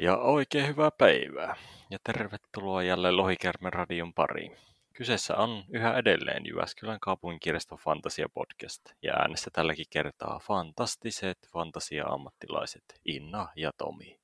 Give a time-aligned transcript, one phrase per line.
[0.00, 1.56] Ja oikein hyvää päivää.
[1.90, 4.56] Ja tervetuloa jälleen Lohikärmen radion pariin.
[4.92, 8.80] Kyseessä on yhä edelleen Jyväskylän kaupunkirjaston Fantasia Podcast.
[9.02, 14.20] Ja äänessä tälläkin kertaa fantastiset fantasia-ammattilaiset Inna ja Tomi.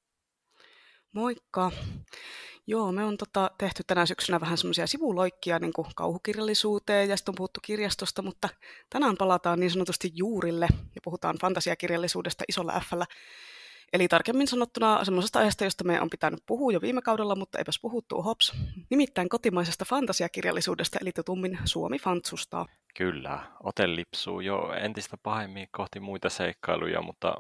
[1.13, 1.73] Moikka!
[2.67, 7.33] Joo, me on tota, tehty tänä syksynä vähän semmoisia sivuloikkia niin kuin kauhukirjallisuuteen ja sitten
[7.33, 8.49] on puhuttu kirjastosta, mutta
[8.91, 13.07] tänään palataan niin sanotusti juurille ja puhutaan fantasiakirjallisuudesta isolla Fllä.
[13.93, 17.79] Eli tarkemmin sanottuna semmoisesta aiheesta, josta meidän on pitänyt puhua jo viime kaudella, mutta eipäs
[17.83, 18.53] puhuttu hops.
[18.91, 22.67] Nimittäin kotimaisesta fantasiakirjallisuudesta, eli tutummin Suomi Fantsusta.
[22.97, 27.35] Kyllä, ote lipsuu jo entistä pahemmin kohti muita seikkailuja, mutta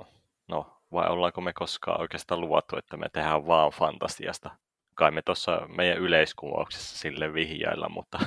[0.49, 4.51] no, vai ollaanko me koskaan oikeastaan luvattu, että me tehdään vaan fantasiasta?
[4.95, 8.19] Kai me tuossa meidän yleiskuvauksessa sille vihjailla, mutta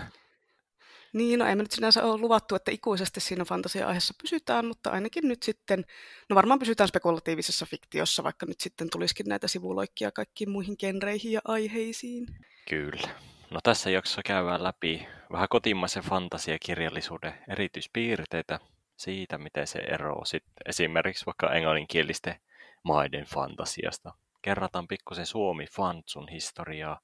[1.14, 5.28] niin, no ei me nyt sinänsä ole luvattu, että ikuisesti siinä fantasia-aiheessa pysytään, mutta ainakin
[5.28, 5.86] nyt sitten,
[6.30, 11.42] no varmaan pysytään spekulatiivisessa fiktiossa, vaikka nyt sitten tulisikin näitä sivuloikkia kaikkiin muihin genreihin ja
[11.46, 12.28] aiheisiin.
[12.70, 13.10] Kyllä.
[13.52, 18.60] No tässä jaksossa käydään läpi vähän kotimaisen fantasiakirjallisuuden erityispiirteitä
[18.98, 22.36] siitä, miten se eroaa sitten esimerkiksi vaikka englanninkielisten
[22.84, 24.14] maiden fantasiasta.
[24.42, 27.00] Kerrataan pikkusen Suomi Fantsun historiaa,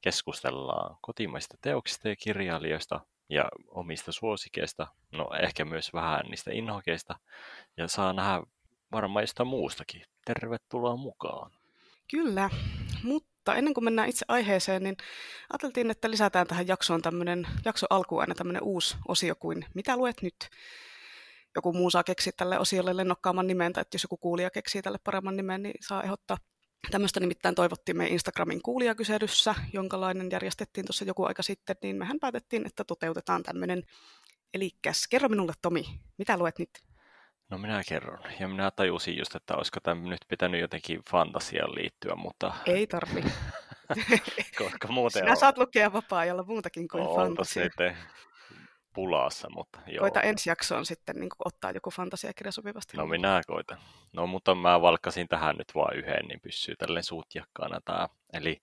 [0.00, 3.00] keskustellaan kotimaista teoksista ja kirjailijoista
[3.30, 7.16] ja omista suosikeista, no ehkä myös vähän niistä inhokeista,
[7.76, 8.42] ja saa nähdä
[8.92, 10.02] varmaan jostain muustakin.
[10.24, 11.50] Tervetuloa mukaan.
[12.10, 12.50] Kyllä,
[13.02, 14.96] mutta ennen kuin mennään itse aiheeseen, niin
[15.52, 20.22] ajateltiin, että lisätään tähän jaksoon tämmöinen, jakso alkuun aina tämmöinen uusi osio kuin Mitä luet
[20.22, 20.36] nyt?
[21.54, 24.98] Joku muu saa keksiä tälle osiolle lennokkaamman nimen, tai että jos joku kuulija keksii tälle
[25.04, 26.36] paremman nimen, niin saa ehdottaa
[26.90, 32.66] Tämmöistä nimittäin toivottiin me Instagramin kuulijakyselyssä, jonkalainen järjestettiin tuossa joku aika sitten, niin mehän päätettiin,
[32.66, 33.82] että toteutetaan tämmöinen.
[34.54, 34.70] Eli
[35.10, 35.84] kerro minulle Tomi,
[36.18, 36.70] mitä luet nyt?
[37.50, 38.18] No minä kerron.
[38.40, 42.54] Ja minä tajusin just, että olisiko tämä nyt pitänyt jotenkin fantasiaan liittyä, mutta...
[42.66, 43.24] Ei tarvi.
[44.58, 45.36] Koska muuten Sinä on...
[45.36, 47.68] saat lukea vapaa-ajalla muutakin kuin on fantasia
[48.94, 50.00] pulassa, mutta joo.
[50.00, 52.96] Koita ensi jaksoon sitten niin ottaa joku fantasiakirja sopivasti.
[52.96, 53.78] No minä koitan.
[54.12, 58.08] No mutta mä valkkasin tähän nyt vain yhden, niin pysyy tälleen suutjakkaana tää.
[58.32, 58.62] Eli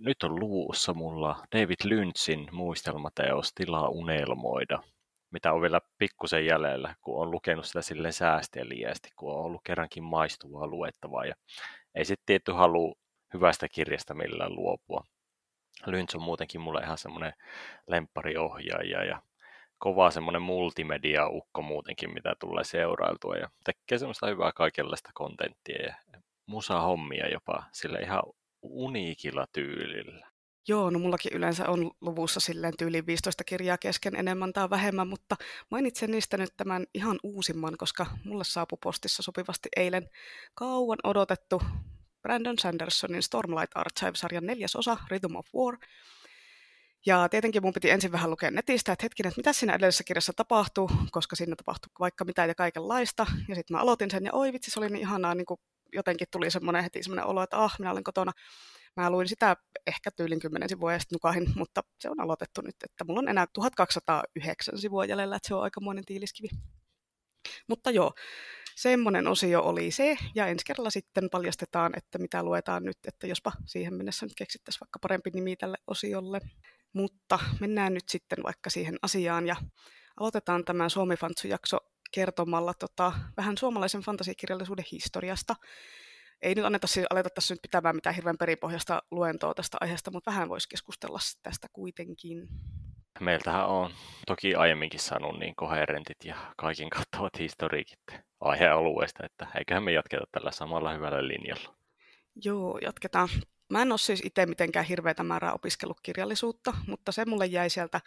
[0.00, 4.82] nyt on luvussa mulla David Lynchin muistelmateos Tilaa unelmoida,
[5.30, 10.02] mitä on vielä pikkusen jäljellä, kun on lukenut sitä sille säästeliästi, kun on ollut kerrankin
[10.02, 11.24] maistuvaa luettavaa.
[11.24, 11.34] Ja
[11.94, 12.94] ei sitten tietty halu
[13.34, 15.04] hyvästä kirjasta millään luopua.
[15.86, 17.32] Lynch on muutenkin mulle ihan semmoinen
[17.86, 19.22] lemppariohjaaja ja
[19.78, 25.94] kova semmoinen multimedia-ukko muutenkin, mitä tulee seurailtua ja tekee semmoista hyvää kaikenlaista kontenttia ja
[26.46, 28.22] musa-hommia jopa sille ihan
[28.62, 30.32] uniikilla tyylillä.
[30.68, 35.36] Joo, no mullakin yleensä on luvussa silleen tyyliin 15 kirjaa kesken enemmän tai vähemmän, mutta
[35.70, 40.08] mainitsen niistä nyt tämän ihan uusimman, koska mulle saapui postissa sopivasti eilen
[40.54, 41.62] kauan odotettu
[42.22, 45.76] Brandon Sandersonin Stormlight Archive-sarjan neljäs osa, Rhythm of War.
[47.06, 50.32] Ja tietenkin mun piti ensin vähän lukea netistä, että hetkinen, että mitä siinä edellisessä kirjassa
[50.36, 53.26] tapahtuu, koska siinä tapahtuu vaikka mitä ja kaikenlaista.
[53.48, 55.60] Ja sitten mä aloitin sen, ja oi vitsi, se oli niin ihanaa, niin kuin
[55.92, 58.32] jotenkin tuli semmoinen heti semmoinen olo, että ah, minä olen kotona.
[58.96, 59.56] Mä luin sitä
[59.86, 63.28] ehkä tyylin kymmenen sivua ja sitten nukahin, mutta se on aloitettu nyt, että mulla on
[63.28, 66.48] enää 1209 sivua jäljellä, että se on aikamoinen tiiliskivi.
[67.68, 68.12] Mutta joo,
[68.76, 73.52] semmoinen osio oli se, ja ensi kerralla sitten paljastetaan, että mitä luetaan nyt, että jospa
[73.66, 76.40] siihen mennessä nyt keksittäisiin vaikka parempi nimi tälle osiolle.
[76.92, 79.56] Mutta mennään nyt sitten vaikka siihen asiaan, ja
[80.20, 81.78] aloitetaan tämä Suomi Fantsu-jakso
[82.12, 85.56] kertomalla tota, vähän suomalaisen fantasikirjallisuuden historiasta.
[86.42, 90.48] Ei nyt anneta aleta tässä nyt pitämään mitään hirveän perinpohjasta luentoa tästä aiheesta, mutta vähän
[90.48, 92.48] voisi keskustella tästä kuitenkin
[93.20, 93.90] meiltähän on
[94.26, 98.00] toki aiemminkin saanut niin koherentit ja kaikin kattavat historiikit
[98.40, 101.74] aihealueesta, että eiköhän me jatketa tällä samalla hyvällä linjalla.
[102.44, 103.28] Joo, jatketaan.
[103.70, 108.00] Mä en ole siis itse mitenkään hirveätä määrää opiskellut kirjallisuutta, mutta se mulle jäi sieltä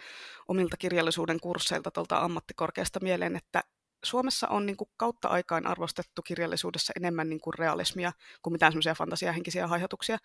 [0.48, 3.64] omilta kirjallisuuden kursseilta tuolta ammattikorkeasta mieleen, että
[4.06, 8.96] Suomessa on niin kuin kautta aikaan arvostettu kirjallisuudessa enemmän niin kuin realismia kuin mitään semmoisia
[8.96, 10.18] fantasiahenkisiä haihatuksia.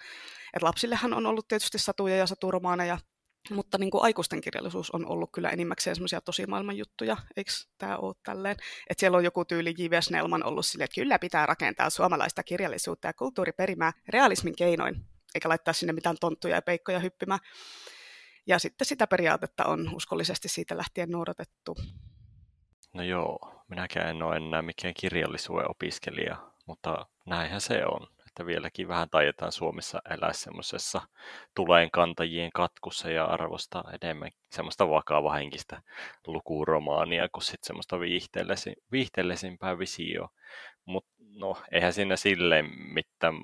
[0.54, 2.98] Et lapsillehan on ollut tietysti satuja ja saturomaaneja,
[3.50, 7.96] mutta niin kuin aikuisten kirjallisuus on ollut kyllä enimmäkseen semmoisia tosi maailman juttuja, eikö tämä
[7.96, 8.56] ole tälleen?
[8.90, 10.00] Että siellä on joku tyyli J.V.
[10.00, 14.96] Snellman ollut sille, että kyllä pitää rakentaa suomalaista kirjallisuutta ja kulttuuriperimää realismin keinoin,
[15.34, 17.40] eikä laittaa sinne mitään tonttuja ja peikkoja hyppimään.
[18.46, 21.76] Ja sitten sitä periaatetta on uskollisesti siitä lähtien noudatettu.
[22.94, 28.06] No joo, minäkään en ole enää mikään kirjallisuuden opiskelija, mutta näinhän se on
[28.40, 31.00] että vieläkin vähän taitetaan Suomessa elää semmoisessa
[31.92, 35.82] kantajien katkussa ja arvostaa enemmän semmoista vakavahenkistä
[36.26, 40.28] lukuromaania kuin sitten semmoista viihteellisin, viihteellisimpää visioa.
[40.84, 43.34] Mutta no, eihän siinä silleen mitään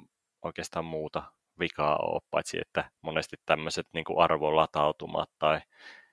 [0.42, 1.22] oikeastaan muuta
[1.58, 5.60] vikaa ole, paitsi että monesti tämmöiset niin arvolatautumat tai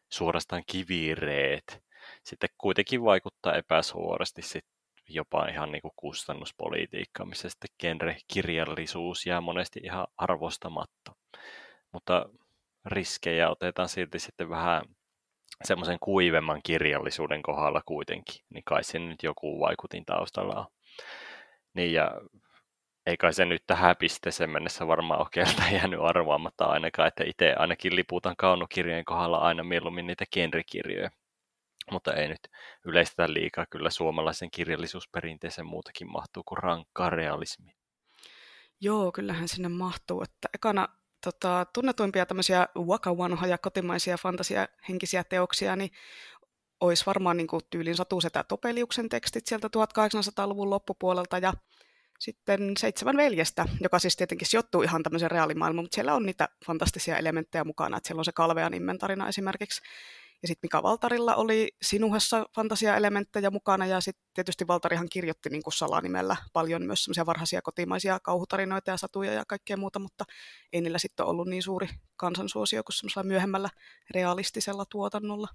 [0.09, 1.83] suorastaan kivireet
[2.23, 4.65] sitten kuitenkin vaikuttaa epäsuorasti sit
[5.09, 11.15] jopa ihan niin kuin kustannuspolitiikkaan, missä sitten genre-kirjallisuus jää monesti ihan arvostamatta.
[11.91, 12.29] Mutta
[12.85, 14.81] riskejä otetaan silti sitten vähän
[15.63, 20.65] semmoisen kuivemman kirjallisuuden kohdalla kuitenkin, niin kai se nyt joku vaikutin taustalla on.
[21.73, 22.11] Niin ja
[23.05, 27.53] ei kai se nyt tähän pisteeseen mennessä varmaan ole keltä jäänyt arvaamatta ainakaan, että itse
[27.53, 31.09] ainakin liputan kaunokirjojen kohdalla aina mieluummin niitä genrekirjoja.
[31.91, 32.47] Mutta ei nyt
[32.85, 37.71] yleistetä liikaa, kyllä suomalaisen kirjallisuusperinteeseen muutakin mahtuu kuin rankkaa realismi.
[38.81, 40.21] Joo, kyllähän sinne mahtuu.
[40.21, 40.87] Että ekana
[41.23, 43.11] tota, tunnetuimpia tämmöisiä waka
[43.61, 45.91] kotimaisia fantasiahenkisiä teoksia, niin
[46.81, 51.53] olisi varmaan niin kuin tyylin Satusetä Topeliuksen tekstit sieltä 1800-luvun loppupuolelta ja
[52.19, 57.17] sitten Seitsemän veljestä, joka siis tietenkin sijoittuu ihan tämmöiseen reaalimaailmaan, mutta siellä on niitä fantastisia
[57.17, 59.81] elementtejä mukana, että siellä on se Kalvean inventarina esimerkiksi.
[60.43, 65.73] Ja sitten Mika Valtarilla oli Sinuhessa fantasiaelementtejä mukana, ja sitten tietysti Valtarihan kirjoitti niin kuin
[65.73, 70.25] salanimellä paljon myös semmoisia varhaisia kotimaisia kauhutarinoita ja satuja ja kaikkea muuta, mutta
[70.73, 73.69] ei niillä sitten ollut niin suuri kansansuosio kuin semmoisella myöhemmällä
[74.11, 75.47] realistisella tuotannolla.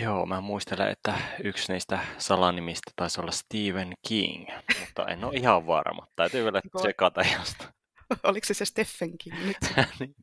[0.00, 4.48] Joo, mä muistelen, että yksi niistä salanimistä taisi olla Stephen King,
[4.80, 6.06] mutta en ole ihan varma.
[6.16, 7.72] Täytyy vielä tsekata josta.
[8.22, 9.56] Oliko se se Stephen King nyt?
[10.00, 10.14] Niin.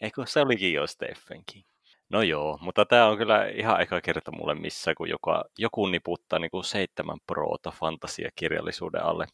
[0.00, 1.71] Eikö se olikin jo Stephen King?
[2.12, 6.38] No joo, mutta tämä on kyllä ihan eka kerta mulle missä, kun joka, joku niputtaa
[6.38, 9.26] niin kuin seitsemän proota fantasiakirjallisuuden alle.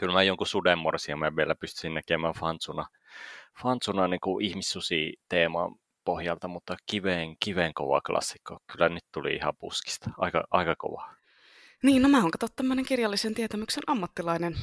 [0.00, 2.86] Kyllä mä jonkun sudenmorsia mä vielä pystyisin näkemään fansuna,
[3.62, 5.74] fansuna niin kuin ihmissusi teeman
[6.04, 8.58] pohjalta, mutta kiveen, kiveen kova klassikko.
[8.72, 10.10] Kyllä nyt tuli ihan puskista.
[10.18, 11.10] Aika, aika kova.
[11.82, 14.54] Niin, no mä oon katsottu tämmöinen kirjallisen tietämyksen ammattilainen.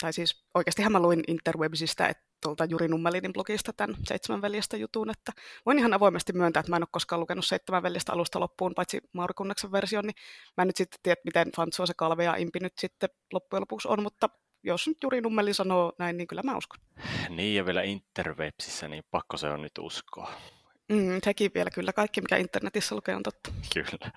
[0.00, 5.10] Tai siis oikeasti mä luin Interwebsistä, että tuolta Juri Nummelinin blogista tämän Seitsemän veljestä jutun,
[5.10, 5.32] että
[5.66, 9.00] voin ihan avoimesti myöntää, että mä en ole koskaan lukenut Seitsemän veljestä alusta loppuun, paitsi
[9.12, 10.14] Mauri Kunnaksen version, niin
[10.56, 13.88] mä en nyt sitten tiedä, miten Fantsua se Kalve ja Impi nyt sitten loppujen lopuksi
[13.88, 14.28] on, mutta
[14.62, 16.80] jos nyt Juri Nummelin sanoo näin, niin kyllä mä uskon.
[17.28, 20.32] Niin, ja vielä Interwebsissä, niin pakko se on nyt uskoa.
[20.88, 21.92] Mm, sekin vielä kyllä.
[21.92, 23.52] Kaikki, mikä internetissä lukee, on totta.
[23.74, 24.12] Kyllä.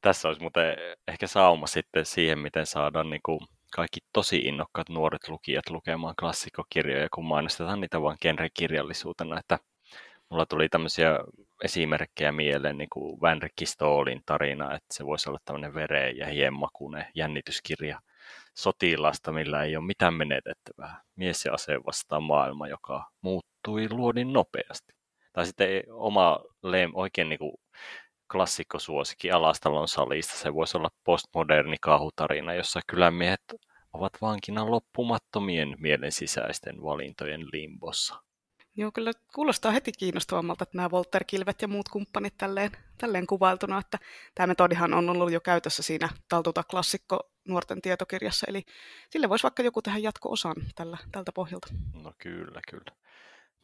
[0.00, 0.76] Tässä olisi muuten
[1.08, 3.40] ehkä sauma sitten siihen, miten saadaan niin kuin
[3.74, 9.38] kaikki tosi innokkaat nuoret lukijat lukemaan klassikkokirjoja, kun mainostetaan niitä vain genrekirjallisuutena.
[9.38, 9.58] Että
[10.30, 11.18] mulla tuli tämmöisiä
[11.64, 17.06] esimerkkejä mieleen, niin kuin Van Stoolin tarina, että se voisi olla tämmöinen vereen ja hienmakuinen
[17.14, 18.00] jännityskirja
[18.54, 21.02] sotilasta, millä ei ole mitään menetettävää.
[21.16, 24.92] Mies ja ase vastaan maailma, joka muuttui luodin nopeasti.
[25.32, 27.54] Tai sitten oma lem, oikein niin kuin
[28.32, 30.38] klassikkosuosikki Alastalon salista.
[30.38, 33.54] Se voisi olla postmoderni kahutarina, jossa kylämiehet
[33.92, 38.24] ovat vankina loppumattomien mielen sisäisten valintojen limbossa.
[38.76, 43.98] Joo, kyllä kuulostaa heti kiinnostavammalta, että nämä Volter-kilvet ja muut kumppanit tälleen, tälleen kuvailtuna, että
[44.34, 48.62] tämä metodihan on ollut jo käytössä siinä Taltuta klassikko nuorten tietokirjassa, eli
[49.10, 51.66] sille voisi vaikka joku tehdä jatko-osan tällä, tältä pohjalta.
[52.02, 53.03] No kyllä, kyllä.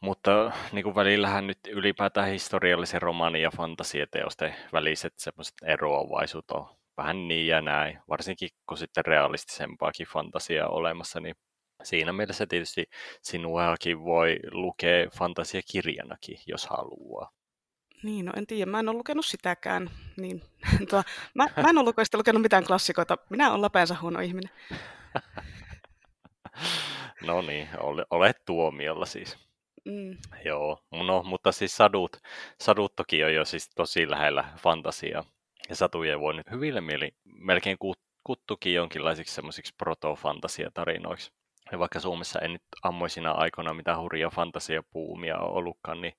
[0.01, 6.67] Mutta niin kuin välillähän nyt ylipäätään historiallisen romaanin ja fantasiateosten väliset semmoiset eroavaisuut on
[6.97, 11.35] vähän niin ja näin, varsinkin kun sitten realistisempaakin fantasiaa olemassa, niin
[11.83, 12.85] siinä mielessä tietysti
[13.21, 17.29] sinuakin voi lukea fantasiakirjanakin, jos haluaa.
[18.03, 19.89] Niin, no en tiedä, mä en ole lukenut sitäkään.
[20.17, 20.41] Niin,
[20.89, 21.03] tuo,
[21.35, 24.51] mä, mä en ole lukenut mitään klassikoita, minä olen läpeensä huono ihminen.
[27.27, 27.69] no niin,
[28.09, 29.50] olet tuomiolla siis.
[29.85, 30.17] Mm.
[30.45, 32.17] Joo, no, mutta siis sadut,
[32.59, 35.23] sadut toki on jo siis tosi lähellä fantasiaa.
[35.69, 37.77] Ja satuja voi nyt hyville mieli melkein
[38.23, 41.31] kuttukin jonkinlaisiksi semmoisiksi proto-fantasiatarinoiksi.
[41.71, 46.13] Ja vaikka Suomessa ei nyt ammoisina aikoina mitään hurjaa fantasiapuumia ole ollutkaan, niin,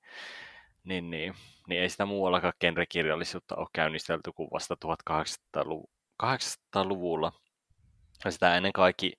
[0.85, 1.35] niin, niin,
[1.69, 7.33] niin ei sitä muuallakaan genrekirjallisuutta ole käynnistelty kuin vasta 1800-luvulla.
[8.25, 9.13] Ja sitä ennen kaikki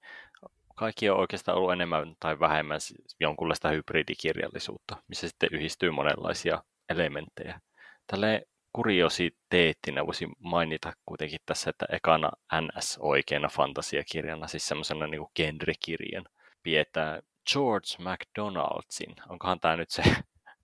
[0.75, 2.80] kaikki on oikeastaan ollut enemmän tai vähemmän
[3.20, 7.62] jonkunlaista hybridikirjallisuutta, missä sitten yhdistyy monenlaisia elementtejä.
[8.08, 16.25] Tälle kuriositeettina voisi mainita kuitenkin tässä, että ekana NS-oikeana fantasiakirjana, siis semmoisena niin genrekirjan,
[16.63, 17.22] pidetään
[17.53, 19.15] George McDonaldsin.
[19.30, 20.03] Onkohan tämä nyt se,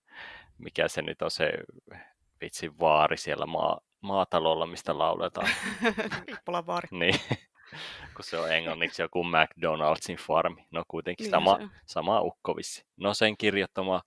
[0.58, 1.50] mikä se nyt on se
[2.40, 5.48] vitsin vaari siellä maa, maatalolla, mistä lauletaan?
[6.26, 6.88] Pippulan vaari.
[6.90, 7.20] niin
[8.16, 10.66] kun se on englanniksi joku McDonald'sin farmi.
[10.70, 12.84] No kuitenkin niin sama, sama ukkovissi.
[12.96, 14.02] No sen kirjoittama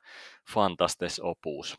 [0.54, 1.78] Fantastes Opus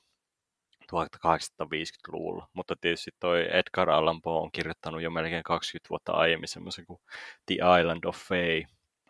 [0.92, 6.86] 1850-luvulla, mutta tietysti toi Edgar Allan Poe on kirjoittanut jo melkein 20 vuotta aiemmin semmoisen
[6.86, 7.00] kuin
[7.46, 8.62] The Island of Fae,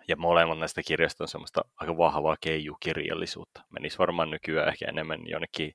[0.09, 3.65] Ja molemmat näistä kirjoista on semmoista aika vahvaa keijukirjallisuutta.
[3.71, 5.75] Menisi varmaan nykyään ehkä enemmän jonnekin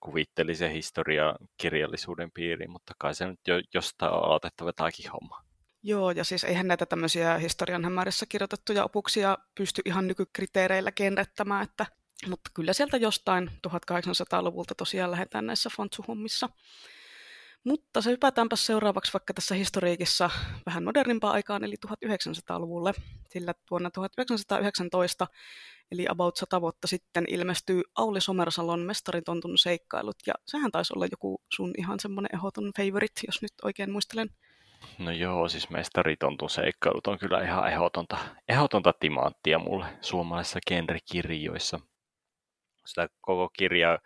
[0.00, 5.44] kuvittelisen historia kirjallisuuden piiriin, mutta kai se nyt jo jostain on aloitettava tämäkin homma.
[5.86, 11.86] Joo, ja siis eihän näitä tämmöisiä historian hämärissä kirjoitettuja opuksia pysty ihan nykykriteereillä kenrettämään, että,
[12.28, 16.48] mutta kyllä sieltä jostain 1800-luvulta tosiaan lähdetään näissä fontsuhommissa.
[17.64, 20.30] Mutta se hypätäänpä seuraavaksi vaikka tässä historiikissa
[20.66, 22.94] vähän modernimpaan aikaan, eli 1900-luvulle,
[23.28, 25.26] sillä vuonna 1919,
[25.92, 31.42] eli about 100 vuotta sitten, ilmestyy Auli Somersalon Mestaritontun seikkailut, ja sehän taisi olla joku
[31.54, 34.30] sun ihan semmoinen ehdoton favorite, jos nyt oikein muistelen.
[34.98, 41.80] No joo, siis mestaritontun seikkailut on kyllä ihan ehdotonta, ehdotonta timanttia mulle suomalaisissa genrekirjoissa.
[42.86, 43.98] Sitä koko kirjaa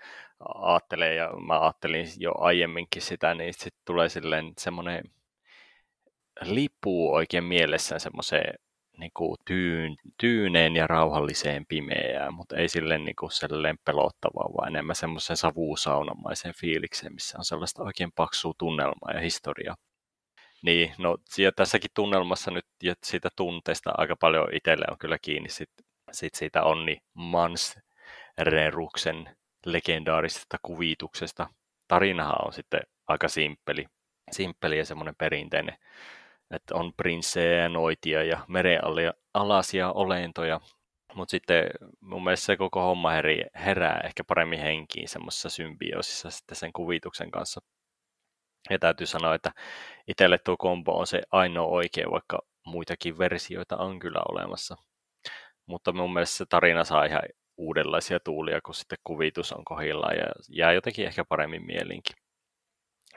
[0.54, 5.04] ajattelee, ja mä ajattelin jo aiemminkin sitä, niin sitten tulee silleen semmoinen
[6.40, 8.54] lipuu oikein mielessään semmoiseen
[8.98, 14.68] niin kuin tyyn, tyyneen ja rauhalliseen pimeään, mutta ei silleen, niin kuin silleen pelottavaa, vaan
[14.68, 19.76] enemmän semmoisen savuusaunamaisen fiilikseen, missä on sellaista oikein paksua tunnelmaa ja historiaa.
[20.62, 21.16] Niin, no
[21.56, 25.70] tässäkin tunnelmassa nyt ja siitä tunteesta aika paljon itselle on kyllä kiinni sit,
[26.12, 29.36] sit siitä Onni Mansreruksen
[29.66, 31.48] legendaarisesta kuvituksesta.
[31.88, 33.86] Tarinahan on sitten aika simppeli,
[34.32, 35.78] simppeli ja semmoinen perinteinen,
[36.50, 40.60] että on prinssejä ja noitia ja merenalaisia olentoja,
[41.14, 41.64] mutta sitten
[42.00, 43.10] mun mielestä se koko homma
[43.54, 47.60] herää ehkä paremmin henkiin semmoisessa symbioosissa sitten sen kuvituksen kanssa.
[48.70, 49.50] Ja täytyy sanoa, että
[50.08, 54.76] itselle tuo kombo on se ainoa oikea, vaikka muitakin versioita on kyllä olemassa.
[55.66, 57.22] Mutta mun mielestä se tarina saa ihan
[57.56, 62.16] uudenlaisia tuulia, kun sitten kuvitus on kohdillaan ja jää jotenkin ehkä paremmin mielinkin.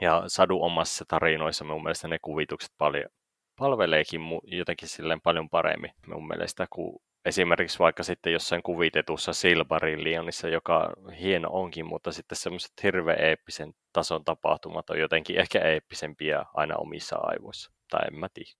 [0.01, 3.09] Ja Sadu omassa tarinoissa mun mielestä ne kuvitukset paljon,
[3.59, 10.93] palveleekin jotenkin silleen paljon paremmin mun mielestä kuin esimerkiksi vaikka sitten jossain kuvitetussa Silbarillionissa, joka
[11.19, 17.17] hieno onkin, mutta sitten semmoiset hirveän eeppisen tason tapahtumat on jotenkin ehkä eeppisempiä aina omissa
[17.21, 18.51] aivoissa, tai en mä tiedä.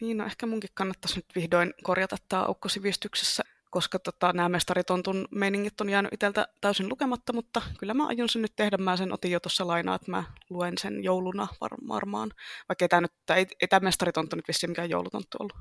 [0.00, 5.28] Niin, no ehkä munkin kannattaisi nyt vihdoin korjata tämä aukko sivistyksessä koska tota, nämä mestaritontun
[5.30, 8.76] meiningit on jäänyt itseltä täysin lukematta, mutta kyllä mä aion sen nyt tehdä.
[8.76, 12.30] Mä sen otin jo tuossa lainaa, että mä luen sen jouluna var- varmaan.
[12.68, 15.56] Vaikka tämä, nyt, ei tämä mestaritonttu nyt vissiin mikään joulutonttu ollut.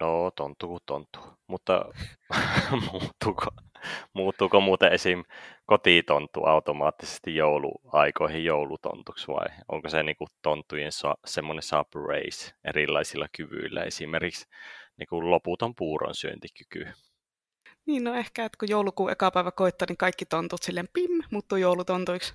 [0.00, 1.18] No, tonttu kuin tonttu.
[1.46, 1.84] Mutta
[2.92, 3.46] muuttuuko,
[4.12, 5.24] muuttuuko muuten esim.
[5.66, 13.82] kotitonttu automaattisesti jouluaikoihin joulutontuksi vai onko se niin kuin tonttujen sa- semmoinen subrace erilaisilla kyvyillä,
[13.82, 14.46] esimerkiksi
[14.98, 16.86] niin kuin loputon puuron syöntikyky?
[17.86, 21.58] Niin, no ehkä, että kun joulukuun eka päivä koittaa, niin kaikki tontut silleen pim, muuttuu
[21.58, 22.34] joulutontuiksi.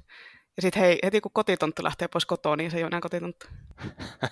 [0.57, 3.47] Ja sitten hei, heti kun kotitonttu lähtee pois kotoa, niin se ei ole enää kotitonttu.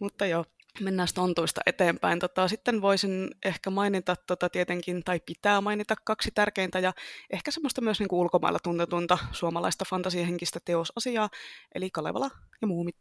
[0.00, 0.44] Mutta joo,
[0.80, 2.18] mennään tontuista eteenpäin.
[2.18, 6.92] Tota, sitten voisin ehkä mainita tota, tietenkin, tai pitää mainita kaksi tärkeintä ja
[7.30, 11.28] ehkä semmoista myös niin kuin ulkomailla tuntetunta suomalaista fantasiahenkistä teosasiaa,
[11.74, 12.30] eli Kalevala
[12.62, 12.96] ja Muumit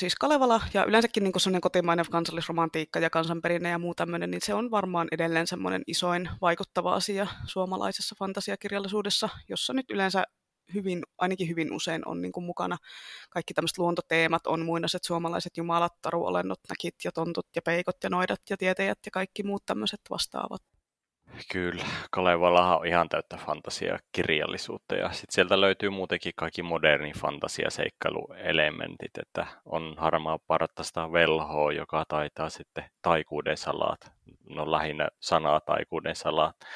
[0.00, 4.54] siis Kalevala ja yleensäkin niin semmoinen kotimainen kansallisromantiikka ja kansanperinne ja muu tämmöinen, niin se
[4.54, 10.24] on varmaan edelleen semmoinen isoin vaikuttava asia suomalaisessa fantasiakirjallisuudessa, jossa nyt yleensä
[10.74, 12.76] hyvin, ainakin hyvin usein on niin kuin mukana.
[13.30, 18.40] Kaikki tämmöiset luontoteemat, on muinaiset suomalaiset jumalat, taruolennot, näkit ja tontut ja peikot ja noidat
[18.50, 20.62] ja tietäjät ja kaikki muut tämmöiset vastaavat.
[21.52, 29.46] Kyllä, Kalevalahan on ihan täyttä fantasiakirjallisuutta ja sitten sieltä löytyy muutenkin kaikki moderni fantasiaseikkailuelementit, että
[29.64, 34.12] on harmaa parttasta velhoa, joka taitaa sitten taikuuden salat,
[34.48, 36.66] no lähinnä sanaa taikuuden salat, ja,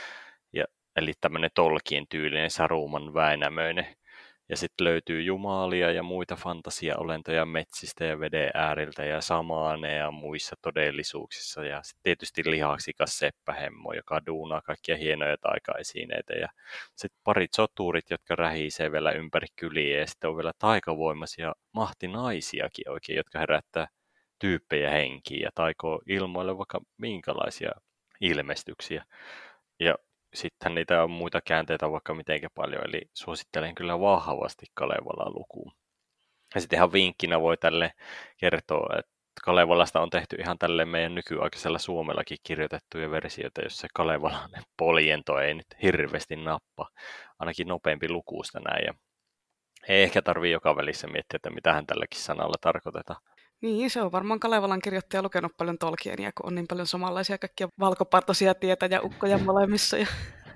[0.99, 3.87] eli tämmöinen Tolkien tyylinen Saruman Väinämöinen
[4.49, 11.65] ja sitten löytyy jumalia ja muita fantasiaolentoja metsistä ja veden ääriltä ja samaaneja muissa todellisuuksissa.
[11.65, 16.33] Ja sitten tietysti lihaksikas seppähemmo, joka duunaa kaikkia hienoja taikaesineitä.
[16.33, 16.49] Ja
[16.97, 19.99] sitten parit soturit, jotka rähisee vielä ympäri kyliä.
[19.99, 23.87] Ja sitten on vielä taikavoimaisia mahtinaisiakin oikein, jotka herättää
[24.39, 27.71] tyyppejä henkiin ja taikoo ilmoille vaikka minkälaisia
[28.21, 29.05] ilmestyksiä.
[29.81, 29.95] Ja
[30.35, 35.73] sitten niitä on muita käänteitä vaikka mitenkä paljon, eli suosittelen kyllä vahvasti Kalevalan lukuun.
[36.55, 37.93] Ja sitten ihan vinkkinä voi tälle
[38.37, 39.13] kertoa, että
[39.45, 45.67] Kalevalasta on tehty ihan tälle meidän nykyaikaisella suomellakin kirjoitettuja versioita, jossa Kalevalan poljento ei nyt
[45.83, 46.89] hirveästi nappa,
[47.39, 48.85] ainakin nopeampi lukuusta näin.
[48.87, 48.95] Ja
[49.89, 53.23] ei ehkä tarvii joka välissä miettiä, että mitä hän tälläkin sanalla tarkoitetaan.
[53.61, 57.69] Niin, se on varmaan Kalevalan kirjoittaja lukenut paljon Tolkienia, kun on niin paljon samanlaisia kaikkia
[57.81, 59.97] valkopartoisia tietä ja ukkoja molemmissa.
[59.97, 60.07] Ja...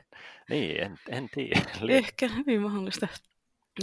[0.51, 1.61] niin, en, en tiedä.
[1.89, 3.09] Ehkä, hyvin mahdollista.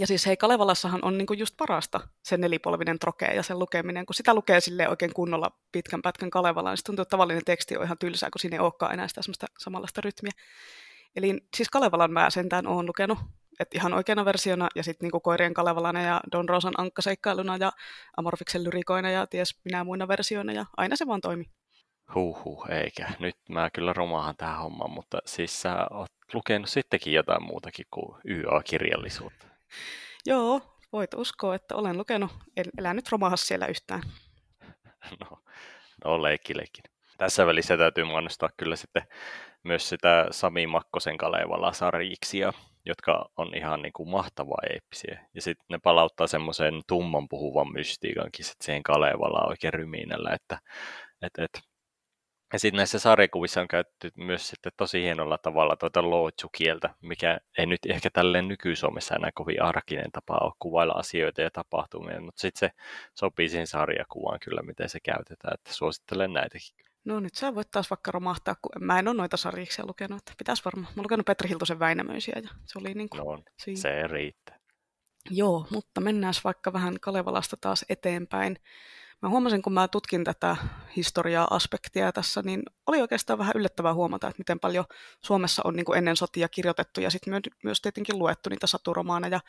[0.00, 4.06] Ja siis hei, Kalevalassahan on niinku just parasta se nelipolvinen trokea ja sen lukeminen.
[4.06, 7.84] Kun sitä lukee sille oikein kunnolla pitkän pätkän Kalevalaan, niin tuntuu, että tavallinen teksti on
[7.84, 9.20] ihan tylsää, kun siinä ei olekaan enää sitä
[9.58, 10.32] samanlaista rytmiä.
[11.16, 13.18] Eli siis Kalevalan mä sentään oon lukenut,
[13.60, 17.72] että ihan oikeana versiona, ja sitten niinku Koirien Kalevalana ja Don Rosan ankkaseikkailuna ja
[18.16, 21.44] Amorfiksen lyrikoina ja ties minä muina versioina, ja aina se vaan toimi.
[22.14, 23.12] Huhhuh, eikä.
[23.18, 28.18] Nyt mä kyllä romaahan tähän hommaan, mutta siis sä oot lukenut sittenkin jotain muutakin kuin
[28.28, 29.46] YA-kirjallisuutta.
[30.26, 30.60] Joo,
[30.92, 32.30] voit uskoa, että olen lukenut.
[32.56, 34.02] En elänyt romaha siellä yhtään.
[35.20, 35.38] No,
[36.04, 36.82] no leikki, leikki.
[37.18, 39.02] Tässä välissä täytyy mainostaa kyllä sitten
[39.62, 42.52] myös sitä Sami Makkosen Kalevala sarjiksia,
[42.86, 45.26] jotka on ihan niin kuin mahtavaa eeppisiä.
[45.34, 50.58] Ja sitten ne palauttaa semmoisen tumman puhuvan mystiikankin sitten siihen Kalevalaan oikein ryminällä, että
[51.22, 51.60] et, et,
[52.52, 57.66] ja sitten näissä sarjakuvissa on käytetty myös sitten tosi hienolla tavalla tuota lootsu-kieltä, mikä ei
[57.66, 62.68] nyt ehkä tälleen nyky-Suomessa enää kovin arkinen tapa ole kuvailla asioita ja tapahtumia, mutta sitten
[62.70, 62.76] se
[63.14, 66.89] sopii siihen sarjakuvaan kyllä, miten se käytetään, että suosittelen näitäkin.
[67.04, 70.32] No nyt sä voit taas vaikka romahtaa, kun mä en ole noita sarjiksia lukenut, että
[70.38, 70.92] pitäisi varmaan.
[70.92, 73.80] Mä oon lukenut Petri Hiltosen Väinämöisiä ja se oli niin kuin no, siinä.
[73.80, 74.60] se riittää.
[75.30, 78.56] Joo, mutta mennään vaikka vähän Kalevalasta taas eteenpäin.
[79.22, 80.56] Mä huomasin, kun mä tutkin tätä
[80.96, 84.84] historiaa-aspektia tässä, niin oli oikeastaan vähän yllättävää huomata, että miten paljon
[85.24, 89.40] Suomessa on niin kuin ennen sotia kirjoitettu ja sitten myös tietenkin luettu niitä saturomaaneja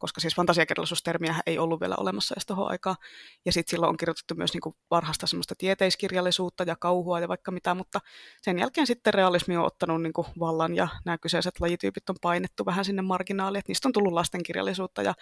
[0.00, 2.96] koska siis fantasiakirjallisuustermiä ei ollut vielä olemassa edes tuohon aikaan.
[3.44, 7.50] Ja sitten silloin on kirjoitettu myös niin kuin varhaista semmoista tieteiskirjallisuutta ja kauhua ja vaikka
[7.50, 8.00] mitä, mutta
[8.42, 12.66] sen jälkeen sitten realismi on ottanut niin kuin vallan ja nämä kyseiset lajityypit on painettu
[12.66, 15.14] vähän sinne marginaaliin, että niistä on tullut lastenkirjallisuutta ja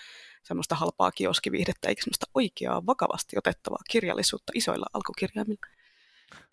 [0.42, 5.66] semmoista halpaa kioskiviihdettä, eikä semmoista oikeaa vakavasti otettavaa kirjallisuutta isoilla alkukirjaimilla.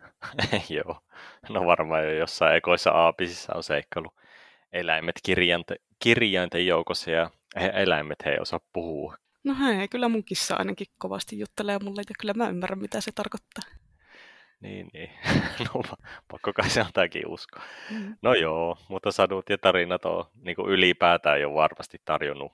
[0.77, 1.01] Joo,
[1.50, 4.10] no varmaan jo jossain ekoissa aapisissa on seikkailu
[4.74, 5.15] eläimet
[6.00, 9.15] kirjainten, joukossa ja eläimet he ei osaa puhua.
[9.43, 13.12] No hei, kyllä mun kissa ainakin kovasti juttelee mulle ja kyllä mä ymmärrän mitä se
[13.12, 13.63] tarkoittaa.
[14.59, 15.09] Niin, niin.
[15.74, 15.81] No,
[16.31, 17.59] pakko kai se antaakin usko.
[17.91, 18.15] Mm.
[18.22, 22.51] No joo, mutta sadut ja tarinat on niin kuin ylipäätään jo varmasti tarjonnut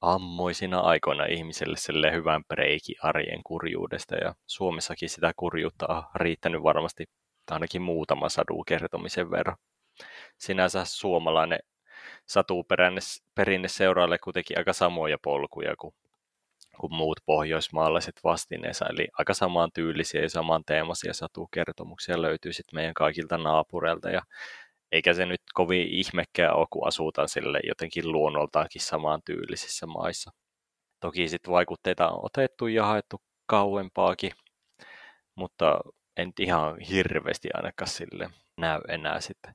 [0.00, 7.04] ammoisina aikoina ihmiselle sille hyvän breiki arjen kurjuudesta ja Suomessakin sitä kurjuutta on riittänyt varmasti
[7.50, 9.56] ainakin muutama sadu kertomisen verran.
[10.38, 11.58] Sinänsä suomalainen
[12.30, 15.94] satuperinne seuraalle kuitenkin aika samoja polkuja kuin,
[16.80, 22.94] kuin muut pohjoismaalaiset vastineensa, eli aika samaan tyylisiä ja saman teemaisia satukertomuksia löytyy sitten meidän
[22.94, 24.22] kaikilta naapureilta, ja
[24.92, 30.30] eikä se nyt kovin ihmekään ole, kun asutaan sille jotenkin luonnoltaankin samaan tyylisissä maissa.
[31.00, 34.32] Toki sitten vaikutteita on otettu ja haettu kauempaakin,
[35.34, 35.80] mutta
[36.16, 39.54] en ihan hirveästi ainakaan sille näy enää sitten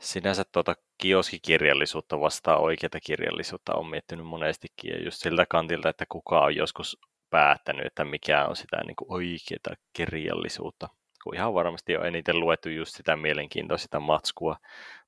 [0.00, 6.40] sinänsä tuota kioskikirjallisuutta vastaan oikeata kirjallisuutta on miettinyt monestikin ja just siltä kantilta, että kuka
[6.40, 6.98] on joskus
[7.30, 10.88] päättänyt, että mikä on sitä niin kuin oikeaa kirjallisuutta.
[11.24, 14.56] Kun ihan varmasti on eniten luettu just sitä mielenkiintoista matskua,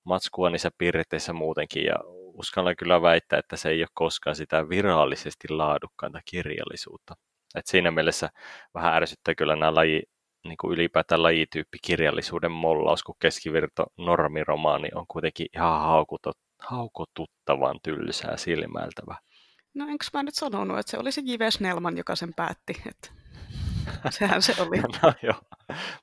[0.05, 1.95] matskua niissä piirteissä muutenkin ja
[2.39, 7.17] uskallan kyllä väittää, että se ei ole koskaan sitä virallisesti laadukkainta kirjallisuutta.
[7.55, 8.31] Et siinä mielessä
[8.75, 10.03] vähän ärsyttää kyllä nämä laji,
[10.45, 18.37] niin kuin ylipäätään lajityyppi kirjallisuuden mollaus, kun keskivirto normiromaani on kuitenkin ihan haukutot, haukotuttavan tylsää
[18.37, 19.17] silmäiltävä.
[19.75, 21.51] No enkö mä nyt sanonut, että se oli se J.V.
[21.51, 23.11] Snellman, joka sen päätti, että
[24.11, 24.77] sehän se oli.
[25.03, 25.41] no joo,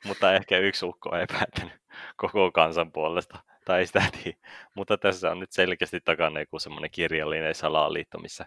[0.05, 1.73] mutta ehkä yksi ukko ei päättänyt
[2.15, 4.37] koko kansan puolesta, tai sitä tiedä.
[4.75, 8.45] Mutta tässä on nyt selkeästi takana joku semmoinen kirjallinen salaliitto, missä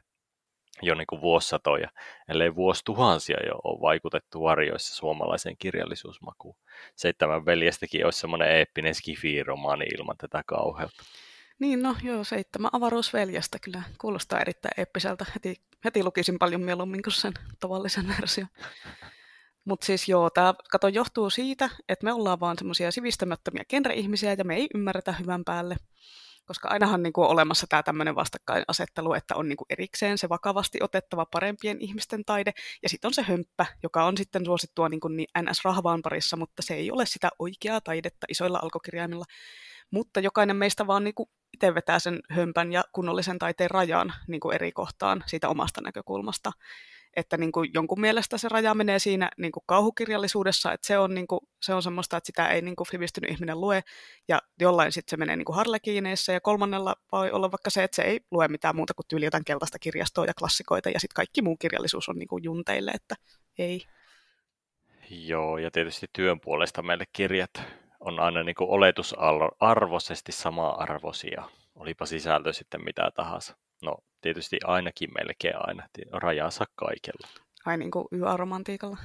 [0.82, 1.88] jo niin kuin vuosisatoja,
[2.28, 6.56] ellei vuosituhansia jo ole vaikutettu varjoissa suomalaiseen kirjallisuusmakuun.
[6.96, 11.02] Seitsemän veljestäkin olisi semmoinen eeppinen skifi-romaani ilman tätä kauheutta.
[11.58, 15.26] Niin, no joo, seitsemän avaruusveljestä kyllä kuulostaa erittäin eeppiseltä.
[15.34, 18.48] Heti, heti lukisin paljon mieluummin kuin sen tavallisen version.
[19.64, 24.44] Mutta siis joo, tämä kato johtuu siitä, että me ollaan vaan semmoisia sivistämättömiä genre-ihmisiä ja
[24.44, 25.76] me ei ymmärretä hyvän päälle
[26.48, 30.28] koska ainahan niin kuin on olemassa tämä tämmöinen vastakkainasettelu, että on niin kuin erikseen se
[30.28, 35.00] vakavasti otettava parempien ihmisten taide, ja sitten on se hömppä, joka on sitten suosittua niin,
[35.00, 39.24] kuin niin NS-rahvaan parissa, mutta se ei ole sitä oikeaa taidetta isoilla alkokirjaimilla.
[39.90, 44.40] Mutta jokainen meistä vaan niin kuin itse vetää sen hömpän ja kunnollisen taiteen rajan niin
[44.40, 46.52] kuin eri kohtaan siitä omasta näkökulmasta
[47.16, 51.14] että niin kuin jonkun mielestä se raja menee siinä niin kuin kauhukirjallisuudessa, että se on,
[51.14, 53.82] niin kuin, se on semmoista, että sitä ei niin kuin sivistynyt ihminen lue,
[54.28, 57.96] ja jollain sitten se menee niin kuin harlekiineissa, ja kolmannella voi olla vaikka se, että
[57.96, 61.42] se ei lue mitään muuta kuin tyyli jotain keltaista kirjastoa ja klassikoita, ja sitten kaikki
[61.42, 63.14] muu kirjallisuus on niin kuin junteille, että
[63.58, 63.82] ei.
[65.10, 67.62] Joo, ja tietysti työn puolesta meille kirjat
[68.00, 71.42] on aina niin kuin oletusarvoisesti sama-arvoisia,
[71.74, 73.56] olipa sisältö sitten mitä tahansa.
[73.82, 77.28] No tietysti ainakin melkein aina, rajansa kaikella.
[77.66, 78.96] Ai niin kuin yöromantiikalla?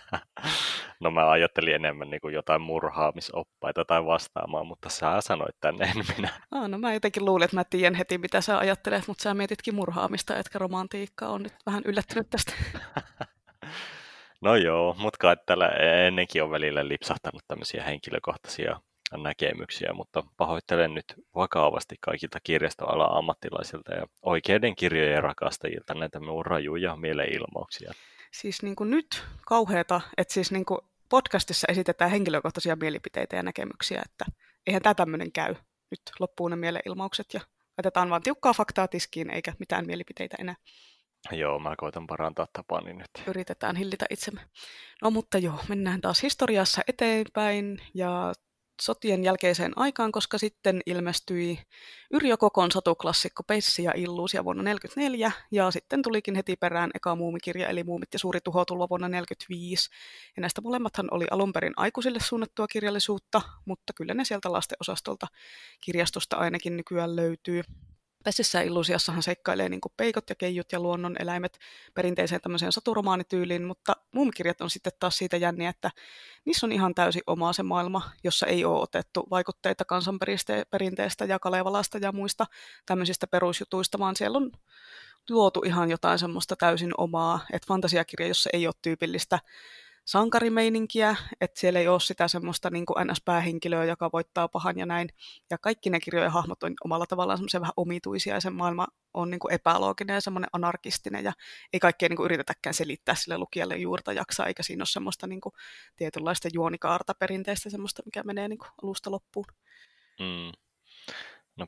[1.00, 6.04] no mä ajattelin enemmän niin kuin jotain murhaamisoppaita tai vastaamaan, mutta sä sanoit tänne, en
[6.16, 6.28] minä.
[6.50, 9.74] Ah, no mä jotenkin luulin, että mä tiedän heti, mitä sä ajattelet, mutta sä mietitkin
[9.74, 11.28] murhaamista, etkä romantiikkaa.
[11.28, 12.52] On nyt vähän yllättynyt tästä.
[14.44, 15.68] no joo, mutta kai täällä
[16.06, 18.80] ennenkin on välillä lipsahtanut tämmöisiä henkilökohtaisia
[19.16, 26.96] näkemyksiä, mutta pahoittelen nyt vakavasti kaikilta kirjastoalan ammattilaisilta ja oikeiden kirjojen rakastajilta näitä minun rajuja
[26.96, 27.92] mielenilmauksia.
[28.32, 34.02] Siis niin kuin nyt kauheata, että siis niin kuin podcastissa esitetään henkilökohtaisia mielipiteitä ja näkemyksiä,
[34.04, 34.24] että
[34.66, 35.54] eihän tämä tämmöinen käy.
[35.90, 37.40] Nyt loppuu ne mielenilmaukset ja
[37.78, 40.54] laitetaan vaan tiukkaa faktaa tiskiin eikä mitään mielipiteitä enää.
[41.32, 43.10] Joo, mä koitan parantaa tapani nyt.
[43.26, 44.40] Yritetään hillitä itsemme.
[45.02, 48.32] No mutta joo, mennään taas historiassa eteenpäin ja
[48.82, 51.58] sotien jälkeiseen aikaan, koska sitten ilmestyi
[52.10, 57.68] Yrjö Kokon satuklassikko Pessi ja Illuusia vuonna 1944, ja sitten tulikin heti perään eka muumikirja,
[57.68, 59.90] eli Muumit ja suuri tuhotulva vuonna 1945.
[60.36, 65.26] Ja näistä molemmathan oli alun perin aikuisille suunnattua kirjallisuutta, mutta kyllä ne sieltä lastenosastolta
[65.80, 67.62] kirjastosta ainakin nykyään löytyy.
[68.24, 71.58] Pessissä illuusiassahan seikkailee niin peikot ja keijut ja luonnon eläimet
[71.94, 75.90] perinteiseen tämmöiseen saturomaanityyliin, mutta muumikirjat on sitten taas siitä jänniä, että
[76.44, 81.98] niissä on ihan täysin oma se maailma, jossa ei ole otettu vaikutteita kansanperinteestä ja Kalevalasta
[81.98, 82.46] ja muista
[82.86, 84.50] tämmöisistä perusjutuista, vaan siellä on
[85.30, 89.38] luotu ihan jotain semmoista täysin omaa, että fantasiakirja, jossa ei ole tyypillistä
[90.08, 95.08] sankarimeininkiä, että siellä ei ole sitä semmoista niin kuin NS-päähenkilöä, joka voittaa pahan ja näin.
[95.50, 99.30] Ja kaikki ne kirjojen hahmot on omalla tavallaan semmoisia vähän omituisia ja se maailma on
[99.30, 101.32] niin kuin epälooginen ja semmoinen anarkistinen ja
[101.72, 105.40] ei kaikkea niin kuin yritetäkään selittää sille lukijalle juurta jaksaa, eikä siinä ole semmoista niin
[105.40, 105.52] kuin
[105.96, 109.46] tietynlaista juonikaarta perinteistä semmoista, mikä menee niin kuin alusta loppuun.
[110.20, 110.52] Mm.
[111.56, 111.66] No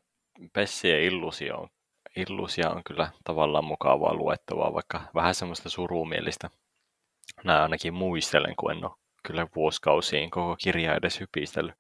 [0.53, 1.69] Pessi ja Illusio on,
[2.17, 6.51] Illusia on kyllä tavallaan mukavaa luettavaa, vaikka vähän semmoista surumielistä
[7.45, 11.75] Nämä ainakin muistelen, kun en ole kyllä vuosikausiin koko kirjaa edes hypistellyt.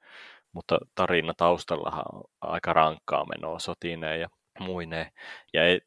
[0.52, 5.12] Mutta tarina taustallahan on aika rankkaa menoa sotineen ja muineen.
[5.54, 5.80] Ja ei,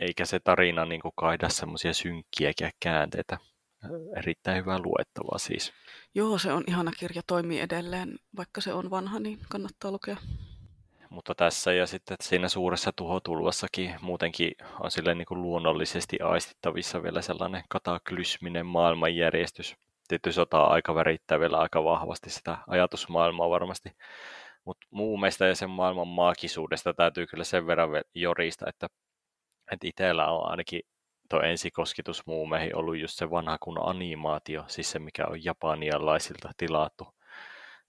[0.00, 3.38] eikä se tarina niin kuin kaida semmoisia synkkiäkään käänteitä.
[4.16, 5.72] Erittäin hyvä luettavaa siis.
[6.14, 8.18] Joo, se on ihana kirja, toimii edelleen.
[8.36, 10.16] Vaikka se on vanha, niin kannattaa lukea.
[11.10, 17.22] Mutta tässä ja sitten siinä suuressa tuhotulvassakin muutenkin on sille niin kuin luonnollisesti aistittavissa vielä
[17.22, 19.76] sellainen kataklysminen maailmanjärjestys.
[20.08, 23.90] Tietysti sota-aika värittää vielä aika vahvasti sitä ajatusmaailmaa varmasti.
[24.64, 28.86] Mutta muumeista ja sen maailman maagisuudesta täytyy kyllä sen verran jorista, että,
[29.72, 30.80] että itsellä on ainakin
[31.30, 37.08] tuo ensikosketus muumeihin ollut just se vanha kun animaatio, siis se mikä on japanialaisilta tilattu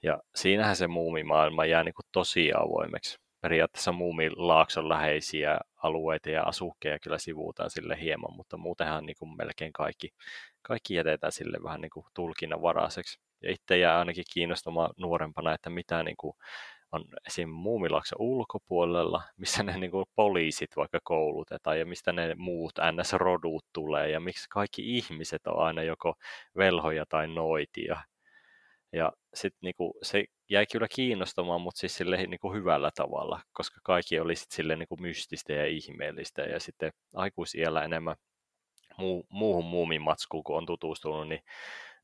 [0.03, 3.17] ja siinähän se muumimaailma jää niin kuin tosi avoimeksi.
[3.41, 9.73] Periaatteessa muumilaakson läheisiä alueita ja asukkeja kyllä sivuutaan sille hieman, mutta muutenhan niin kuin melkein
[9.73, 10.09] kaikki,
[10.61, 13.19] kaikki jätetään sille vähän niin kuin tulkinnan varaiseksi.
[13.41, 16.33] Ja itse jää ainakin kiinnostamaan nuorempana, että mitä niin kuin
[16.91, 17.49] on esim.
[17.49, 24.09] muumilaakson ulkopuolella, missä ne niin kuin poliisit vaikka koulutetaan ja mistä ne muut NS-rodut tulee
[24.09, 26.15] ja miksi kaikki ihmiset on aina joko
[26.57, 28.01] velhoja tai noitia
[28.93, 34.19] ja sitten niinku, se jäi kyllä kiinnostamaan, mutta siis sille niinku hyvällä tavalla, koska kaikki
[34.19, 36.41] oli sitten sille niinku mystistä ja ihmeellistä.
[36.41, 38.15] Ja sitten aikuisiellä enemmän
[38.97, 41.41] muu, muuhun muumimatskuun, kun on tutustunut, niin,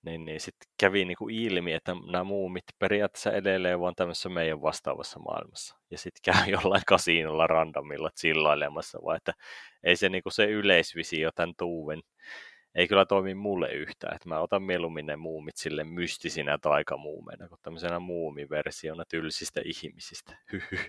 [0.01, 5.19] niin, niin sitten kävi niinku ilmi, että nämä muumit periaatteessa edelleen vaan tämmöisessä meidän vastaavassa
[5.19, 5.75] maailmassa.
[5.91, 9.33] Ja sitten käy jollain kasiinolla randomilla chillailemassa, vaan että
[9.83, 12.01] ei se, niinku se yleisvisio tämän tuuven
[12.75, 14.15] ei kyllä toimi mulle yhtään.
[14.15, 20.37] Että mä otan mieluummin ne muumit sille mystisinä taikamuumeina kuin tämmöisenä muumiversiona tylsistä ihmisistä.
[20.51, 20.79] Hyhy.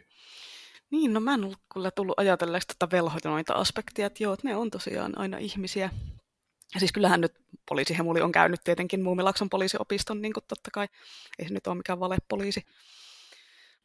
[0.90, 4.56] Niin, no mä en ollut kyllä tullut ajatelleeksi tätä velhoituneita aspektia, että joo, että ne
[4.56, 5.90] on tosiaan aina ihmisiä.
[6.74, 7.34] Ja siis kyllähän nyt
[7.68, 10.88] poliisihemuli on käynyt tietenkin Muumilakson poliisiopiston, niin kuin totta kai.
[11.38, 12.64] Ei se nyt ole mikään valepoliisi.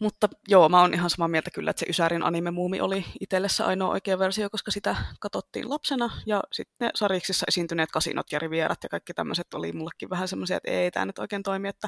[0.04, 3.64] Mutta joo, mä oon ihan samaa mieltä kyllä, että se Ysärin anime-muumi oli itselle se
[3.64, 6.10] ainoa oikea versio, koska sitä katsottiin lapsena.
[6.26, 10.58] Ja sitten ne sariksissa esiintyneet kasinot ja rivierat ja kaikki tämmöiset oli mullekin vähän semmoisia,
[10.58, 11.68] että ei tämä nyt oikein toimi.
[11.68, 11.88] Että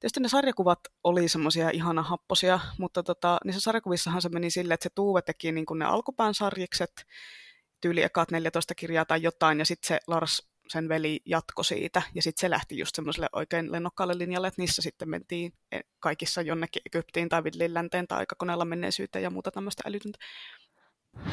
[0.00, 4.84] tietysti ne sarjakuvat oli semmoisia ihana happosia, mutta tota, niissä sarjakuvissahan se meni silleen, että
[4.84, 7.06] se Tuuve teki niin kuin ne alkupään sarjikset,
[7.80, 12.22] tyyli ekat 14 kirjaa tai jotain, ja sitten se Lars sen veli jatko siitä, ja
[12.22, 16.82] sitten se lähti just semmoiselle oikein lennokkaalle linjalle, että niissä sitten mentiin e, kaikissa jonnekin
[16.86, 20.18] Egyptiin tai Villin länteen tai aikakoneella menneisyyteen ja muuta tämmöistä älytöntä.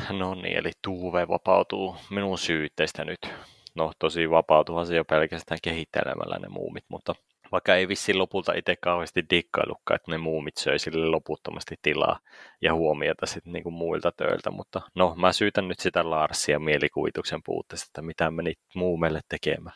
[0.10, 3.20] No niin, eli Tuuve vapautuu minun syytteistä nyt.
[3.76, 7.16] No tosi vapautuhan se jo pelkästään kehittelemällä ne muumit, mutta
[7.52, 12.20] vaikka ei vissiin lopulta itse kauheasti dikkailukkaan, että ne muumit söi sille loputtomasti tilaa
[12.62, 17.86] ja huomiota sitten niinku muilta töiltä, mutta no mä syytän nyt sitä Larsia mielikuvituksen puutteesta,
[17.90, 19.76] että mitä meni muumeille tekemään.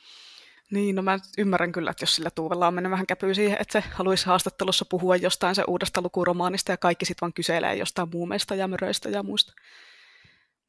[0.71, 3.81] Niin, no mä ymmärrän kyllä, että jos sillä Tuuvella on mennyt vähän käpyy siihen, että
[3.81, 8.55] se haluaisi haastattelussa puhua jostain se uudesta lukuromaanista ja kaikki sitten vaan kyselee jostain muumeista
[8.55, 9.53] ja möröistä ja muista.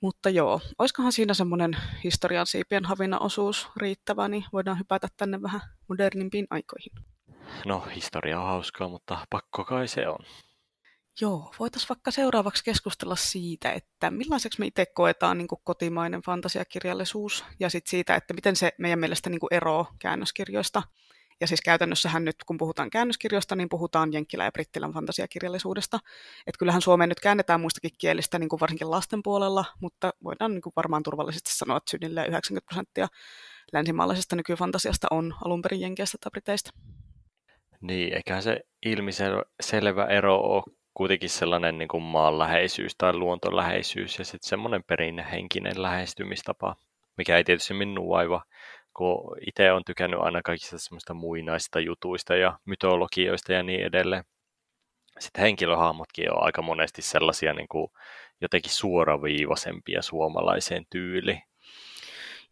[0.03, 5.61] Mutta joo, olisikohan siinä semmoinen historian siipien havina osuus riittävä, niin voidaan hypätä tänne vähän
[5.88, 6.93] modernimpiin aikoihin.
[7.67, 10.19] No, historia on hauskaa, mutta pakko kai se on.
[11.21, 17.71] Joo, voitaisiin vaikka seuraavaksi keskustella siitä, että millaiseksi me itse koetaan niin kotimainen fantasiakirjallisuus ja
[17.71, 20.83] sitten siitä, että miten se meidän mielestä niin eroaa käännöskirjoista.
[21.42, 25.98] Ja siis käytännössähän nyt, kun puhutaan käännöskirjoista, niin puhutaan jenkkilä- ja brittilän fantasiakirjallisuudesta.
[26.46, 30.62] Että kyllähän Suomeen nyt käännetään muistakin kielistä, niin kuin varsinkin lasten puolella, mutta voidaan niin
[30.62, 33.09] kuin varmaan turvallisesti sanoa, että synnille 90 prosenttia
[33.72, 36.70] länsimaalaisesta nykyfantasiasta on alun perin jenkeistä tai briteistä.
[37.81, 40.62] Niin, eiköhän se ilmiselvä ero ole
[40.94, 46.76] kuitenkin sellainen niin kuin maanläheisyys tai luontoläheisyys ja sitten semmoinen perinnehenkinen lähestymistapa,
[47.18, 48.42] mikä ei tietysti minun vaiva,
[48.96, 54.24] kun itse on tykännyt aina kaikista semmoista muinaista jutuista ja mytologioista ja niin edelleen.
[55.18, 57.88] Sitten henkilöhahmotkin on aika monesti sellaisia niin kuin
[58.40, 61.42] jotenkin suoraviivaisempia suomalaiseen tyyliin.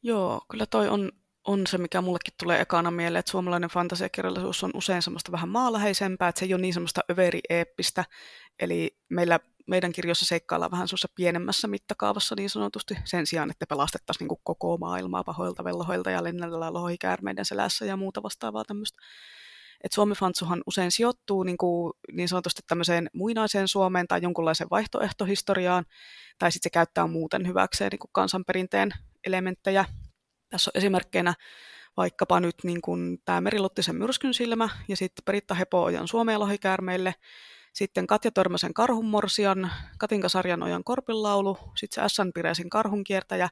[0.03, 1.13] Joo, kyllä toi on
[1.45, 6.29] on se, mikä mullekin tulee ekana mieleen, että suomalainen fantasiakirjallisuus on usein semmoista vähän maaläheisempää,
[6.29, 8.05] että se ei ole niin semmoista överi-eeppistä,
[8.61, 14.29] eli meillä meidän kirjoissa seikkaillaan vähän semmoisessa pienemmässä mittakaavassa niin sanotusti, sen sijaan, että pelastettaisiin
[14.29, 18.99] niin koko maailmaa pahoilta vellohoilta ja lennellä lohikäärmeiden selässä ja muuta vastaavaa tämmöistä.
[19.85, 25.85] Et Suomi-fantsuhan usein sijoittuu niin, kuin, niin sanotusti tämmöiseen muinaiseen Suomeen tai jonkunlaiseen vaihtoehtohistoriaan,
[26.39, 28.91] tai sitten se käyttää muuten hyväkseen niin kuin kansanperinteen
[29.27, 29.85] elementtejä,
[30.51, 31.35] tässä on esimerkkeinä
[31.97, 37.15] vaikkapa nyt niin kuin tämä Meriluttisen myrskyn silmä ja sitten Peritta Hepo-ojan Suomeen lohikäärmeille,
[37.73, 42.33] sitten Katja Törmäsen karhunmorsian, Katinka Sarjanojan korpilaulu, sitten se S.N.
[42.35, 43.49] Piresin karhunkiertäjä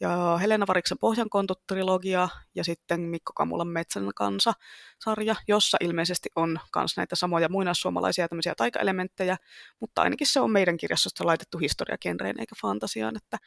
[0.00, 7.16] ja Helena Variksen Pohjankontot-trilogia ja sitten Mikko Kamulan Metsän kansa-sarja, jossa ilmeisesti on myös näitä
[7.16, 9.36] samoja muinaissuomalaisia tämmöisiä taikaelementtejä,
[9.80, 13.38] mutta ainakin se on meidän kirjastosta laitettu historiakenreen eikä fantasiaan, että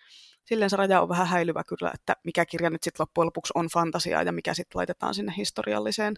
[0.46, 3.68] silleen se raja on vähän häilyvä kyllä, että mikä kirja nyt sitten loppujen lopuksi on
[3.74, 6.14] fantasiaa ja mikä sitten laitetaan sinne historialliseen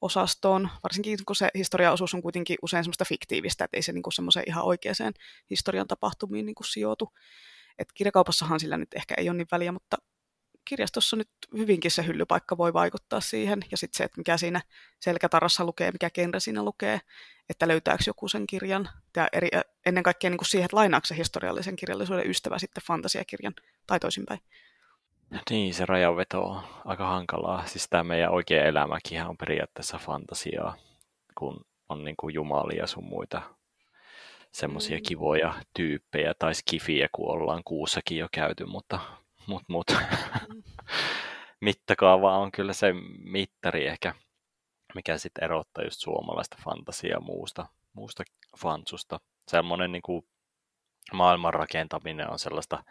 [0.00, 4.44] osastoon, varsinkin kun se historiaosuus on kuitenkin usein semmoista fiktiivistä, että ei se niinku semmoiseen
[4.48, 5.12] ihan oikeaan
[5.50, 7.12] historian tapahtumiin niinku sijoitu.
[7.78, 9.96] Et kirjakaupassahan sillä nyt ehkä ei ole niin väliä, mutta
[10.64, 14.60] kirjastossa nyt hyvinkin se hyllypaikka voi vaikuttaa siihen, ja sitten se, että mikä siinä
[15.00, 17.00] selkätarassa lukee, mikä genre siinä lukee,
[17.48, 19.48] että löytääkö joku sen kirjan, ja eri,
[19.86, 23.54] ennen kaikkea niin kuin siihen, että lainaako se historiallisen kirjallisuuden ystävä sitten fantasiakirjan,
[23.86, 24.40] tai toisinpäin.
[25.50, 27.66] Niin, se rajanveto on aika hankalaa.
[27.66, 30.76] Siis tämä meidän oikea elämäkin on periaatteessa fantasiaa,
[31.38, 33.42] kun on niin kuin jumalia sun muita
[34.54, 35.02] semmoisia mm.
[35.08, 39.00] kivoja tyyppejä tai skifiä, kun ollaan kuussakin jo käyty, mutta
[39.46, 39.86] mut, mut.
[39.90, 40.62] Mm.
[41.60, 42.92] mittakaava on kyllä se
[43.24, 44.14] mittari ehkä,
[44.94, 48.22] mikä sitten erottaa just suomalaista fantasiaa muusta, muusta
[48.60, 49.20] fansusta.
[49.48, 50.26] Semmoinen niin kuin
[51.12, 52.84] maailman rakentaminen on sellaista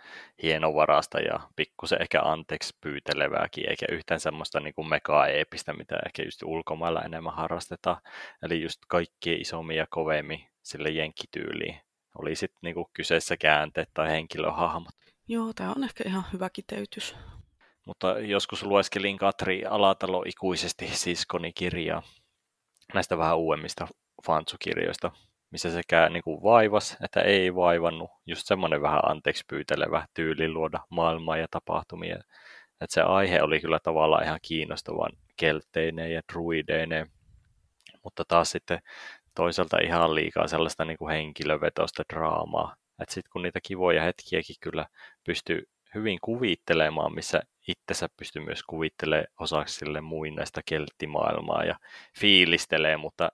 [0.43, 6.43] hienovarasta ja pikkusen ehkä anteeksi pyytelevääkin, eikä yhtään semmoista niin kuin mega-eepistä, mitä ehkä just
[6.43, 8.01] ulkomailla enemmän harrastetaan.
[8.43, 11.79] Eli just kaikki isommin ja kovemmin sille jenkkityyliin.
[12.17, 14.93] Oli sitten niinku kyseessä käänteet tai henkilöhahmot.
[15.27, 17.15] Joo, tämä on ehkä ihan hyvä kiteytys.
[17.85, 22.03] Mutta joskus lueskelin Katri Alatalo ikuisesti siskoni kirjaa
[22.93, 23.87] näistä vähän uudemmista
[24.25, 25.11] fansukirjoista,
[25.53, 28.11] missä sekä niin kuin vaivas että ei vaivannut.
[28.25, 32.15] Just semmoinen vähän anteeksi pyytelevä tyyli luoda maailmaa ja tapahtumia.
[32.81, 37.07] Että se aihe oli kyllä tavallaan ihan kiinnostavan keltteineen ja druideineen.
[38.03, 38.79] Mutta taas sitten
[39.35, 42.75] toisaalta ihan liikaa sellaista niin kuin henkilövetosta draamaa.
[43.01, 44.85] Että sitten kun niitä kivoja hetkiäkin kyllä
[45.25, 45.63] pystyy
[45.95, 51.75] hyvin kuvittelemaan, missä itsensä pystyy myös kuvittelemaan osaksi sille muinaista kelttimaailmaa ja
[52.19, 53.29] fiilistelee, mutta,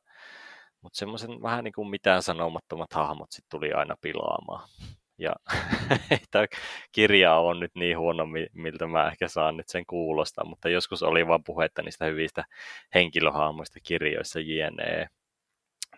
[0.81, 4.69] mutta semmoisen vähän niin kuin mitään sanomattomat hahmot sitten tuli aina pilaamaan.
[5.17, 5.35] Ja
[6.31, 6.45] tämä
[6.91, 11.27] kirja on nyt niin huono, miltä mä ehkä saan nyt sen kuulostaa, mutta joskus oli
[11.27, 12.43] vaan puhetta niistä hyvistä
[12.95, 15.09] henkilöhahmoista kirjoissa jne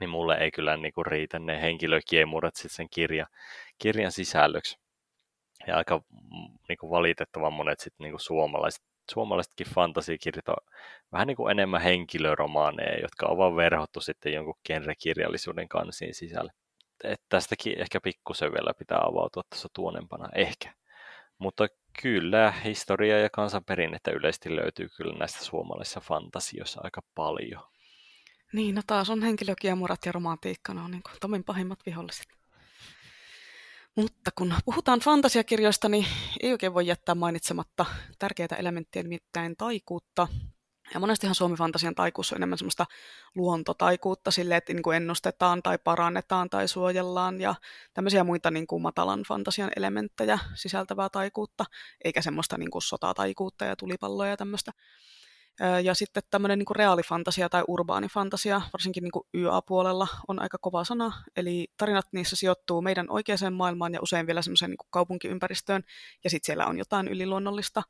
[0.01, 3.27] niin mulle ei kyllä niin kuin riitä ne henkilökiemurat sitten sen kirja,
[3.77, 4.79] kirjan sisällöksi.
[5.67, 10.55] Ja aika mm, niin kuin valitettavan monet sitten niin kuin suomalaiset, suomalaisetkin fantasiakirjat on
[11.11, 16.51] vähän niin kuin enemmän henkilöromaaneja, jotka on vaan verhottu sitten jonkun genrekirjallisuuden kansiin sisälle.
[17.03, 20.73] Et tästäkin ehkä pikkusen vielä pitää avautua tuossa tuonempana, ehkä.
[21.37, 21.67] Mutta
[22.01, 27.63] kyllä, historia ja kansanperinnettä yleisesti löytyy kyllä näistä suomalaisissa fantasioissa aika paljon.
[28.53, 32.40] Niin, no taas on henkilökiemurat ja romantiikka, ne on niin kuin Tomin pahimmat viholliset.
[33.95, 36.05] Mutta kun puhutaan fantasiakirjoista, niin
[36.39, 37.85] ei oikein voi jättää mainitsematta
[38.19, 40.27] tärkeitä elementtiä, nimittäin taikuutta.
[40.93, 42.85] Ja monestihan Suomi-fantasian taikuus on enemmän semmoista
[43.35, 47.55] luontotaikuutta sille, että niin kuin ennustetaan tai parannetaan tai suojellaan ja
[47.93, 51.65] tämmöisiä muita niin kuin matalan fantasian elementtejä sisältävää taikuutta,
[52.03, 54.71] eikä semmoista niin kuin sotataikuutta ja tulipalloja ja tämmöistä.
[55.83, 61.23] Ja sitten tämmöinen niin reaalifantasia tai urbaanifantasia, varsinkin niin YA-puolella, on aika kova sana.
[61.35, 65.83] Eli tarinat niissä sijoittuu meidän oikeaan maailmaan ja usein vielä semmoiseen niin kaupunkiympäristöön,
[66.23, 67.83] ja sitten siellä on jotain yliluonnollista.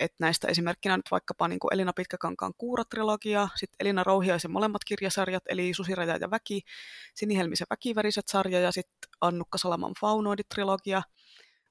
[0.00, 5.74] Et näistä esimerkkinä nyt vaikkapa niin Elina Pitkäkankaan Kuura-trilogia, sitten Elina Rouhiaisen molemmat kirjasarjat, eli
[5.74, 6.62] Susiraja ja Väki,
[7.14, 11.02] Sinihelmisen väkiväriset sarja ja sitten Annukka Salaman Faunoidit-trilogia–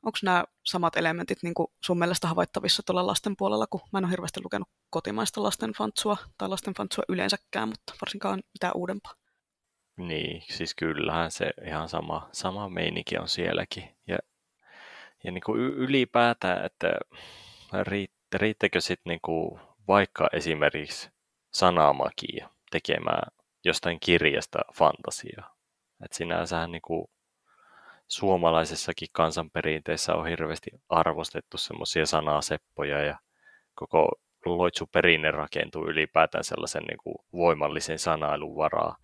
[0.03, 4.05] onko nämä samat elementit niin kuin sun mielestä havaittavissa tuolla lasten puolella, kun mä en
[4.05, 9.13] ole hirveästi lukenut kotimaista lasten fantsua tai lasten fantsua yleensäkään, mutta varsinkaan mitään uudempaa.
[9.97, 13.97] Niin, siis kyllähän se ihan sama, sama meininki on sielläkin.
[14.07, 14.17] Ja,
[15.23, 16.87] ja niin kuin ylipäätään, että
[18.33, 21.09] riittäkö sitten niin vaikka esimerkiksi
[21.53, 23.31] sanamakia tekemään
[23.65, 25.55] jostain kirjasta fantasiaa.
[26.05, 27.07] Että sinänsähän niin kuin
[28.07, 33.17] suomalaisessakin kansanperinteessä on hirveästi arvostettu semmoisia sanaseppoja ja
[33.75, 34.11] koko
[34.45, 38.95] loitsuperinne rakentuu ylipäätään sellaisen niin kuin voimallisen sanailun varaa.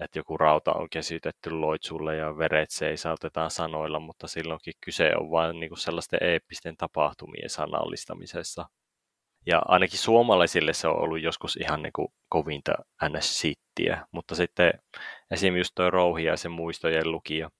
[0.00, 5.60] Että joku rauta on kesytetty loitsulle ja veret seisautetaan sanoilla, mutta silloinkin kyse on vain
[5.60, 8.66] niin kuin sellaisten eeppisten tapahtumien sanallistamisessa.
[9.46, 12.72] Ja ainakin suomalaisille se on ollut joskus ihan niin kuin kovinta
[13.08, 14.72] ns-sittiä, mutta sitten
[15.30, 17.50] esimerkiksi just tuo Rouhiaisen muistojen lukija,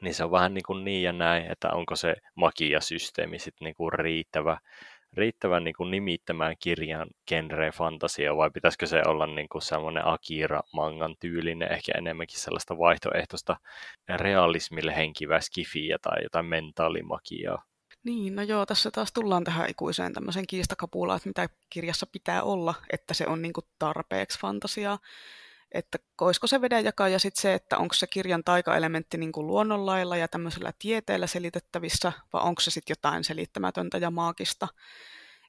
[0.00, 3.74] niin se on vähän niin, kuin niin ja näin, että onko se magia-systeemi sitten niin
[3.74, 4.58] kuin riittävä,
[5.12, 11.16] riittävä niin kuin nimittämään kirjan genre fantasia, vai pitäisikö se olla niin kuin semmoinen Akira-mangan
[11.20, 13.56] tyylinen, ehkä enemmänkin sellaista vaihtoehtoista
[14.16, 17.62] realismille henkivää skifiä tai jotain mentaalimagiaa.
[18.04, 22.74] Niin, no joo, tässä taas tullaan tähän ikuiseen tämmöisen kiistakapulaan, että mitä kirjassa pitää olla,
[22.92, 24.98] että se on niin kuin tarpeeksi fantasiaa
[25.72, 30.16] että olisiko se vedenjakaja ja sitten se, että onko se kirjan taikaelementti niin kuin luonnonlailla
[30.16, 34.68] ja tämmöisellä tieteellä selitettävissä, vai onko se sitten jotain selittämätöntä ja maagista.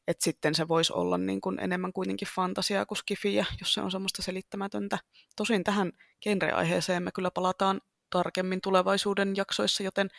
[0.07, 3.91] Että sitten se voisi olla niin kuin enemmän kuitenkin fantasiaa kuin skifiä, jos se on
[3.91, 4.99] semmoista selittämätöntä.
[5.35, 10.09] Tosin tähän genreaiheeseen me kyllä palataan tarkemmin tulevaisuuden jaksoissa, joten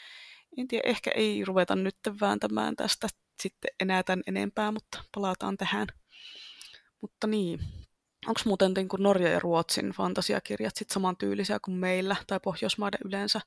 [0.56, 3.08] en tiedä, ehkä ei ruveta nyt vääntämään tästä
[3.42, 5.86] sitten enää tämän enempää, mutta palataan tähän.
[7.00, 7.60] Mutta niin,
[8.26, 13.40] Onko muuten niin kuin Norja ja Ruotsin fantasiakirjat sit samantyylisiä kuin meillä tai Pohjoismaiden yleensä?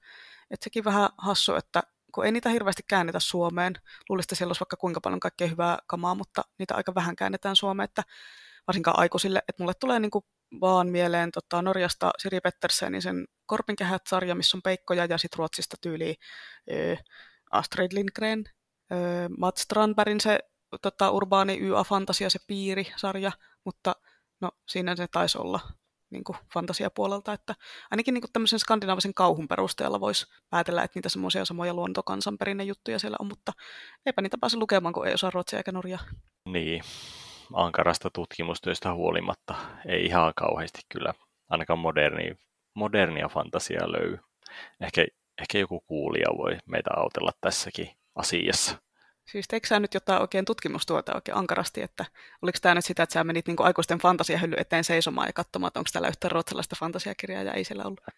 [0.51, 3.73] Et sekin vähän hassu, että kun ei niitä hirveästi käännetä Suomeen,
[4.09, 7.55] luulisin, että siellä olisi vaikka kuinka paljon kaikkea hyvää kamaa, mutta niitä aika vähän käännetään
[7.55, 8.03] Suomeen, että
[8.67, 10.25] varsinkaan aikuisille, että mulle tulee niin kuin
[10.62, 16.15] vaan mieleen tota, Norjasta Siri Pettersenin sen Korpinkehät-sarja, missä on peikkoja, ja sitten Ruotsista tyyli
[16.71, 16.97] ö,
[17.51, 18.43] Astrid Lindgren,
[18.91, 18.95] ö,
[19.38, 20.39] Mats Strandbergin se
[20.81, 23.31] tota, urbaani YA-fantasia, se piiri-sarja,
[23.65, 23.95] mutta
[24.43, 25.60] No siinä se taisi olla
[26.10, 27.56] niin kuin fantasiapuolelta, että
[27.91, 33.17] ainakin niin kuin tämmöisen skandinaavisen kauhun perusteella voisi päätellä, että niitä semmoisia samoja luontokansanperinnejuttuja siellä
[33.19, 33.51] on, mutta
[34.06, 35.99] eipä niitä pääse lukemaan, kun ei osaa ruotsia eikä norjaa.
[36.45, 36.84] Niin,
[37.53, 39.56] ankarasta tutkimustyöstä huolimatta
[39.88, 41.13] ei ihan kauheasti kyllä
[41.49, 42.38] ainakaan moderni,
[42.73, 44.17] modernia fantasiaa löy.
[44.82, 45.06] Ehkä,
[45.41, 48.77] ehkä joku kuulija voi meitä autella tässäkin asiassa.
[49.25, 52.05] Siis teikö sä nyt jotain oikein tutkimustuota oikein ankarasti, että
[52.41, 55.79] oliko tämä nyt sitä, että sä menit niinku aikuisten fantasiahylly eteen seisomaan ja katsomaan, että
[55.79, 58.01] onko täällä yhtään ruotsalaista fantasiakirjaa ja ei siellä ollut?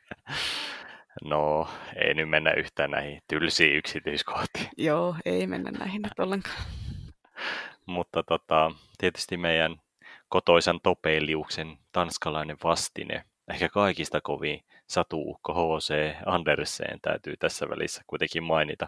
[1.24, 4.70] No, ei nyt mennä yhtään näihin tylsiin yksityiskohtiin.
[4.78, 6.62] Joo, ei mennä näihin nyt ollenkaan.
[7.86, 9.82] Mutta tota, tietysti meidän
[10.30, 16.16] kotoisan Topeliuksen tanskalainen vastine, ehkä kaikista kovin satuukko H.C.
[16.26, 18.88] Andersen täytyy tässä välissä kuitenkin mainita,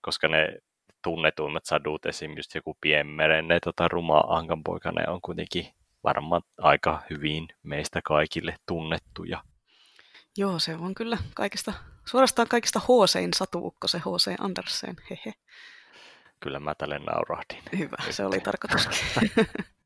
[0.00, 0.58] koska ne
[1.02, 2.36] tunnetuimmat sadut, esim.
[2.36, 5.66] just joku pienmerenne tota, ruma ankanpoikane on kuitenkin
[6.04, 9.42] varmaan aika hyvin meistä kaikille tunnettuja.
[10.36, 11.72] Joo, se on kyllä kaikista,
[12.04, 14.34] suorastaan kaikista H.C.in satuukko se H.C.
[14.38, 15.32] Andersen, hehe.
[16.40, 17.62] Kyllä mä tälle naurahdin.
[17.78, 18.14] Hyvä, Nyt.
[18.14, 18.88] se oli tarkoitus.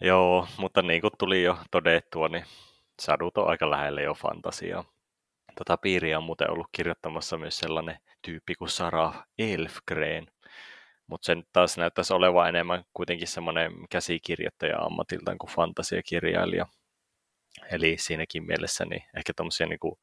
[0.00, 2.44] Joo, mutta niin kuin tuli jo todettua, niin
[3.00, 4.84] sadut on aika lähellä jo fantasiaa.
[5.58, 10.26] Tota piiriä on muuten ollut kirjoittamassa myös sellainen tyyppi kuin Sarah Elfgren,
[11.06, 16.66] mutta sen taas näyttäisi olevan enemmän kuitenkin semmoinen käsikirjoittaja ammatiltaan kuin fantasiakirjailija.
[17.70, 19.98] Eli siinäkin mielessä niin ehkä tuommoisia niin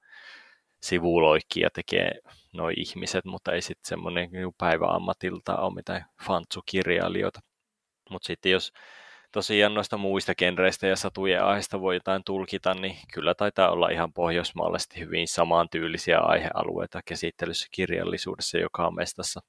[0.81, 2.11] sivuloikkia tekee
[2.53, 7.39] nuo ihmiset, mutta ei sitten semmoinen niin päiväammatilta ole mitään fantsukirjailijoita.
[8.09, 8.71] Mutta sitten jos
[9.35, 14.13] tosiaan noista muista genreistä ja satujen aiheista voi jotain tulkita, niin kyllä taitaa olla ihan
[14.13, 19.41] pohjoismaalaisesti hyvin samantyylisiä aihealueita käsittelyssä kirjallisuudessa joka mestassa.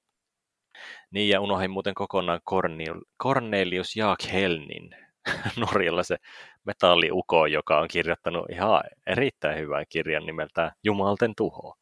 [1.10, 2.40] Niin ja unohdin muuten kokonaan
[3.22, 4.90] Cornelius Jaak Helnin,
[5.66, 6.16] Norjalla se
[6.64, 11.74] metalliuko, joka on kirjoittanut ihan erittäin hyvän kirjan nimeltään Jumalten tuho.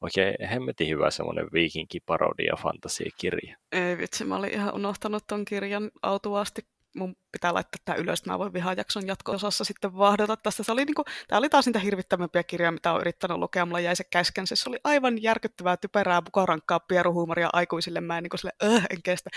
[0.00, 3.56] Oikein hemmetin hyvä semmoinen viikinkiparodia fantasiakirja.
[3.72, 6.62] Ei vitsi, mä olin ihan unohtanut ton kirjan autuasti
[6.96, 10.62] mun pitää laittaa tämä ylös, että mä voin vihajakson jatko-osassa sitten vahdota tästä.
[10.62, 13.66] Se oli niinku, tämä oli taas niitä hirvittävämpiä kirjoja, mitä olen yrittänyt lukea.
[13.66, 14.46] Mulla jäi se käsken.
[14.46, 18.00] Se oli aivan järkyttävää, typerää, bukarankkaa, pieruhuumoria aikuisille.
[18.00, 19.30] Mä en, niinku sille, öh, en kestä.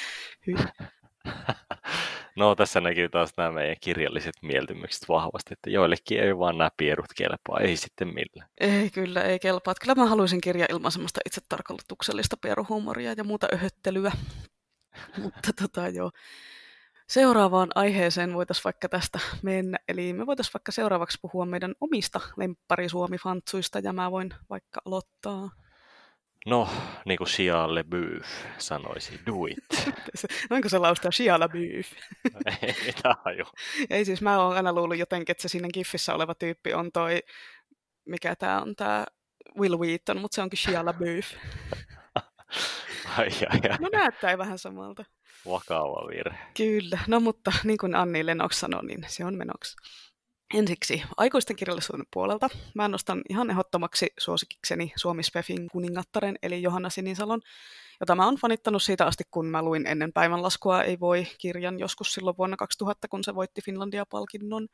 [2.35, 7.13] No tässä näkyy taas nämä meidän kirjalliset mieltymykset vahvasti, että joillekin ei vaan nämä pierut
[7.15, 8.49] kelpaa, ei sitten millään.
[8.59, 9.73] Ei kyllä, ei kelpaa.
[9.81, 14.11] Kyllä mä haluaisin kirja ilman semmoista itsetarkoituksellista pieruhuumoria ja muuta öhöttelyä.
[15.23, 16.11] Mutta tota joo.
[17.09, 19.77] Seuraavaan aiheeseen voitaisiin vaikka tästä mennä.
[19.87, 25.49] Eli me voitaisiin vaikka seuraavaksi puhua meidän omista lemppari-Suomi-fantsuista, ja mä voin vaikka aloittaa.
[26.45, 26.69] No,
[27.05, 28.27] niin kuin Shia LeBeouf
[28.57, 29.95] sanoisi, do it.
[30.49, 31.91] Noinko se laustaa Shia LeBeouf?
[32.61, 32.93] ei
[33.25, 33.45] haju.
[33.89, 37.19] Ei siis, mä oon aina luullut jotenkin, että se siinä Giffissä oleva tyyppi on toi,
[38.05, 39.05] mikä tää on tää
[39.59, 41.33] Will Wheaton, mutta se onkin Shia LaBeouf.
[43.17, 43.77] ai, ai, ai.
[43.79, 45.05] No näyttää vähän samalta.
[45.47, 46.37] Vakava virhe.
[46.57, 49.75] Kyllä, no mutta niin kuin Anni Lennox sanoi, niin se on menoksi.
[50.53, 52.49] Ensiksi aikuisten kirjallisuuden puolelta.
[52.75, 57.41] Mä nostan ihan ehdottomaksi suosikikseni Suomi Spefin kuningattaren, eli Johanna Sinisalon,
[57.99, 62.13] jota mä oon fanittanut siitä asti, kun mä luin ennen päivänlaskua Ei voi kirjan joskus
[62.13, 64.67] silloin vuonna 2000, kun se voitti Finlandia-palkinnon.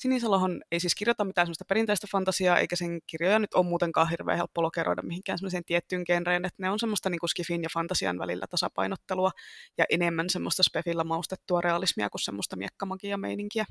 [0.00, 4.38] Sinisalohan ei siis kirjoita mitään sellaista perinteistä fantasiaa, eikä sen kirjoja nyt ole muutenkaan hirveän
[4.38, 8.18] helppo lokeroida mihinkään sellaiseen tiettyyn genreen, että ne on semmoista niin kuin skifin ja fantasian
[8.18, 9.30] välillä tasapainottelua
[9.78, 13.64] ja enemmän semmoista spefillä maustettua realismia kuin semmoista miekkamagia meininkiä.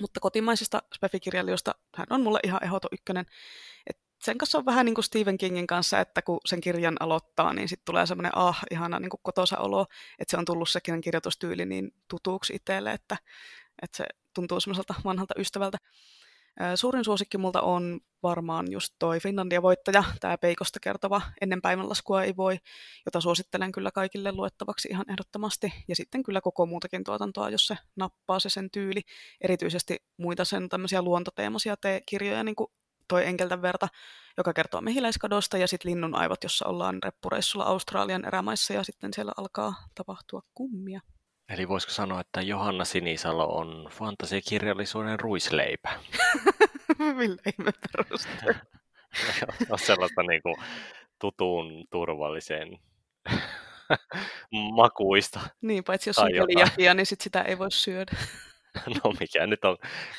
[0.00, 3.26] Mutta kotimaisista spefikirjailijoista hän on mulle ihan ehdoton ykkönen.
[3.86, 7.52] Et sen kanssa on vähän niin kuin Stephen Kingin kanssa, että kun sen kirjan aloittaa,
[7.52, 9.86] niin sitten tulee semmoinen ah, ihana niin kuin kotosa olo,
[10.18, 13.16] että se on tullut sekin kirjoitustyyli niin tutuksi itselle, että,
[13.82, 15.78] että se tuntuu semmoiselta vanhalta ystävältä.
[16.74, 22.58] Suurin suosikki multa on varmaan just toi Finlandia-voittaja, tämä Peikosta kertova Ennen päivänlaskua ei voi,
[23.06, 25.72] jota suosittelen kyllä kaikille luettavaksi ihan ehdottomasti.
[25.88, 29.00] Ja sitten kyllä koko muutakin tuotantoa, jos se nappaa se sen tyyli.
[29.40, 32.72] Erityisesti muita sen tämmöisiä luontoteemaisia te- kirjoja, niin kuin
[33.08, 33.88] toi Enkeltä verta,
[34.36, 39.32] joka kertoo mehiläiskadosta, ja sitten Linnun aivot, jossa ollaan reppureissulla Australian erämaissa, ja sitten siellä
[39.36, 41.00] alkaa tapahtua kummia.
[41.48, 46.00] Eli voisiko sanoa, että Johanna Sinisalo on fantasiakirjallisuuden ruisleipä?
[47.16, 47.70] Millä ihme
[49.70, 50.56] on sellaista niin kuin
[51.20, 52.78] tutuun turvalliseen
[54.76, 55.40] makuista.
[55.60, 58.12] Niin, paitsi jos on keliakia, niin sit sitä ei voi syödä.
[58.86, 59.76] no mikä nyt on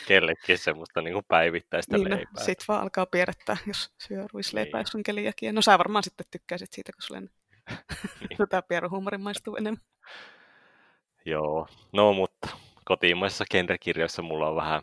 [0.07, 2.33] kellekin semmoista niin kuin päivittäistä niin, no, leipää.
[2.39, 4.87] No, sit vaan alkaa pierrettää, jos syö ruisleipää, niin.
[4.87, 5.53] jos on keliakia.
[5.53, 8.37] No sä varmaan sitten tykkäisit siitä, kun sulle niin.
[8.37, 9.81] tätä pieruhuumorin maistuu enemmän.
[11.25, 12.49] Joo, no mutta
[12.85, 14.81] kotimaisissa genrekirjoissa mulla on vähän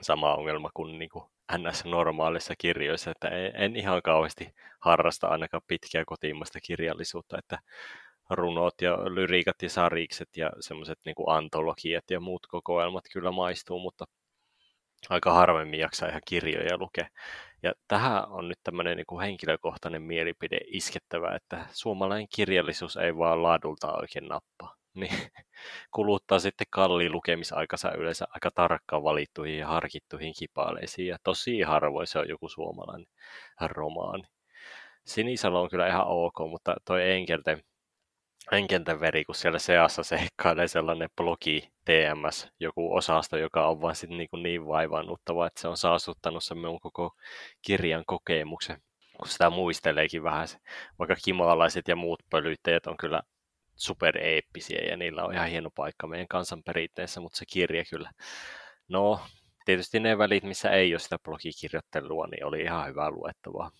[0.00, 1.24] sama ongelma kuin, niin kuin
[1.58, 7.58] NS-normaalissa kirjoissa, että en, en ihan kauheasti harrasta ainakaan pitkiä kotimaista kirjallisuutta, että
[8.30, 14.04] runot ja lyriikat ja sarikset ja semmoiset niin antologiat ja muut kokoelmat kyllä maistuu, mutta
[15.08, 17.08] aika harvemmin jaksaa ihan kirjoja lukea.
[17.62, 23.42] Ja tähän on nyt tämmöinen niin kuin henkilökohtainen mielipide iskettävä, että suomalainen kirjallisuus ei vaan
[23.42, 25.30] laadulta oikein nappaa niin
[25.90, 31.08] kuluttaa sitten kalliin lukemisaikansa yleensä aika tarkkaan valittuihin ja harkittuihin kipaaleisiin.
[31.08, 33.06] Ja tosi harvoin se on joku suomalainen
[33.60, 34.24] romaani.
[35.06, 37.62] Sinisalo on kyllä ihan ok, mutta toi Enkelten,
[38.52, 44.18] Enkelten veri, kun siellä seassa seikkailee sellainen blogi TMS, joku osasto, joka on vaan sitten
[44.18, 47.16] niin, niin vaivannuttava, että se on saastuttanut sen minun koko
[47.62, 48.82] kirjan kokemuksen
[49.22, 50.48] kun sitä muisteleekin vähän,
[50.98, 53.22] vaikka kimalaiset ja muut pölyttäjät on kyllä
[53.82, 58.10] supereeppisiä ja niillä on ihan hieno paikka meidän kansanperinteessä, mutta se kirja kyllä,
[58.88, 59.20] no
[59.64, 63.70] tietysti ne välit, missä ei ole sitä blogikirjoittelua, niin oli ihan hyvää luettavaa.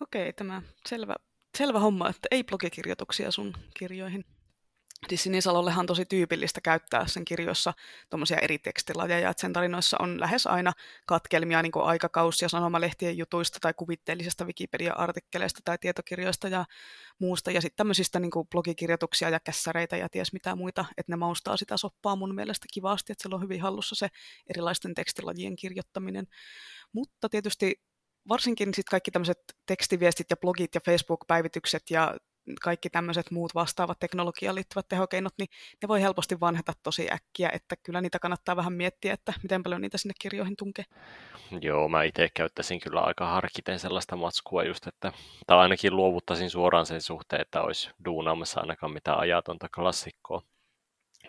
[0.00, 1.14] Okei, tämä selvä,
[1.58, 4.24] selvä homma, että ei blogikirjoituksia sun kirjoihin.
[5.14, 7.72] Sinisalollehan on tosi tyypillistä käyttää sen kirjoissa
[8.10, 10.72] tuommoisia eri tekstilajeja, että sen tarinoissa on lähes aina
[11.06, 16.64] katkelmia niin aikakausia sanomalehtien jutuista tai kuvitteellisesta Wikipedia-artikkeleista tai tietokirjoista ja
[17.18, 21.56] muusta, ja sitten tämmöisistä niin blogikirjoituksia ja kässäreitä ja ties mitä muita, että ne maustaa
[21.56, 24.08] sitä soppaa mun mielestä kivasti, että siellä on hyvin hallussa se
[24.50, 26.26] erilaisten tekstilajien kirjoittaminen.
[26.92, 27.82] Mutta tietysti
[28.28, 32.16] varsinkin sitten kaikki tämmöiset tekstiviestit ja blogit ja Facebook-päivitykset ja
[32.60, 35.48] kaikki tämmöiset muut vastaavat teknologiaan liittyvät tehokeinot, niin
[35.82, 39.80] ne voi helposti vanheta tosi äkkiä, että kyllä niitä kannattaa vähän miettiä, että miten paljon
[39.80, 40.84] niitä sinne kirjoihin tunkee.
[41.60, 45.12] Joo, mä itse käyttäisin kyllä aika harkiten sellaista matskua just, että,
[45.46, 50.42] tai ainakin luovuttaisin suoraan sen suhteen, että olisi duunaamassa ainakaan mitään ajatonta klassikkoa.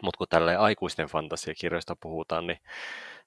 [0.02, 2.60] Mutta kun tälle aikuisten fantasiakirjoista puhutaan, niin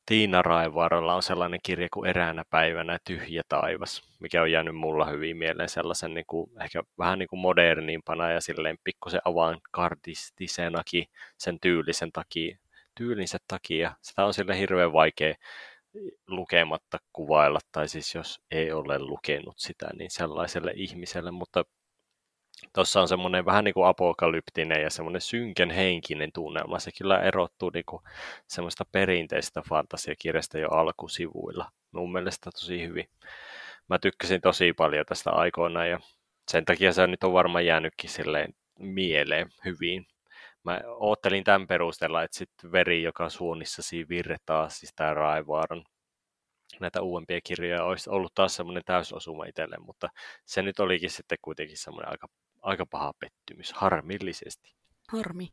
[0.07, 5.37] Tiina Raivaaralla on sellainen kirja kuin Eräänä päivänä tyhjä taivas, mikä on jäänyt mulla hyvin
[5.37, 11.07] mieleen sellaisen niin kuin, ehkä vähän niin kuin modernimpana ja silleen pikkusen avantgardistisenakin
[11.39, 12.59] sen tyylisen takia,
[12.95, 13.95] tyylinsä takia.
[14.03, 15.35] Sitä on sille hirveän vaikea
[16.27, 21.65] lukematta kuvailla, tai siis jos ei ole lukenut sitä, niin sellaiselle ihmiselle, mutta
[22.73, 26.79] Tuossa on semmoinen vähän niin kuin apokalyptinen ja semmoinen synken henkinen tunnelma.
[26.79, 27.85] Se kyllä erottuu niin
[28.47, 31.71] semmoista perinteistä fantasiakirjasta jo alkusivuilla.
[31.93, 33.09] Mun mielestä tosi hyvin.
[33.89, 36.01] Mä tykkäsin tosi paljon tästä aikoina ja
[36.51, 40.07] sen takia se nyt on varmaan jäänytkin silleen mieleen hyvin.
[40.65, 45.85] Mä oottelin tämän perusteella, että sitten veri, joka suunnissasi virtaa, siis tämä Raivaaran
[46.81, 50.09] näitä uudempia kirjoja olisi ollut taas semmoinen täysosuma itselle, mutta
[50.45, 52.27] se nyt olikin sitten kuitenkin semmoinen aika
[52.63, 54.75] aika paha pettymys, harmillisesti.
[55.09, 55.53] Harmi.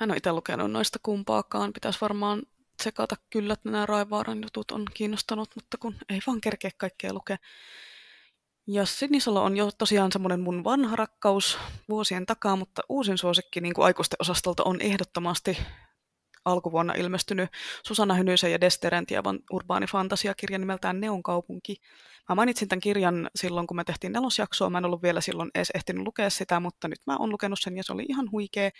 [0.00, 1.72] Mä en ole itse lukenut noista kumpaakaan.
[1.72, 2.42] Pitäisi varmaan
[2.76, 7.36] tsekata kyllä, että nämä Raivaaran jutut on kiinnostanut, mutta kun ei vaan kerkeä kaikkea lukea.
[8.66, 13.74] Ja Sinisalo on jo tosiaan semmoinen mun vanha rakkaus vuosien takaa, mutta uusin suosikki niin
[13.74, 15.58] kuin aikuisten osastolta on ehdottomasti
[16.44, 17.50] alkuvuonna ilmestynyt
[17.86, 21.76] Susanna Hynysen ja Desterentiavan urbaani fantasiakirja nimeltään Neon kaupunki.
[22.28, 24.70] Mä mainitsin tämän kirjan silloin, kun me tehtiin nelosjaksoa.
[24.70, 27.76] Mä en ollut vielä silloin edes ehtinyt lukea sitä, mutta nyt mä oon lukenut sen
[27.76, 28.70] ja se oli ihan huikea.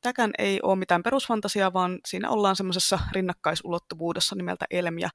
[0.00, 5.08] Tämäkään ei ole mitään perusfantasiaa, vaan siinä ollaan semmoisessa rinnakkaisulottuvuudessa nimeltä Elm, ja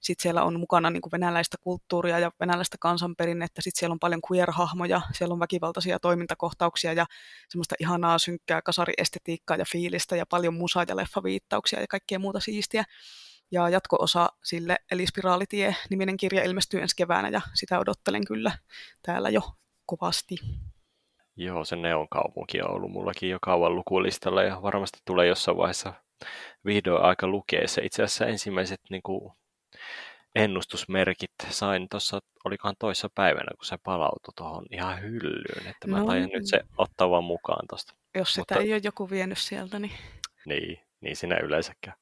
[0.00, 4.20] sitten siellä on mukana niin kuin venäläistä kulttuuria ja venäläistä kansanperinnettä, sitten siellä on paljon
[4.30, 7.06] queer-hahmoja, siellä on väkivaltaisia toimintakohtauksia ja
[7.48, 12.84] semmoista ihanaa synkkää kasariestetiikkaa ja fiilistä ja paljon musa- ja leffaviittauksia ja kaikkea muuta siistiä.
[13.50, 18.52] Ja jatko-osa sille, eli Spiraalitie-niminen kirja ilmestyy ensi keväänä ja sitä odottelen kyllä
[19.02, 19.42] täällä jo
[19.86, 20.36] kovasti.
[21.36, 25.92] Joo, se Neon kaupunki on ollut mullakin jo kauan lukulistalla ja varmasti tulee jossain vaiheessa
[26.64, 27.82] vihdoin aika lukea se.
[27.82, 29.32] Itse asiassa ensimmäiset niin kuin,
[30.34, 36.06] ennustusmerkit sain tuossa, olikohan toissa päivänä, kun se palautui tuohon ihan hyllyyn, että mä no,
[36.06, 37.94] tain nyt se ottaa vaan mukaan tuosta.
[38.14, 39.92] Jos sitä Mutta, ei ole joku vienyt sieltä, niin...
[40.46, 41.96] Niin, niin siinä yleensäkään.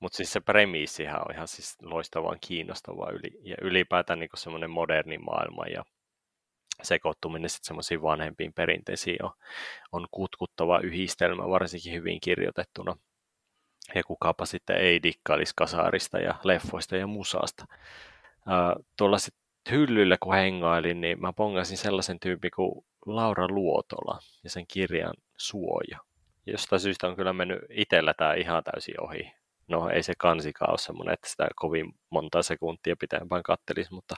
[0.00, 5.18] Mutta siis se premiissihän on ihan siis loistavan kiinnostavaa yli, ja ylipäätään niin semmoinen moderni
[5.18, 5.84] maailma ja
[6.82, 9.30] sekoittuminen sitten semmoisiin vanhempiin perinteisiin on,
[9.92, 12.96] on kutkuttava yhdistelmä, varsinkin hyvin kirjoitettuna.
[13.94, 17.64] Ja kukapa sitten ei dikkailisi kasaarista ja leffoista ja musasta.
[18.36, 24.50] Uh, tuolla sitten hyllyllä kun hengailin, niin mä pongasin sellaisen tyypin kuin Laura Luotola ja
[24.50, 25.98] sen kirjan Suoja.
[26.46, 29.32] Jostain syystä on kyllä mennyt itsellä tämä ihan täysin ohi
[29.68, 34.14] no ei se kansikaan ole semmoinen, että sitä kovin monta sekuntia pitempään kattelisi, mutta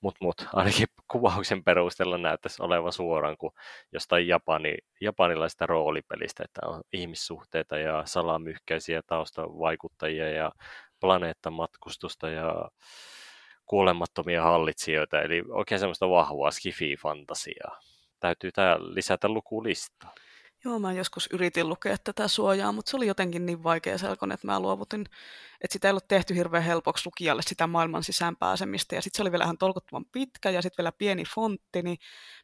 [0.00, 3.52] mut, mut, ainakin kuvauksen perusteella näyttäisi olevan suoraan kuin
[3.92, 10.52] jostain Japani, japanilaista roolipelistä, että on ihmissuhteita ja salamyhkäisiä taustavaikuttajia ja
[11.00, 12.68] planeettamatkustusta ja
[13.66, 17.80] kuolemattomia hallitsijoita, eli oikein semmoista vahvaa skifi-fantasiaa.
[18.20, 20.12] Täytyy tää lisätä lukulistaan.
[20.64, 24.46] Joo, mä joskus yritin lukea tätä suojaa, mutta se oli jotenkin niin vaikea selkon, että
[24.46, 25.06] mä luovutin,
[25.60, 28.94] että sitä ei ollut tehty hirveän helpoksi lukijalle sitä maailman sisään pääsemistä.
[28.94, 31.98] Ja sitten se oli vielä ihan tolkuttoman pitkä ja sitten vielä pieni fontti, niin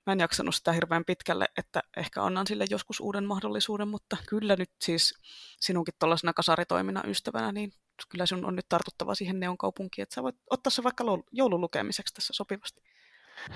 [0.06, 4.56] mä en jaksanut sitä hirveän pitkälle, että ehkä annan sille joskus uuden mahdollisuuden, mutta kyllä
[4.56, 5.14] nyt siis
[5.60, 7.72] sinunkin tuollaisena kasaritoiminnan ystävänä, niin
[8.08, 12.14] kyllä sun on nyt tartuttava siihen neon kaupunkiin, että sä voit ottaa se vaikka joululukemiseksi
[12.14, 12.87] tässä sopivasti.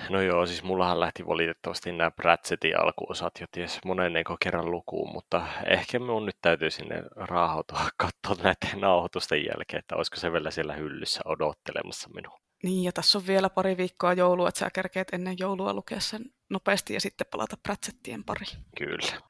[0.09, 5.47] No joo, siis mullahan lähti valitettavasti nämä Pratsettin alkuosat jo ties monen kerran lukuun, mutta
[5.65, 10.73] ehkä mun nyt täytyy sinne raahautua katsoa näiden nauhoitusten jälkeen, että olisiko se vielä siellä
[10.73, 12.39] hyllyssä odottelemassa minua.
[12.63, 16.25] Niin, ja tässä on vielä pari viikkoa joulua, että sä kerkeet ennen joulua lukea sen
[16.49, 18.45] nopeasti ja sitten palata Pratsettien pari.
[18.77, 19.21] Kyllä.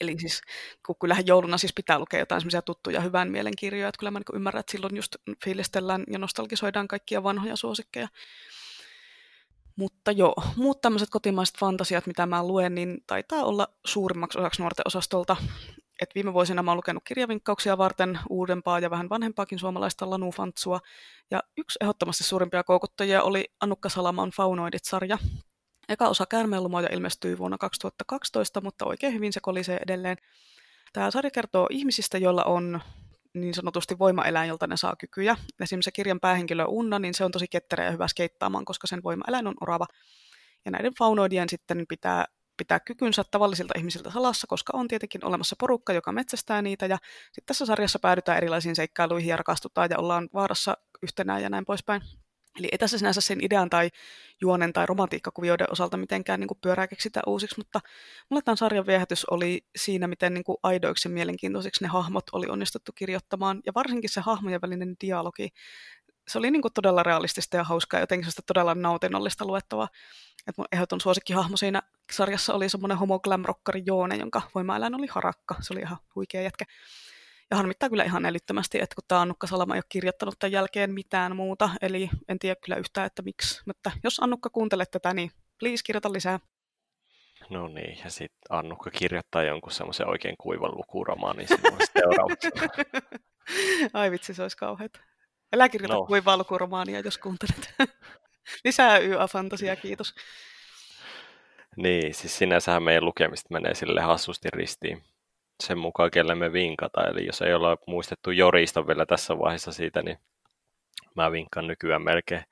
[0.00, 0.42] Eli siis,
[0.86, 4.18] kun kyllähän jouluna siis pitää lukea jotain semmoisia tuttuja hyvän mielen kirjoja, että kyllä mä
[4.18, 8.08] niin ymmärrän, että silloin just fiilistellään ja nostalgisoidaan kaikkia vanhoja suosikkeja.
[9.76, 14.82] Mutta joo, muut tämmöiset kotimaiset fantasiat, mitä mä luen, niin taitaa olla suurimmaksi osaksi nuorten
[14.86, 15.36] osastolta.
[16.02, 20.80] Et viime vuosina mä oon lukenut kirjavinkkauksia varten uudempaa ja vähän vanhempaakin suomalaista lanufantsua.
[21.30, 25.18] Ja yksi ehdottomasti suurimpia koukuttajia oli Anukka Salaman Faunoidit-sarja.
[25.88, 30.16] Eka osa Käärmeenlumoja ilmestyi vuonna 2012, mutta oikein hyvin se kolisee edelleen.
[30.92, 32.80] Tämä sarja kertoo ihmisistä, joilla on
[33.34, 35.36] niin sanotusti voimaeläin, jolta ne saa kykyjä.
[35.60, 39.02] Esimerkiksi se kirjan päähenkilö Unna, niin se on tosi ketterä ja hyvä skeittaamaan, koska sen
[39.02, 39.86] voimaeläin on orava.
[40.64, 42.24] Ja näiden faunoidien sitten pitää
[42.56, 47.46] pitää kykynsä tavallisilta ihmisiltä salassa, koska on tietenkin olemassa porukka, joka metsästää niitä, ja sitten
[47.46, 52.02] tässä sarjassa päädytään erilaisiin seikkailuihin ja rakastutaan ja ollaan vaarassa yhtenään ja näin poispäin.
[52.58, 53.90] Eli ei tässä sinänsä sen idean tai
[54.40, 57.80] juonen tai romantiikkakuvioiden osalta mitenkään niin kuin pyörää keksitä uusiksi, mutta
[58.30, 62.46] mulle tämän sarjan viehätys oli siinä, miten niin kuin aidoiksi ja mielenkiintoisiksi ne hahmot oli
[62.46, 65.48] onnistuttu kirjoittamaan, ja varsinkin se hahmojen välinen dialogi.
[66.28, 69.88] Se oli niin kuin todella realistista ja hauskaa, jotenkin sitä todella nautinnollista luettavaa.
[70.48, 71.82] Et mun ehdoton suosikkihahmo siinä
[72.12, 75.54] sarjassa oli semmoinen homo glam rockari Joone, jonka voimaeläin oli harakka.
[75.60, 76.64] Se oli ihan huikea jätkä.
[77.50, 80.90] Ja harmittaa kyllä ihan älyttömästi, että kun tämä Annukka Salama ei ole kirjoittanut tämän jälkeen
[80.94, 83.60] mitään muuta, eli en tiedä kyllä yhtään, että miksi.
[83.66, 86.40] Mutta jos Annukka kuuntelet tätä, niin please kirjoita lisää.
[87.50, 91.46] No niin, ja sitten Annukka kirjoittaa jonkun semmoisen oikein kuivan lukuromaanin
[91.92, 92.50] seuraavaksi.
[93.94, 95.00] Ai vitsi, se olisi kauheata.
[95.52, 96.06] Älä kirjoita no.
[96.06, 97.74] kuivaa lukuromaania, jos kuuntelet.
[98.64, 100.14] Lisää YA-fantasia, kiitos.
[101.76, 105.02] Niin, siis sinänsähän meidän lukemista menee sille hassusti ristiin
[105.60, 107.04] sen mukaan, kelle me vinkata.
[107.04, 110.18] Eli jos ei olla muistettu Jorista vielä tässä vaiheessa siitä, niin
[111.14, 112.44] mä vinkkaan nykyään melkein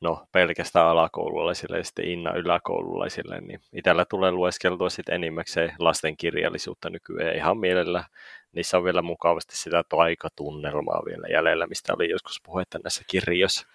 [0.00, 7.36] no, pelkästään alakoululaisille ja sitten Inna yläkoululaisille, niin itsellä tulee lueskeltua sitten enimmäkseen lastenkirjallisuutta nykyään
[7.36, 8.04] ihan mielellä.
[8.52, 13.66] Niissä on vielä mukavasti sitä taikatunnelmaa vielä jäljellä, mistä oli joskus puhetta näissä kirjoissa.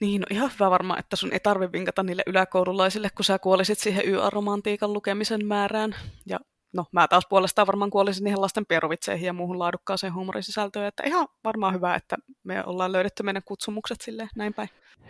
[0.00, 3.78] Niin, no ihan hyvä varmaan, että sun ei tarvi vinkata niille yläkoululaisille, kun sä kuolisit
[3.78, 5.94] siihen YA-romantiikan lukemisen määrään.
[6.26, 6.38] Ja
[6.72, 11.28] no mä taas puolestaan varmaan kuolisin niihin lasten peruvitseihin ja muuhun laadukkaaseen huumorisisältöön, että ihan
[11.44, 14.68] varmaan hyvä, että me ollaan löydetty meidän kutsumukset sille näin päin.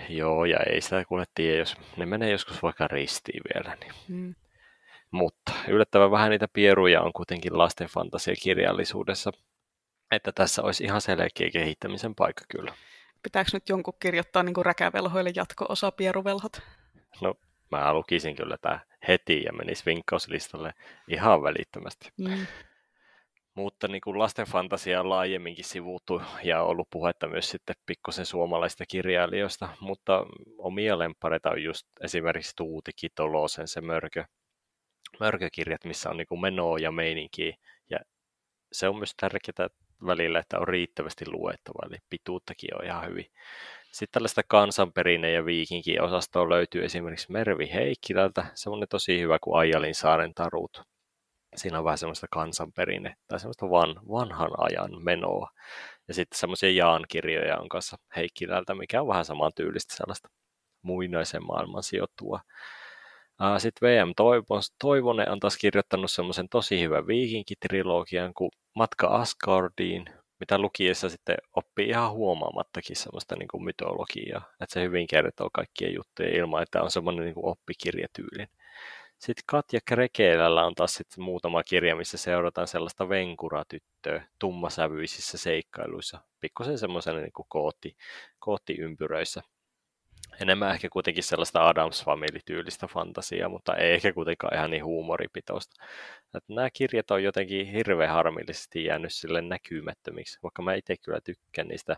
[0.09, 3.77] Joo, ja ei sitä kuule tiedä, jos ne menee joskus vaikka ristiin vielä.
[3.81, 3.93] Niin.
[4.09, 4.35] Hmm.
[5.11, 9.33] Mutta yllättävän vähän niitä pieruja on kuitenkin lasten fantasiakirjallisuudessa,
[10.11, 12.75] että tässä olisi ihan selkeä kehittämisen paikka kyllä.
[13.23, 16.63] Pitääkö nyt jonkun kirjoittaa niin räkävelhoille jatko-osa pieruvelhot?
[17.21, 17.35] No
[17.71, 20.73] mä lukisin kyllä tämä heti ja menisi vinkkauslistalle
[21.09, 22.09] ihan välittömästi.
[22.18, 22.47] Mm.
[23.55, 28.85] Mutta niin kuin lasten fantasia on laajemminkin sivuttu ja ollut puhetta myös sitten pikkusen suomalaista
[28.87, 30.27] kirjailijoista, mutta
[30.59, 34.25] omia lempareita on just esimerkiksi Tuuti Kitolosen se mörkö,
[35.21, 37.57] mörkökirjat, missä on niin kuin menoa ja meininkiä.
[37.91, 37.99] Ja
[38.73, 39.68] se on myös tärkeää
[40.07, 43.27] välillä, että on riittävästi luettava, eli pituuttakin on ihan hyvin.
[43.93, 50.34] Sitten tällaista kansanperinne- ja viikinki-osastoa löytyy esimerkiksi Mervi Heikkilältä, semmoinen tosi hyvä kuin Aijalin saaren
[50.34, 50.82] tarut.
[51.57, 55.51] Siinä on vähän semmoista kansanperinne tai semmoista van, vanhan ajan menoa.
[56.09, 60.28] Ja sitten semmoisia Jaan-kirjoja on kanssa Heikkilältä, mikä on vähän saman tyylistä sellaista
[60.82, 62.41] muinaisen maailman sijoittua.
[63.59, 64.12] Sitten VM
[64.78, 70.05] Toivonen on taas kirjoittanut semmoisen tosi hyvän viikinkitrilogian kuin Matka Asgardiin,
[70.41, 75.91] mitä lukiessa sitten oppii ihan huomaamattakin semmoista niin kuin mytologiaa, että se hyvin kertoo kaikkia
[75.91, 78.49] juttuja ilman, että on semmoinen niin kuin oppikirjatyylin.
[79.18, 86.78] Sitten Katja Krekelällä on taas sitten muutama kirja, missä seurataan sellaista venkuratyttöä tummasävyisissä seikkailuissa, pikkusen
[86.78, 87.97] semmoisena niin kooti,
[88.38, 89.43] koottiympyröissä
[90.41, 95.85] enemmän ehkä kuitenkin sellaista Adams Family-tyylistä fantasiaa, mutta ei ehkä kuitenkaan ihan niin huumoripitoista.
[96.35, 101.68] Että nämä kirjat on jotenkin hirveän harmillisesti jäänyt sille näkymättömiksi, vaikka mä itse kyllä tykkään
[101.68, 101.97] niistä.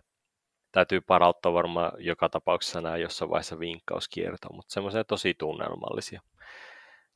[0.73, 6.20] Täytyy parauttaa varmaan joka tapauksessa nämä jossain vaiheessa vinkkauskiertoon, mutta semmoisia tosi tunnelmallisia.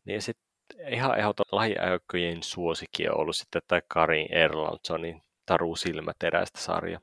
[0.05, 0.47] Niin sitten
[0.89, 7.01] ihan ehdoton lähiaikojen suosikki on ollut sitten tämä Karin Erlandsonin Taru silmäteräistä sarja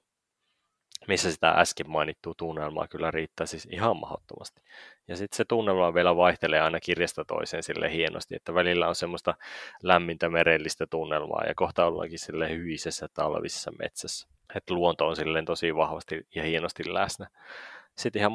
[1.08, 4.62] missä sitä äsken mainittua tunnelmaa kyllä riittää siis ihan mahdottomasti.
[5.08, 9.36] Ja sitten se tunnelma vielä vaihtelee aina kirjasta toiseen sille hienosti, että välillä on semmoista
[9.84, 14.28] lämmintä merellistä tunnelmaa ja kohta ollaankin sille hyisessä talvisessa metsässä.
[14.56, 17.28] Että luonto on silleen tosi vahvasti ja hienosti läsnä.
[17.98, 18.34] Sitten ihan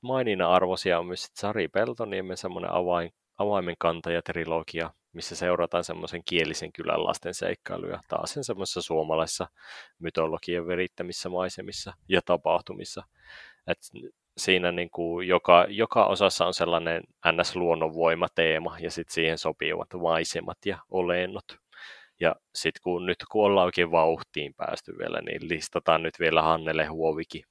[0.00, 6.72] mainina arvoisia on myös Sari Peltoniemen semmoinen avain, avaimen kantaja trilogia, missä seurataan semmoisen kielisen
[6.72, 9.46] kylän lasten seikkailuja taas semmoisessa suomalaisessa
[9.98, 13.02] mytologian verittämissä maisemissa ja tapahtumissa.
[13.66, 13.78] Et
[14.36, 20.78] siinä niin kuin joka, joka osassa on sellainen NS-luonnonvoimateema ja sitten siihen sopivat maisemat ja
[20.90, 21.44] olennot.
[22.20, 26.86] Ja sitten kun nyt kun ollaan oikein vauhtiin päästy vielä, niin listataan nyt vielä Hannele
[26.86, 27.44] Huovikin,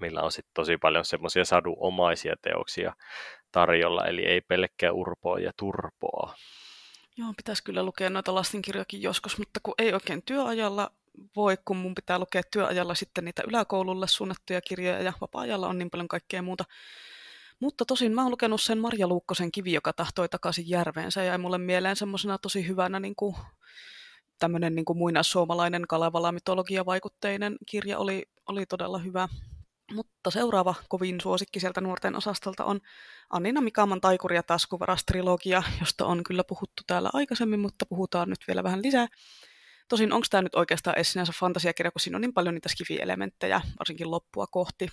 [0.00, 2.92] millä on sitten tosi paljon semmoisia sadunomaisia teoksia
[3.52, 6.34] tarjolla, eli ei pelkkää urpoa ja turpoa.
[7.16, 10.90] Joo, pitäisi kyllä lukea noita lastenkirjojakin joskus, mutta kun ei oikein työajalla
[11.36, 15.90] voi, kun mun pitää lukea työajalla sitten niitä yläkoululle suunnattuja kirjoja ja vapaa-ajalla on niin
[15.90, 16.64] paljon kaikkea muuta.
[17.60, 21.58] Mutta tosin mä oon lukenut sen Marja Luukkosen kivi, joka tahtoi takaisin järveensä ja mulle
[21.58, 23.36] mieleen semmoisena tosi hyvänä niin kuin,
[24.38, 29.28] tämmöinen niin kuin muinaissuomalainen Kalevala mytologia vaikutteinen kirja oli, oli todella hyvä.
[29.92, 32.80] Mutta seuraava kovin suosikki sieltä nuorten osastolta on
[33.30, 38.38] Annina Mikaman Taikuri ja taskuvaras trilogia, josta on kyllä puhuttu täällä aikaisemmin, mutta puhutaan nyt
[38.48, 39.06] vielä vähän lisää.
[39.88, 43.60] Tosin onko tämä nyt oikeastaan edes sinänsä fantasiakirja, kun siinä on niin paljon niitä skifi-elementtejä,
[43.78, 44.88] varsinkin loppua kohti.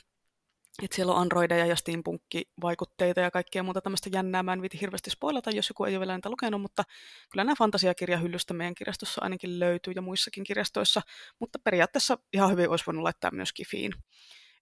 [0.83, 4.43] Et siellä on androideja ja steampunkki-vaikutteita ja kaikkea muuta tämmöistä jännää.
[4.43, 6.83] Mä en viiti hirveästi spoilata, jos joku ei ole vielä niitä lukenut, mutta
[7.31, 11.01] kyllä nämä fantasiakirjahyllystä meidän kirjastossa ainakin löytyy ja muissakin kirjastoissa.
[11.39, 13.91] Mutta periaatteessa ihan hyvin olisi voinut laittaa myös Kifiin.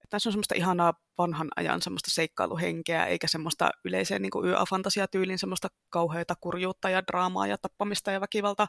[0.09, 6.35] Tässä on semmoista ihanaa vanhan ajan semmoista seikkailuhenkeä, eikä semmoista yleiseen niin yöafantasiatyyliin semmoista kauheita
[6.41, 8.67] kurjuutta ja draamaa ja tappamista ja väkivaltaa.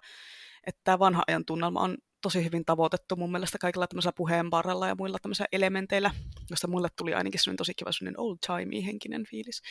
[0.67, 4.95] Että tämä vanha ajan tunnelma on tosi hyvin tavoitettu mun mielestä kaikilla tämmöisellä puheenparrella ja
[4.95, 6.11] muilla tämmöisillä elementeillä,
[6.51, 9.63] josta mulle tuli ainakin semmoinen tosi kiva semmoinen old timey henkinen fiilis.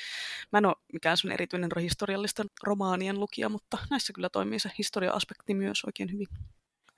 [0.51, 5.53] Mä en ole mikään semmoinen erityinen historiallisten romaanien lukija, mutta näissä kyllä toimii se historia-aspekti
[5.53, 6.27] myös oikein hyvin.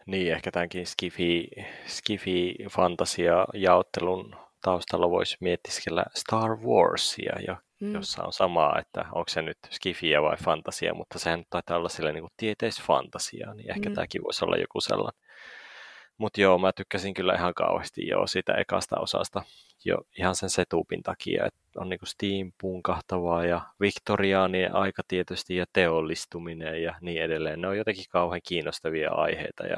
[0.05, 1.47] Niin, ehkä tämänkin skifi,
[1.87, 4.35] skifi fantasia jaottelun
[4.65, 7.93] taustalla voisi miettiskellä Star Warsia, ja, mm.
[7.93, 12.11] jossa on samaa, että onko se nyt skifiä vai fantasia, mutta sehän taitaa olla sille
[12.11, 13.95] niin tieteisfantasia, niin ehkä mm.
[13.95, 15.21] tämäkin voisi olla joku sellainen.
[16.17, 19.41] Mutta joo, mä tykkäsin kyllä ihan kauheasti jo siitä ekasta osasta
[19.85, 26.83] jo ihan sen setupin takia, että on niinku steampunkahtavaa ja viktoriaanien aika tietysti ja teollistuminen
[26.83, 27.61] ja niin edelleen.
[27.61, 29.77] Ne on jotenkin kauhean kiinnostavia aiheita ja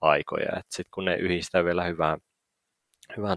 [0.00, 0.62] aikoja.
[0.68, 2.18] Sitten kun ne yhdistää vielä hyvään
[3.16, 3.36] hyvän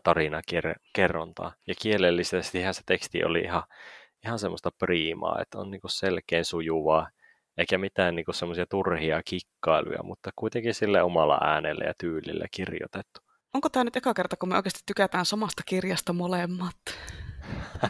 [0.93, 3.63] kerrontaa Ja kielellisesti se teksti oli ihan,
[4.25, 7.09] ihan semmoista priimaa, että on niinku selkeän sujuvaa,
[7.57, 13.19] eikä mitään niinku semmoisia turhia kikkailuja, mutta kuitenkin sille omalla äänellä ja tyylillä kirjoitettu.
[13.53, 16.75] Onko tämä nyt eka kerta, kun me oikeasti tykätään samasta kirjasta molemmat?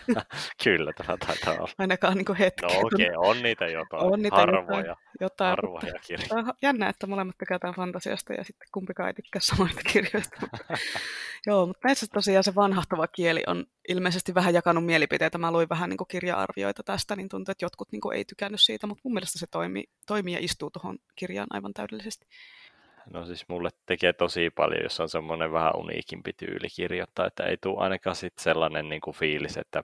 [0.63, 1.69] Kyllä, tämä taitaa olla.
[1.77, 2.65] Ainakaan niin hetki.
[2.65, 6.53] No okei, okay, on niitä jotain on niitä harvoja, jotain, jotain harvoja kirjoja.
[6.61, 10.37] Jännä, että molemmat tykätään fantasiasta ja sitten kumpikaan ei tykkää samoista kirjoista.
[11.47, 15.37] Joo, mutta näissä tosiaan se vanhahtava kieli on ilmeisesti vähän jakanut mielipiteitä.
[15.37, 19.01] Mä luin vähän niin kirja-arvioita tästä, niin tuntuu, että jotkut niin ei tykännyt siitä, mutta
[19.03, 22.27] mun mielestä se toimii, toimii ja istuu tuohon kirjaan aivan täydellisesti.
[23.13, 27.57] No siis mulle tekee tosi paljon, jos on semmoinen vähän uniikimpi tyyli kirjoittaa, että ei
[27.57, 29.83] tule ainakaan sit sellainen niin kuin fiilis, että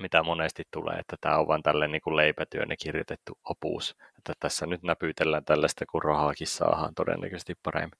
[0.00, 4.66] mitä monesti tulee, että tämä on vain tälle niin kuin leipätyönne kirjoitettu opus, että tässä
[4.66, 7.98] nyt näpytellään tällaista, kun rahaakin saadaan todennäköisesti paremmin.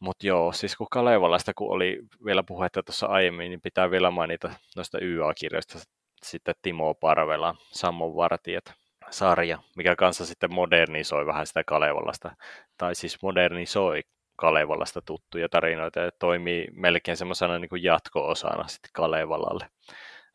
[0.00, 4.50] Mutta joo, siis kun Kalevalasta, kun oli vielä puhetta tuossa aiemmin, niin pitää vielä mainita
[4.76, 5.78] noista YA-kirjoista
[6.22, 8.79] sitten Timo Parvela, Sammon vartijat,
[9.10, 12.36] sarja, mikä kanssa sitten modernisoi vähän sitä Kalevalasta,
[12.76, 14.00] tai siis modernisoi
[14.36, 19.70] Kalevalasta tuttuja tarinoita ja toimii melkein semmoisena niin kuin jatko-osana sitten Kalevalalle.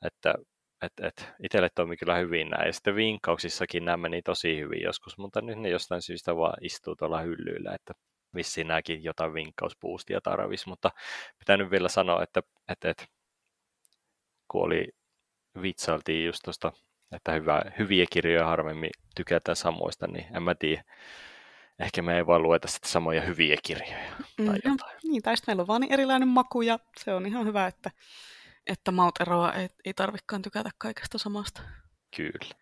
[0.01, 0.35] Että
[0.81, 2.67] et, et, itselle toimi kyllä hyvin näin.
[2.67, 6.95] Ja sitten vinkkauksissakin nämä meni tosi hyvin joskus, mutta nyt ne jostain syystä vaan istuu
[6.95, 7.93] tuolla hyllyillä, että
[8.35, 10.91] vissiin nämäkin jotain vinkkauspuustia tarvisi, mutta
[11.39, 13.05] pitää nyt vielä sanoa, että, että, että
[14.47, 14.87] kun oli
[15.61, 16.71] vitsailtiin just tuosta
[17.15, 20.83] että hyvä, hyviä kirjoja harvemmin tykätään samoista, niin en mä tiedä.
[21.79, 23.97] Ehkä me ei vaan lueta sitten samoja hyviä kirjoja
[24.45, 24.97] tai mm, jotain.
[25.03, 27.91] Niin, tai sitten meillä on vaan niin erilainen maku ja se on ihan hyvä, että,
[28.67, 31.61] että maut eroa ei, ei tarvikaan tykätä kaikesta samasta.
[32.15, 32.55] Kyllä.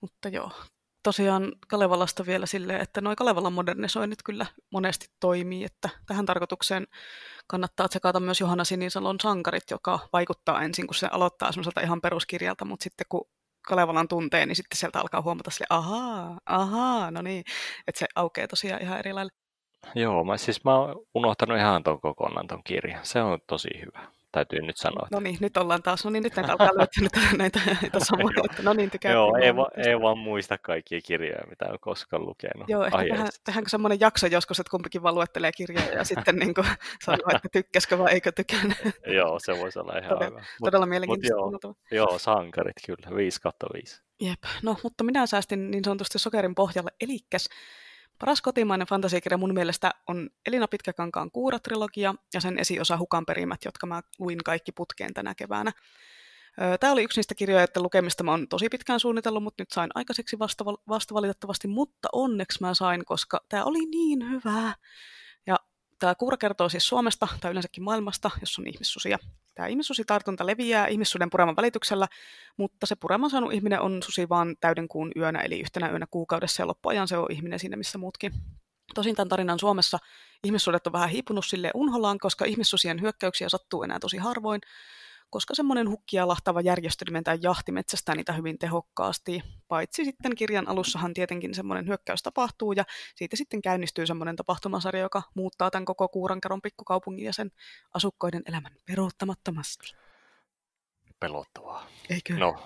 [0.00, 0.50] Mutta joo,
[1.02, 6.86] tosiaan Kalevalasta vielä silleen, että noin Kalevalan modernisoinnit kyllä monesti toimii, että tähän tarkoitukseen
[7.46, 12.64] kannattaa tsekata myös Johanna Sinisalon sankarit, joka vaikuttaa ensin, kun se aloittaa semmoiselta ihan peruskirjalta,
[12.64, 13.28] mutta sitten kun
[13.62, 17.44] Kalevalan tuntee, niin sitten sieltä alkaa huomata sille, ahaa, ahaa, no niin,
[17.86, 19.32] että se aukeaa tosiaan ihan eri lailla.
[19.94, 23.00] Joo, mä siis mä oon unohtanut ihan ton kokonaan ton kirjan.
[23.02, 25.08] Se on tosi hyvä täytyy nyt sanoa.
[25.10, 28.62] No niin, nyt ollaan taas, no niin, nyt näitä alkaa löytää näitä, näitä samoja, että
[28.62, 29.12] no niin, tykkää.
[29.12, 32.68] Joo, ei, va, ei vaan muista kaikkia kirjoja, mitä on koskaan lukenut.
[32.68, 36.54] Joo, ehkä tehdään, tehdäänkö semmoinen jakso joskus, että kumpikin vaan luettelee kirjoja ja sitten niin
[36.54, 36.66] kuin,
[37.04, 38.78] sanoo, että tykkäskö vai eikö tykännyt.
[39.18, 40.46] joo, se voisi olla ihan todella, hyvä.
[40.60, 41.50] Todella mielenkiintoista.
[41.50, 44.02] Mut joo, joo, sankarit kyllä, 5 kautta 5.
[44.20, 47.48] Jep, no mutta minä säästin niin sanotusti sokerin pohjalle, elikkäs
[48.22, 53.86] Paras kotimainen fantasiakirja mun mielestä on Elina Pitkäkankaan Kuura-trilogia ja sen esiosa Hukan perimät, jotka
[53.86, 55.72] mä luin kaikki putkeen tänä keväänä.
[56.80, 59.90] Tämä oli yksi niistä kirjoja, että lukemista mä oon tosi pitkään suunnitellut, mutta nyt sain
[59.94, 64.74] aikaiseksi vasta, vasta valitettavasti, mutta onneksi mä sain, koska tämä oli niin hyvää.
[66.02, 69.18] Tämä kuura kertoo siis Suomesta tai yleensäkin maailmasta, jossa on ihmissusia.
[69.54, 72.08] Tämä ihmissusitartunta leviää ihmissuden pureman välityksellä,
[72.56, 76.62] mutta se pureman saanut ihminen on susi vain täyden kuun yönä, eli yhtenä yönä kuukaudessa,
[76.62, 78.32] ja loppuajan se on ihminen siinä, missä muutkin.
[78.94, 79.98] Tosin tämän tarinan Suomessa
[80.44, 84.60] ihmissudet on vähän hiipunut sille unholaan, koska ihmissusien hyökkäyksiä sattuu enää tosi harvoin,
[85.32, 89.42] koska semmoinen hukkia lahtava järjestö nimeltään jahti metsästää niitä hyvin tehokkaasti.
[89.68, 95.22] Paitsi sitten kirjan alussahan tietenkin semmoinen hyökkäys tapahtuu ja siitä sitten käynnistyy semmoinen tapahtumasarja, joka
[95.34, 97.50] muuttaa tämän koko Kuurankaron pikkukaupungin ja sen
[97.94, 99.94] asukkaiden elämän peruuttamattomasti.
[101.20, 101.86] Pelottavaa.
[102.10, 102.34] Eikö?
[102.34, 102.56] No,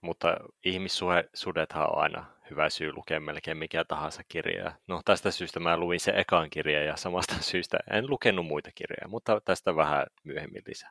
[0.00, 4.72] mutta ihmissudethan on aina hyvä syy lukea melkein mikä tahansa kirja.
[4.86, 9.08] No tästä syystä mä luin se ekan kirja ja samasta syystä en lukenut muita kirjoja,
[9.08, 10.90] mutta tästä vähän myöhemmin lisää.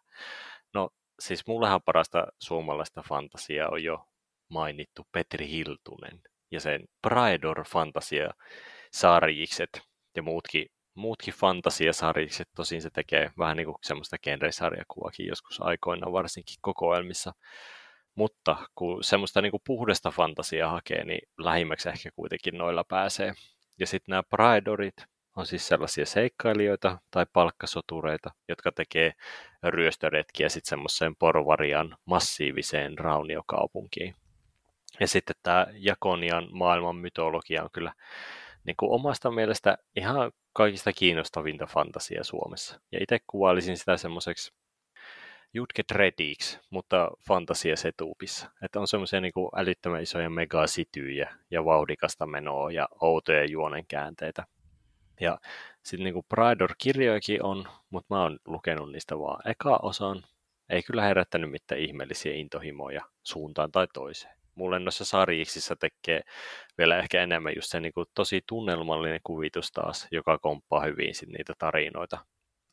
[0.73, 4.07] No siis mullehan parasta suomalaista fantasiaa on jo
[4.49, 8.29] mainittu Petri Hiltunen ja sen Praedor fantasia
[8.91, 9.81] sarjikset
[10.15, 12.49] ja muutkin, muutkin fantasiasarjikset.
[12.55, 17.33] Tosin se tekee vähän niin kuin semmoista genresarjakuvakin joskus aikoina, varsinkin kokoelmissa.
[18.15, 23.33] Mutta kun semmoista niin kuin puhdasta fantasiaa hakee, niin lähimmäksi ehkä kuitenkin noilla pääsee.
[23.79, 24.95] Ja sitten nämä Praedorit
[25.35, 29.13] on siis sellaisia seikkailijoita tai palkkasotureita, jotka tekee
[29.63, 34.15] ryöstöretkiä sitten semmoiseen porvarian massiiviseen rauniokaupunkiin.
[34.99, 37.93] Ja sitten tämä Jakonian maailman mytologia on kyllä
[38.63, 42.79] niin kuin omasta mielestä ihan kaikista kiinnostavinta fantasia Suomessa.
[42.91, 44.53] Ja itse kuvailisin sitä semmoiseksi
[45.53, 48.51] Jutke Dreadiksi, mutta fantasiasetuupissa.
[48.61, 54.45] Että on semmoisia niin älyttömän isoja megasityjä ja vauhdikasta menoa ja outoja juonen käänteitä.
[55.21, 55.37] Ja
[55.83, 60.23] sitten niin Pridor-kirjojakin on, mutta mä oon lukenut niistä vaan eka osan.
[60.69, 64.35] Ei kyllä herättänyt mitään ihmeellisiä intohimoja suuntaan tai toiseen.
[64.55, 66.21] Mulle noissa sarjiksissa tekee
[66.77, 71.29] vielä ehkä enemmän just se niin kuin tosi tunnelmallinen kuvitus taas, joka komppaa hyvin sit
[71.29, 72.17] niitä tarinoita.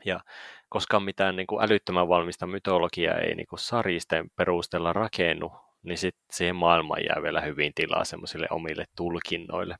[0.05, 0.21] Ja
[0.69, 6.25] koska mitään niin kuin älyttömän valmista mytologiaa ei niin kuin sarjisten perusteella rakennu, niin sitten
[6.31, 9.77] siihen maailmaan jää vielä hyvin tilaa semmoisille omille tulkinnoille.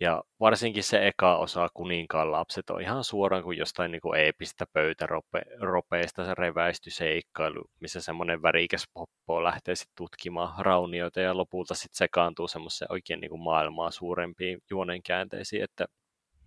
[0.00, 4.64] Ja varsinkin se eka osa Kuninkaan lapset on ihan suoraan kuin jostain niin kuin eepistä
[4.72, 11.96] pöytäropeesta se reväisty seikkailu, missä semmoinen värikäs poppo lähtee sitten tutkimaan raunioita ja lopulta sitten
[11.96, 15.84] sekaantuu semmoiseen oikein niin kuin maailmaa suurempiin juonenkäänteisiin, että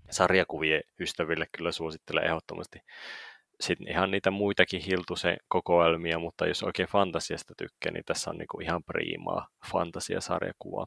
[0.09, 2.79] sarjakuvien ystäville kyllä suosittelen ehdottomasti.
[3.61, 8.59] Sitten ihan niitä muitakin Hiltusen kokoelmia, mutta jos oikein fantasiasta tykkää, niin tässä on niinku
[8.59, 10.85] ihan priimaa fantasiasarjakuvaa.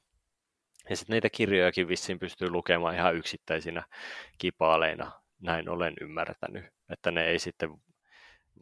[0.90, 3.82] Ja sitten niitä kirjojakin vissiin pystyy lukemaan ihan yksittäisinä
[4.38, 7.70] kipaaleina, näin olen ymmärtänyt, että ne ei sitten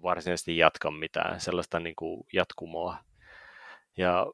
[0.03, 2.97] varsinaisesti jatka mitään sellaista niin kuin jatkumoa.
[3.97, 4.27] Ja,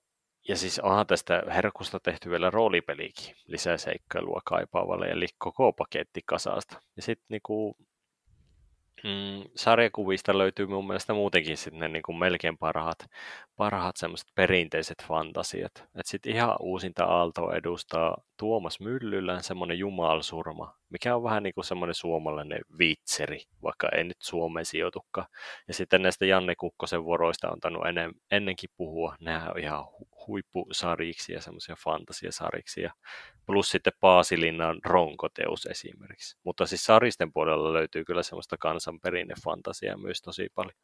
[0.48, 6.80] ja siis onhan tästä herkusta tehty vielä roolipelikin lisää seikkailua kaipaavalle, eli koko paketti kasasta.
[6.96, 7.74] Ja sitten niin
[9.04, 12.98] mm, sarjakuvista löytyy mun mielestä muutenkin sitten ne niin kuin melkein parhaat,
[13.56, 15.72] parhaat semmoiset perinteiset fantasiat.
[15.76, 21.64] Että sitten ihan uusinta aaltoa edustaa Tuomas Myllylän semmoinen jumalsurma, mikä on vähän niin kuin
[21.64, 25.28] semmoinen suomalainen vitseri, vaikka ei nyt Suomeen sijoitukaan.
[25.68, 29.16] Ja sitten näistä Janne Kukkosen vuoroista on tannut ennen, ennenkin puhua.
[29.20, 29.84] Nehän on ihan
[30.26, 32.80] huippusariksi ja semmoisia fantasiasariksi.
[32.80, 32.92] Ja
[33.46, 36.38] plus sitten Paasilinnan ronkoteus esimerkiksi.
[36.44, 40.76] Mutta siis saristen puolella löytyy kyllä semmoista kansanperinnefantasiaa myös tosi paljon.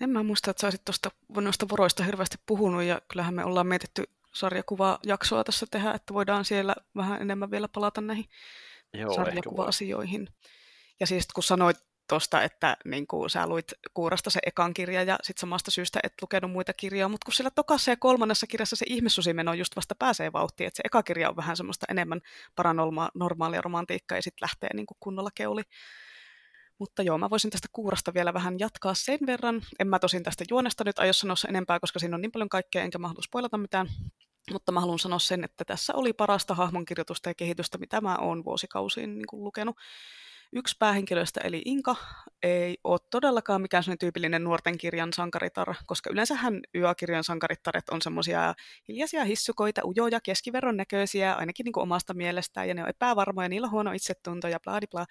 [0.00, 3.66] En mä muista, että sä olisit tuosta noista voroista hirveästi puhunut, ja kyllähän me ollaan
[3.66, 8.24] mietitty sarjakuva-jaksoa tässä tehdä, että voidaan siellä vähän enemmän vielä palata näihin
[8.94, 10.28] Joo, sarjakuva-asioihin.
[11.00, 11.76] Ja siis kun sanoit
[12.08, 16.12] tuosta, että niin kuin sä luit Kuurasta se ekan kirja ja sitten samasta syystä et
[16.22, 20.32] lukenut muita kirjoja, mutta kun sillä tokassa ja kolmannessa kirjassa se ihmissusimeno just vasta pääsee
[20.32, 22.20] vauhtiin, että se eka kirja on vähän semmoista enemmän
[22.56, 25.62] paranormaalia romantiikkaa ja sitten lähtee niin kuin kunnolla keuli.
[26.78, 29.62] Mutta joo, mä voisin tästä kuurasta vielä vähän jatkaa sen verran.
[29.78, 32.82] En mä tosin tästä juonesta nyt aio sanoa enempää, koska siinä on niin paljon kaikkea,
[32.82, 33.86] enkä mä halua spoilata mitään.
[34.52, 38.44] Mutta mä haluan sanoa sen, että tässä oli parasta hahmonkirjoitusta ja kehitystä, mitä mä oon
[38.44, 39.76] vuosikausiin niin kuin lukenut.
[40.52, 41.96] Yksi päähenkilöistä, eli Inka,
[42.42, 48.54] ei ole todellakaan mikään sellainen tyypillinen nuorten kirjan sankaritar, koska yleensähän yökirjan sankarittaret on semmoisia
[48.88, 53.64] hiljaisia hissukoita, ujoja, keskiverron näköisiä, ainakin niin kuin omasta mielestään, ja ne on epävarmoja, niillä
[53.64, 55.06] on huono itsetunto ja bla bla.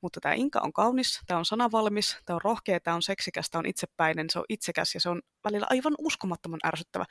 [0.00, 3.60] Mutta tämä Inka on kaunis, tämä on sanavalmis, tämä on rohkea, tämä on seksikäs, tämä
[3.60, 7.04] on itsepäinen, se on itsekäs ja se on välillä aivan uskomattoman ärsyttävä.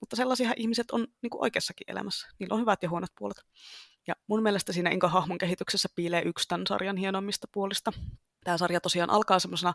[0.00, 2.28] Mutta sellaisia ihmiset on niin kuin oikeassakin elämässä.
[2.38, 3.44] Niillä on hyvät ja huonot puolet.
[4.08, 7.92] Ja mun mielestä siinä Inka hahmon kehityksessä piilee yksi tämän sarjan hienommista puolista.
[8.44, 9.74] Tämä sarja tosiaan alkaa semmoisena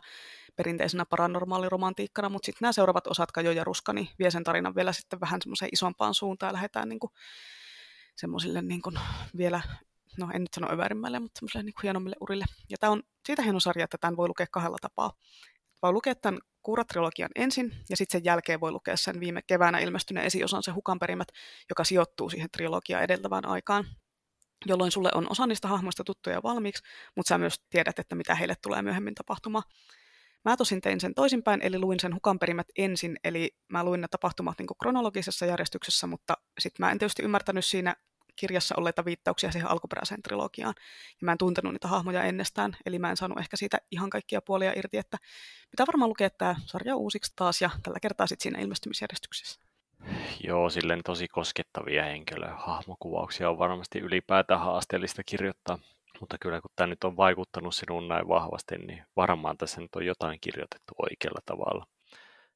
[0.56, 4.92] perinteisenä paranormaaliromantiikkana, mutta sitten nämä seuraavat osat, Kajo ja Ruska, niin vie sen tarinan vielä
[4.92, 7.00] sitten vähän semmoiseen isompaan suuntaan ja lähdetään niin
[8.16, 8.80] semmoisille niin
[9.36, 9.60] vielä,
[10.18, 12.44] no en nyt sano överimmälle, mutta semmoiselle niin hienommille urille.
[12.70, 15.12] Ja tämä on siitä hieno sarja, että tämän voi lukea kahdella tapaa.
[15.82, 20.26] Voi lukea tämän Kuuratrilogian ensin, ja sitten sen jälkeen voi lukea sen viime keväänä ilmestyneen
[20.26, 21.28] esiosan, se Hukanperimät,
[21.70, 23.84] joka sijoittuu siihen trilogiaan edeltävään aikaan
[24.66, 26.82] jolloin sulle on osa niistä hahmoista tuttuja valmiiksi,
[27.16, 29.64] mutta sä myös tiedät, että mitä heille tulee myöhemmin tapahtumaan.
[30.44, 34.58] Mä tosin tein sen toisinpäin, eli luin sen hukanperimät ensin, eli mä luin ne tapahtumat
[34.58, 37.96] niin kronologisessa järjestyksessä, mutta sitten mä en tietysti ymmärtänyt siinä
[38.36, 40.74] kirjassa olleita viittauksia siihen alkuperäiseen trilogiaan.
[41.20, 44.42] Ja mä en tuntenut niitä hahmoja ennestään, eli mä en saanut ehkä siitä ihan kaikkia
[44.42, 45.18] puolia irti, että
[45.70, 49.60] pitää varmaan lukea tämä sarja uusiksi taas ja tällä kertaa sitten siinä ilmestymisjärjestyksessä.
[50.44, 55.78] Joo, silleen tosi koskettavia henkilöhahmokuvauksia on varmasti ylipäätään haasteellista kirjoittaa.
[56.20, 60.06] Mutta kyllä kun tämä nyt on vaikuttanut sinuun näin vahvasti, niin varmaan tässä nyt on
[60.06, 61.86] jotain kirjoitettu oikealla tavalla.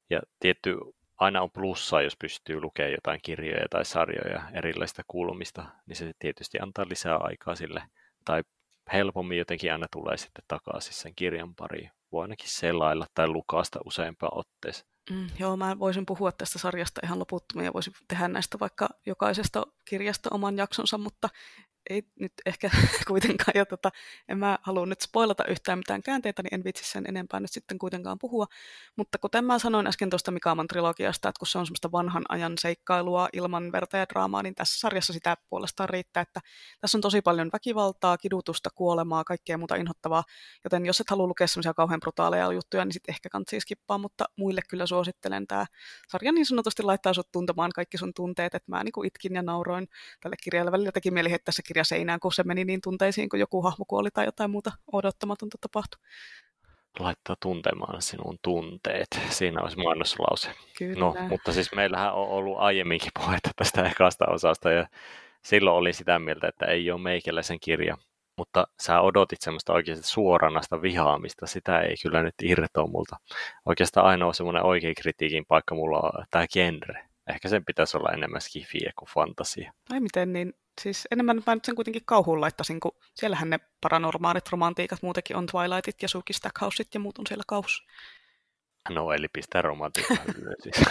[0.09, 0.77] Ja tietty
[1.17, 6.59] aina on plussaa, jos pystyy lukemaan jotain kirjoja tai sarjoja erilaisista kulmista, niin se tietysti
[6.59, 7.83] antaa lisää aikaa sille,
[8.25, 8.43] tai
[8.93, 11.91] helpommin jotenkin aina tulee sitten takaisin sen kirjan pariin.
[12.11, 14.89] Voi ainakin selailla tai lukasta useampaan otteeseen.
[15.09, 19.65] Mm, joo, mä voisin puhua tästä sarjasta ihan loputtomia ja voisin tehdä näistä vaikka jokaisesta
[19.85, 21.29] kirjasta oman jaksonsa, mutta
[21.89, 22.69] ei nyt ehkä
[23.07, 23.89] kuitenkaan, ja tota,
[24.27, 27.79] en mä halua nyt spoilata yhtään mitään käänteitä, niin en vitsi sen enempää nyt sitten
[27.79, 28.45] kuitenkaan puhua.
[28.95, 32.53] Mutta kuten mä sanoin äsken tuosta Mikaaman trilogiasta, että kun se on semmoista vanhan ajan
[32.57, 36.39] seikkailua ilman verta ja draamaa, niin tässä sarjassa sitä puolestaan riittää, että
[36.81, 40.23] tässä on tosi paljon väkivaltaa, kidutusta, kuolemaa, kaikkea muuta inhottavaa,
[40.63, 44.25] joten jos et halua lukea semmoisia kauhean brutaaleja juttuja, niin sitten ehkä kansi skippaa, mutta
[44.35, 45.65] muille kyllä suosittelen tämä
[46.07, 49.87] sarja niin sanotusti laittaa sut tuntemaan kaikki sun tunteet, että mä niin itkin ja nauroin
[50.21, 50.71] tälle kirjalle.
[50.71, 53.85] Välillä teki mieli heittää se kirja seinään, kun se meni niin tunteisiin, kun joku hahmo
[53.87, 56.01] kuoli tai jotain muuta odottamatonta tapahtui.
[56.99, 59.07] Laittaa tuntemaan sinun tunteet.
[59.29, 60.51] Siinä olisi mainoslause.
[60.77, 60.99] Kyllä.
[60.99, 64.87] No, mutta siis meillähän on ollut aiemminkin puhetta tästä ekasta osasta ja
[65.43, 67.97] silloin oli sitä mieltä, että ei ole meikäläisen kirja.
[68.37, 71.47] Mutta sä odotit semmoista oikeasti suoranasta vihaamista.
[71.47, 73.17] Sitä ei kyllä nyt irtoa multa.
[73.65, 77.08] Oikeastaan ainoa semmoinen oikein kritiikin paikka mulla on tämä genre.
[77.29, 79.73] Ehkä sen pitäisi olla enemmän skifiä kuin fantasia.
[79.91, 84.49] Ai miten, niin siis enemmän mä nyt sen kuitenkin kauhuun laittaisin, kun siellähän ne paranormaalit
[84.49, 87.87] romantiikat muutenkin on Twilightit ja Suki Stackhouset ja muut on siellä kaus.
[88.89, 90.17] No, eli pistää romantiikkaa
[90.63, 90.85] siis.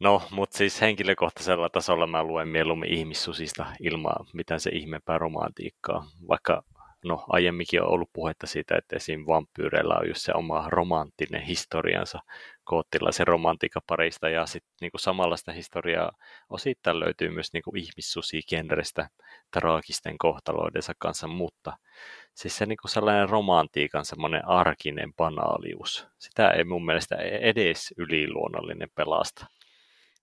[0.00, 6.64] No, mutta siis henkilökohtaisella tasolla mä luen mieluummin ihmissusista ilman mitään se ihmeempää romantiikkaa, vaikka
[7.04, 9.24] no aiemminkin on ollut puhetta siitä, että esim.
[9.26, 12.18] vampyyreillä on just se oma romanttinen historiansa
[12.64, 16.12] koottilaisen romantiikaparista ja sitten niinku samanlaista historiaa
[16.50, 19.08] osittain löytyy myös niinku ihmissusi-genrestä
[19.52, 21.76] traagisten kohtaloidensa kanssa, mutta
[22.34, 28.88] siis se niinku sellainen romantiikan semmoinen arkinen banaalius, sitä ei mun mielestä e-, edes yliluonnollinen
[28.94, 29.46] pelasta.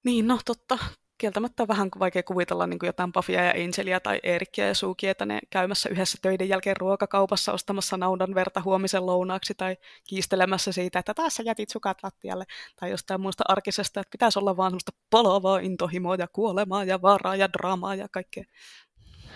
[0.03, 0.77] Niin, no totta
[1.17, 5.11] kieltämättä on vähän vaikea kuvitella niin kuin jotain Buffya ja Angelia tai Erikkiä ja Suukia,
[5.11, 10.99] että ne käymässä yhdessä töiden jälkeen ruokakaupassa ostamassa naudan verta huomisen lounaaksi tai kiistelemässä siitä,
[10.99, 12.45] että taas sä jätit sukat lattialle
[12.79, 17.35] tai jostain muista arkisesta, että pitäisi olla vaan semmoista palavaa intohimoa ja kuolemaa ja vaaraa
[17.35, 18.43] ja draamaa ja kaikkea.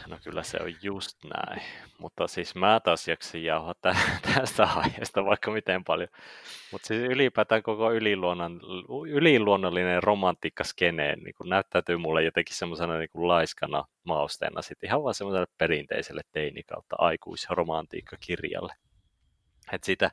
[0.08, 1.62] No kyllä se on just näin,
[1.97, 3.76] mutta siis mä taas jaksin jauhaa
[4.36, 6.10] tästä aiheesta vaikka miten paljon.
[6.72, 8.62] Mutta siis ylipäätään koko yliluonnon,
[9.08, 16.22] yliluonnollinen romantiikkaskene niin näyttäytyy mulle jotenkin semmoisena niin laiskana mausteena sitten ihan vaan semmoiselle perinteiselle
[16.32, 18.74] teini kautta aikuisromantiikkakirjalle
[19.74, 20.11] että siitä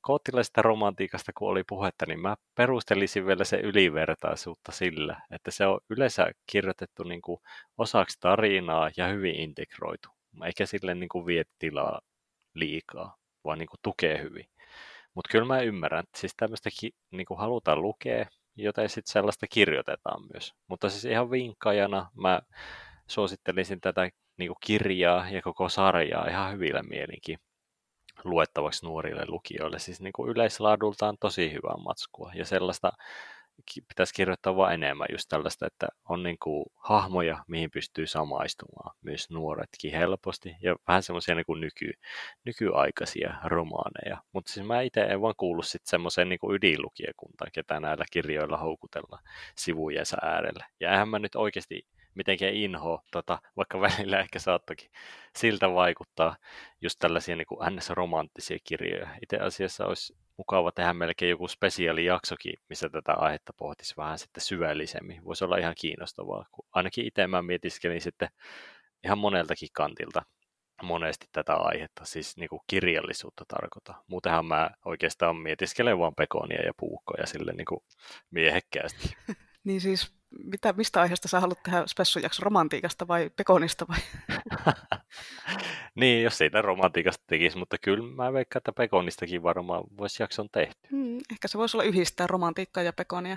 [0.00, 5.80] koottilaisesta romantiikasta, kun oli puhetta, niin mä perustelisin vielä se ylivertaisuutta sillä, että se on
[5.90, 7.40] yleensä kirjoitettu niin kuin
[7.78, 10.08] osaksi tarinaa ja hyvin integroitu,
[10.46, 12.00] eikä sille niin kuin vie tilaa
[12.54, 14.46] liikaa, vaan niin kuin tukee hyvin.
[15.14, 16.70] Mutta kyllä mä ymmärrän, että siis tämmöistä
[17.10, 18.26] niin kuin halutaan lukea,
[18.56, 20.54] joten sitten sellaista kirjoitetaan myös.
[20.68, 22.40] Mutta siis ihan vinkkaajana mä
[23.06, 27.38] suosittelisin tätä niin kuin kirjaa ja koko sarjaa ihan hyvillä mielinkin
[28.24, 29.78] luettavaksi nuorille lukijoille.
[29.78, 32.92] Siis niin kuin yleislaadultaan tosi hyvää matskua ja sellaista
[33.88, 39.30] pitäisi kirjoittaa vaan enemmän just tällaista, että on niin kuin hahmoja, mihin pystyy samaistumaan myös
[39.30, 41.92] nuoretkin helposti ja vähän semmoisia niin kuin nyky,
[42.44, 44.22] nykyaikaisia romaaneja.
[44.32, 48.56] Mutta siis mä itse en vaan kuulu sitten semmoiseen niin kuin ydinlukijakuntaan, ketä näillä kirjoilla
[48.56, 49.18] houkutella
[49.56, 50.64] sivujensa äärelle.
[50.80, 54.90] Ja eihän mä nyt oikeasti mitenkään inho, tota, vaikka välillä ehkä saattokin
[55.36, 56.36] siltä vaikuttaa
[56.80, 59.08] just tällaisia niin kuin NS-romanttisia kirjoja.
[59.22, 65.24] Itse asiassa olisi mukava tehdä melkein joku spesiaalijaksokin, missä tätä aihetta pohtisi vähän sitten syvällisemmin.
[65.24, 68.28] Voisi olla ihan kiinnostavaa, kun ainakin itse mä mietiskelin sitten
[69.04, 70.22] ihan moneltakin kantilta
[70.82, 73.94] monesti tätä aihetta, siis niin kuin kirjallisuutta tarkoita.
[74.06, 77.80] Muutenhan mä oikeastaan mietiskelen vaan pekonia ja puukkoja sille niin kuin
[78.30, 79.14] miehekkäästi.
[79.64, 80.19] niin siis
[80.50, 83.98] mitä, mistä aiheesta sä haluat tehdä spessujakso, romantiikasta vai pekonista vai?
[86.00, 90.88] niin, jos siitä romantiikasta tekisi, mutta kyllä mä veikkaan, että pekonistakin varmaan voisi jakson tehty.
[90.90, 93.36] Hmm, ehkä se voisi olla yhdistää romantiikkaa ja pekonia.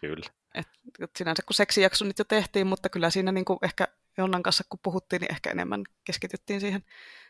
[0.00, 0.26] Kyllä.
[0.54, 0.68] Et,
[1.00, 3.88] et sinänsä kun seksijakso nyt jo tehtiin, mutta kyllä siinä niinku ehkä
[4.18, 6.84] Jonnan kanssa kun puhuttiin, niin ehkä enemmän keskityttiin siihen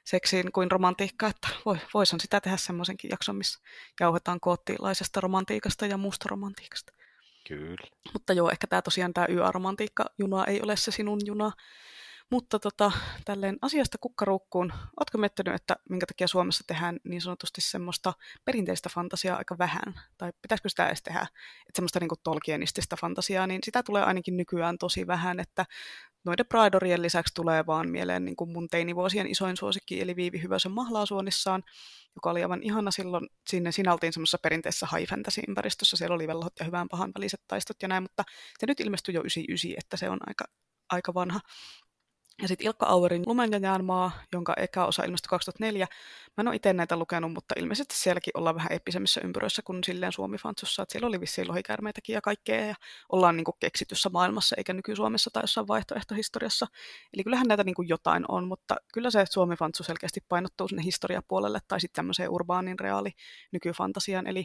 [0.04, 3.60] seksiin kuin romantiikkaan, että voi, voisin sitä tehdä semmoisenkin jakson, missä
[4.00, 6.92] jauhetaan koottilaisesta romantiikasta ja muusta romantiikasta.
[7.48, 7.86] Kyllä.
[8.12, 11.52] Mutta joo, ehkä tämä tosiaan tämä YA-romantiikka-juna ei ole se sinun juna.
[12.30, 12.92] Mutta tota,
[13.24, 18.12] tälleen asiasta kukkaruukkuun, ootko miettinyt, että minkä takia Suomessa tehdään niin sanotusti semmoista
[18.44, 20.00] perinteistä fantasiaa aika vähän?
[20.18, 21.20] Tai pitäisikö sitä edes tehdä?
[21.20, 25.66] Että semmoista niin tolkienistista fantasiaa, niin sitä tulee ainakin nykyään tosi vähän, että
[26.24, 30.72] noiden Pridorien lisäksi tulee vaan mieleen niin kuin mun teinivuosien isoin suosikki, eli Viivi Hyvösen
[30.72, 31.62] mahlaasuonnissaan,
[32.14, 33.28] joka oli aivan ihana silloin.
[33.50, 37.76] Sinne siinä oltiin semmoisessa perinteisessä high fantasy-ympäristössä, siellä oli velhot ja hyvän pahan väliset taistot
[37.82, 38.24] ja näin, mutta
[38.58, 40.44] se nyt ilmestyi jo 99, että se on aika,
[40.90, 41.40] aika vanha.
[42.42, 45.86] Ja sitten Ilkka Auerin Lumen ja jäänmaa, jonka eka osa ilmestyi 2004.
[46.36, 50.12] Mä en ole itse näitä lukenut, mutta ilmeisesti sielläkin ollaan vähän eeppisemmissä ympyröissä kuin silleen
[50.12, 50.82] Suomi-fantsussa.
[50.82, 52.74] Että siellä oli vissiin lohikäärmeitäkin ja kaikkea ja
[53.12, 56.66] ollaan niin kuin keksityssä maailmassa eikä nyky-Suomessa tai jossain vaihtoehtohistoriassa.
[57.14, 61.58] Eli kyllähän näitä niin kuin jotain on, mutta kyllä se Suomi-fantsu selkeästi painottuu sinne historiapuolelle
[61.68, 63.10] tai sitten tämmöiseen urbaanin reaali
[63.52, 64.26] nykyfantasiaan.
[64.26, 64.44] Eli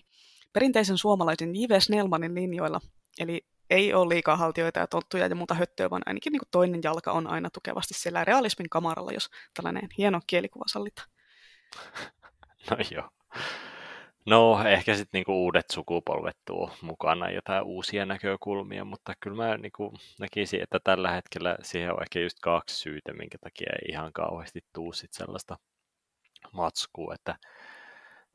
[0.53, 1.79] perinteisen suomalaisen J.V.
[1.79, 2.81] Snellmanin linjoilla.
[3.19, 6.79] Eli ei ole liikaa haltioita ja tonttuja ja muuta höttöä, vaan ainakin niin kuin toinen
[6.83, 11.09] jalka on aina tukevasti siellä realismin kamaralla, jos tällainen hieno kielikuva sallitaan.
[12.71, 13.09] No joo.
[14.25, 19.93] No ehkä sitten niinku uudet sukupolvet tuo mukana jotain uusia näkökulmia, mutta kyllä mä niinku
[20.19, 24.59] näkisin, että tällä hetkellä siihen on ehkä just kaksi syytä, minkä takia ei ihan kauheasti
[24.73, 25.57] tuu sit sellaista
[26.51, 27.35] matskua, että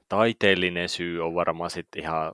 [0.09, 2.33] taiteellinen syy on varmaan sitten ihan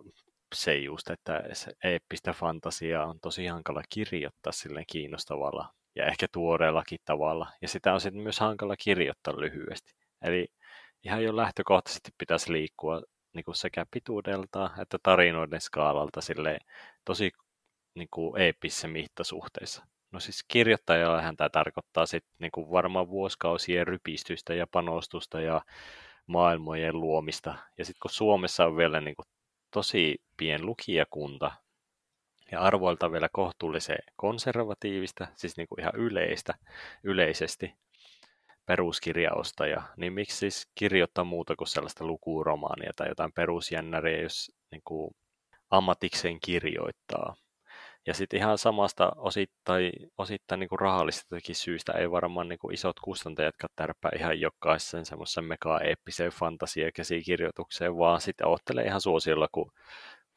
[0.55, 6.99] se just, että se eeppistä fantasiaa on tosi hankala kirjoittaa sille kiinnostavalla ja ehkä tuoreellakin
[7.05, 7.53] tavalla.
[7.63, 9.93] Ja sitä on sitten myös hankala kirjoittaa lyhyesti.
[10.23, 10.49] Eli
[11.05, 13.03] ihan jo lähtökohtaisesti pitäisi liikkua
[13.35, 16.59] niin kuin sekä pituudelta että tarinoiden skaalalta sille
[17.05, 17.33] tosi
[17.95, 19.85] niin kuin eeppissä mittasuhteissa.
[20.13, 25.63] No siis kirjoittajallahan tämä tarkoittaa sitten niin kuin varmaan vuosikausien rypistystä ja panostusta ja
[26.27, 27.55] maailmojen luomista.
[27.79, 29.27] Ja sitten kun Suomessa on vielä niin kuin
[29.71, 31.51] tosi pien lukijakunta
[32.53, 36.55] ja arvoilta vielä kohtuullisen konservatiivista, siis niin kuin ihan yleistä,
[37.05, 37.75] yleisesti
[38.67, 45.11] peruskirjaostaja, niin miksi siis kirjoittaa muuta kuin sellaista lukuromaania tai jotain perusjännäriä, jos niin kuin
[45.71, 47.35] ammatikseen kirjoittaa.
[48.09, 53.01] Ja sitten ihan samasta osittain, osittain niin kuin rahallistakin syystä ei varmaan niin kuin isot
[53.01, 59.73] kustantajat tärppää ihan jokaisen semmoisen mega-eeppiseen fantasiakäsikirjoitukseen, vaan sitten ottelee ihan suosiolla, kun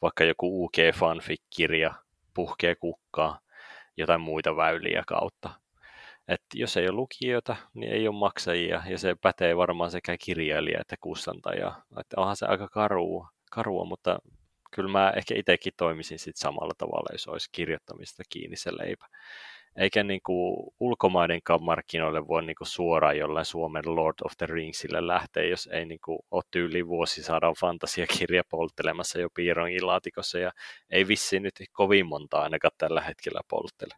[0.01, 1.93] vaikka joku UK fanfic-kirja
[2.33, 3.39] puhkee kukkaa
[3.97, 5.49] jotain muita väyliä kautta.
[6.27, 10.81] Et jos ei ole lukijoita, niin ei ole maksajia, ja se pätee varmaan sekä kirjailija
[10.81, 11.81] että kustantaja.
[11.99, 14.19] Että onhan se aika karua, karua mutta
[14.71, 19.05] kyllä mä ehkä itsekin toimisin sit samalla tavalla, jos olisi kirjoittamista kiinni se leipä.
[19.75, 25.07] Eikä niin kuin ulkomaiden markkinoille voi niin kuin suoraan jollain Suomen Lord of the Ringsille
[25.07, 30.51] lähteä, jos ei niin kuin ole tyyli vuosisadan fantasiakirja polttelemassa jo piirongin laatikossa, ja
[30.89, 33.95] ei vissiin nyt kovin monta ainakaan tällä hetkellä polttele.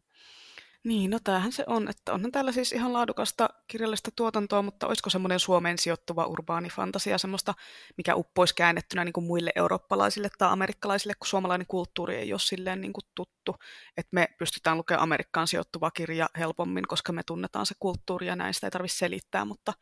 [0.83, 5.09] Niin, no tämähän se on, että onhan täällä siis ihan laadukasta kirjallista tuotantoa, mutta olisiko
[5.09, 7.53] semmoinen Suomeen sijoittuva urbaani fantasia semmoista,
[7.97, 12.81] mikä uppoisi käännettynä niin kuin muille eurooppalaisille tai amerikkalaisille, kun suomalainen kulttuuri ei ole silleen
[12.81, 13.55] niin kuin tuttu,
[13.97, 18.53] että me pystytään lukemaan Amerikkaan sijoittuva kirja helpommin, koska me tunnetaan se kulttuuri ja näin
[18.53, 19.73] sitä ei tarvitse selittää, mutta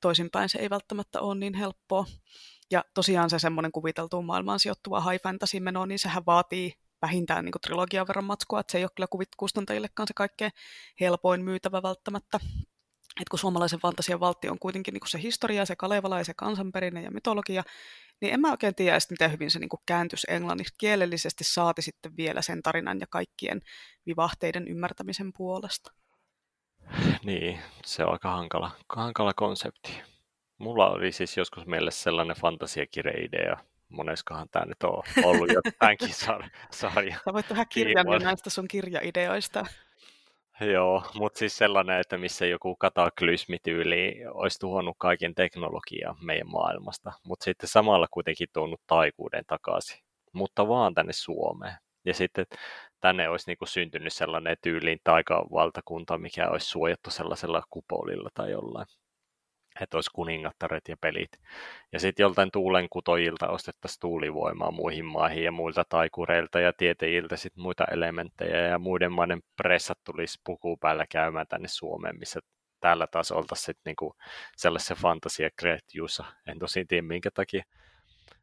[0.00, 2.04] toisinpäin se ei välttämättä ole niin helppoa.
[2.70, 7.52] Ja tosiaan se semmoinen kuviteltuun maailmaan sijoittuva high fantasy meno, niin sehän vaatii vähintään niin
[7.62, 10.52] trilogian verran matskua, että se ei ole kyllä kustantajillekaan se kaikkein
[11.00, 12.40] helpoin myytävä välttämättä.
[13.20, 17.02] Et kun suomalaisen fantasian valtio on kuitenkin niin se historia, se Kalevala ja se kansanperinne
[17.02, 17.62] ja mytologia,
[18.20, 22.42] niin en mä oikein tiedä, miten hyvin se niin kääntyisi englanniksi kielellisesti saati sitten vielä
[22.42, 23.60] sen tarinan ja kaikkien
[24.06, 25.92] vivahteiden ymmärtämisen puolesta.
[27.24, 30.02] Niin, se on aika hankala, hankala konsepti.
[30.58, 33.56] Mulla oli siis joskus mielessä sellainen fantasiakirja-idea,
[33.90, 37.16] moneskohan tämä nyt on ollut jo tämänkin sar- sarja.
[37.24, 39.66] Sä voit tehdä kirjan näistä sun kirjaideoista.
[40.60, 47.44] Joo, mutta siis sellainen, että missä joku kataklysmityyli olisi tuhonnut kaiken teknologiaa meidän maailmasta, mutta
[47.44, 50.00] sitten samalla kuitenkin tuonut taikuuden takaisin,
[50.32, 51.74] mutta vaan tänne Suomeen.
[52.04, 52.46] Ja sitten
[53.00, 58.86] tänne olisi niinku syntynyt sellainen tyyliin taikavaltakunta, mikä olisi suojattu sellaisella kupolilla tai jollain
[59.80, 61.30] että olisi kuningattaret ja pelit.
[61.92, 67.84] Ja sitten joltain tuulenkutojilta ostettaisiin tuulivoimaa muihin maihin ja muilta taikureilta ja tieteiltä sitten muita
[67.90, 72.40] elementtejä ja muiden maiden pressat tulisi puku päällä käymään tänne Suomeen, missä
[72.80, 74.16] täällä taas oltaisiin sitten niinku
[74.56, 76.24] sellaisessa fantasiakretjussa.
[76.46, 77.64] En tosin tiedä minkä takia.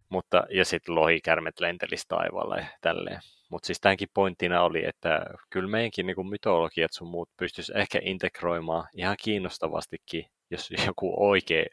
[0.09, 3.19] Mutta, ja sitten lohikärmet lentelisi taivaalla ja tälleen.
[3.49, 8.87] Mutta siis tämänkin pointtina oli, että kyllä meidänkin niin mytologiat sun muut pystyisi ehkä integroimaan
[8.93, 11.65] ihan kiinnostavastikin, jos joku oikea,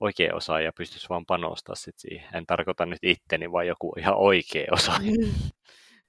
[0.00, 2.36] oikea osaaja pystyisi vaan panostaa sit siihen.
[2.36, 5.12] En tarkoita nyt itteni, vaan joku ihan oikea osaaja.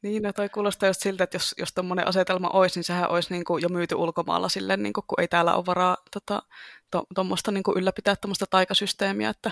[0.03, 3.33] Niin, no toi kuulostaa just siltä, että jos, jos tuommoinen asetelma olisi, niin sehän olisi
[3.33, 6.43] niin kuin jo myyty ulkomailla silleen, niin kuin, kun ei täällä ole varaa tota,
[7.15, 9.51] tuommoista to, niin ylläpitää tuommoista taikasysteemiä, että,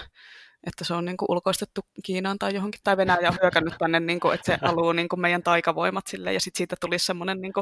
[0.67, 4.19] että se on niin kuin ulkoistettu Kiinaan tai johonkin, tai Venäjä on hyökännyt tänne, niin
[4.19, 7.53] kuin, että se haluaa niin kuin meidän taikavoimat silleen, ja sitten siitä tulisi semmoinen niin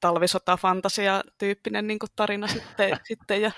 [0.00, 3.50] talvisota-fantasia-tyyppinen niin kuin tarina sitten, sitten, ja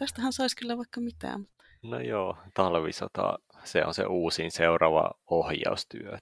[0.00, 1.46] tästähän saisi kyllä vaikka mitään.
[1.82, 6.18] No joo, talvisota, se on se uusin seuraava ohjaustyö.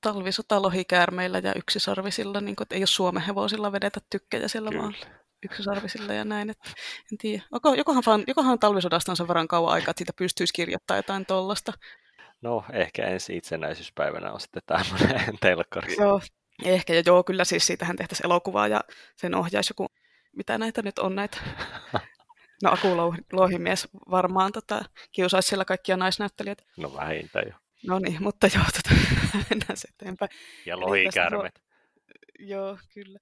[0.00, 4.82] Talvisota lohikäärmeillä ja yksisarvisilla, niin kuin, että ei ole Suomen hevosilla vedetä tykkejä siellä Kyllä.
[4.82, 4.94] vaan
[5.42, 6.50] yksisarvisilla ja näin.
[6.50, 6.70] Että
[7.12, 7.42] en tiedä.
[7.52, 11.26] Onko, jokohan, vaan, jokohan talvisodasta on sen verran kauan aikaa, että siitä pystyisi kirjoittamaan jotain
[11.26, 11.72] tollasta.
[12.42, 15.96] No, ehkä ensi itsenäisyyspäivänä on sitten tämmöinen telkkari.
[15.98, 16.20] Joo,
[16.64, 16.94] ehkä.
[16.94, 18.80] Ja joo, kyllä siis siitähän tehtäisiin elokuvaa ja
[19.16, 19.86] sen ohjaisi joku,
[20.36, 21.38] mitä näitä nyt on näitä
[22.62, 22.96] No Aku
[23.32, 26.66] Louhimies varmaan tota, kiusaisi siellä kaikkia naisnäyttelijät.
[26.76, 27.54] No vähintään jo.
[27.86, 29.00] No niin, mutta joo, tota,
[29.50, 30.30] mennään se eteenpäin.
[30.66, 31.62] Ja lohikärmet.
[32.38, 33.18] Joo, kyllä.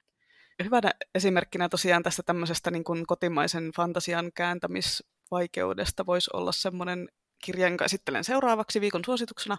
[0.65, 7.09] Hyvänä esimerkkinä tosiaan tästä tämmöisestä niin kuin kotimaisen fantasian kääntämisvaikeudesta voisi olla semmoinen
[7.45, 9.57] kirja, jonka esittelen seuraavaksi viikon suosituksena.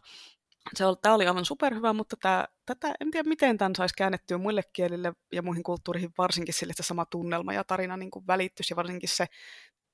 [0.73, 4.37] Se oli, tämä oli aivan superhyvä, mutta tämä, tätä, en tiedä miten tämän saisi käännettyä
[4.37, 8.73] muille kielille ja muihin kulttuuriin, varsinkin sille, että sama tunnelma ja tarina niin kuin välittyisi
[8.73, 9.25] ja varsinkin se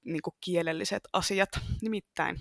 [0.06, 1.50] niin kuin kielelliset asiat.
[1.82, 2.40] Nimittäin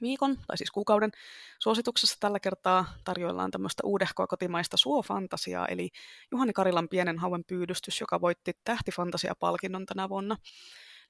[0.00, 1.10] viikon, tai siis kuukauden
[1.58, 5.90] suosituksessa tällä kertaa tarjoillaan tämmöistä uudehkoa kotimaista suofantasiaa, eli
[6.32, 10.36] Juhani Karilan pienen hauen pyydystys, joka voitti Tähtifantasia-palkinnon tänä vuonna.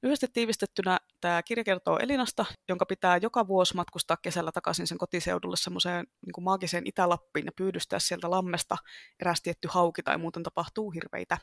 [0.03, 5.57] Lyhyesti tiivistettynä tämä kirja kertoo Elinasta, jonka pitää joka vuosi matkustaa kesällä takaisin sen kotiseudulle
[5.57, 8.77] semmoiseen niin maagiseen Itä-Lappiin ja pyydystää sieltä lammesta
[9.20, 11.39] eräs tietty hauki tai muuten tapahtuu hirveitä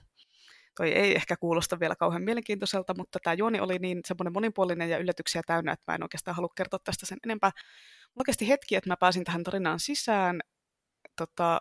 [0.77, 4.98] toi ei ehkä kuulosta vielä kauhean mielenkiintoiselta, mutta tämä juoni oli niin semmoinen monipuolinen ja
[4.98, 7.52] yllätyksiä täynnä, että mä en oikeastaan halua kertoa tästä sen enempää.
[8.19, 10.40] Oikeasti hetki, että mä pääsin tähän tarinaan sisään.
[11.15, 11.60] Tota,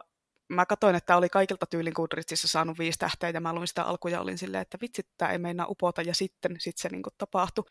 [0.55, 4.21] mä katsoin, että oli kaikilta tyylin Goodreadsissa saanut viisi tähteä, ja mä luin sitä alkuja
[4.21, 7.65] olin silleen, että vitsi, tämä ei meinaa upota, ja sitten sit se niin kuin, tapahtui.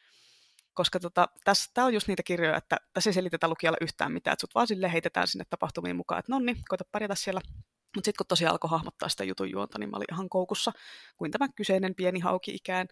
[0.73, 1.27] Koska tota,
[1.73, 4.67] tämä on just niitä kirjoja, että tässä ei selitetä lukijalle yhtään mitään, että sut vaan
[4.67, 7.41] sille heitetään sinne tapahtumiin mukaan, että nonni, koita pärjätä siellä
[7.95, 10.71] mutta sitten kun tosiaan alkoi hahmottaa sitä jutun juonta, niin mä olin ihan koukussa
[11.17, 12.87] kuin tämä kyseinen pieni hauki ikään.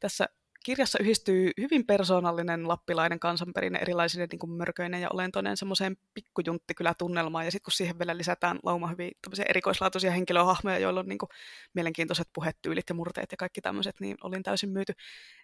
[0.00, 0.28] Tässä
[0.68, 7.44] kirjassa yhdistyy hyvin persoonallinen lappilainen kansanperinne erilaisine niin kuin mörköinen ja olentoinen semmoiseen pikkujunttikylätunnelmaan.
[7.44, 9.10] Ja sitten kun siihen vielä lisätään lauma hyvin
[9.48, 11.28] erikoislaatuisia henkilöhahmoja, joilla on niin kuin
[11.74, 14.92] mielenkiintoiset puhetyylit ja murteet ja kaikki tämmöiset, niin olin täysin myyty.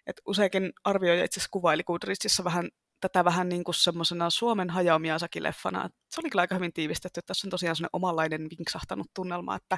[0.07, 2.69] Et useinkin arvioija itse asiassa kuvaili Goodreadsissa vähän
[3.09, 5.89] tätä vähän niin kuin semmoisena Suomen Hayao Miyazaki-leffana.
[6.09, 9.77] Se oli kyllä aika hyvin tiivistetty, tässä on tosiaan semmoinen omanlainen vinksahtanut tunnelma, että,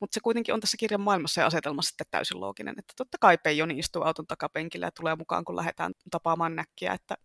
[0.00, 3.38] mutta se kuitenkin on tässä kirjan maailmassa ja asetelmassa sitten täysin looginen, että totta kai
[3.38, 7.16] Peijoni istuu auton takapenkillä ja tulee mukaan, kun lähdetään tapaamaan näkkiä, että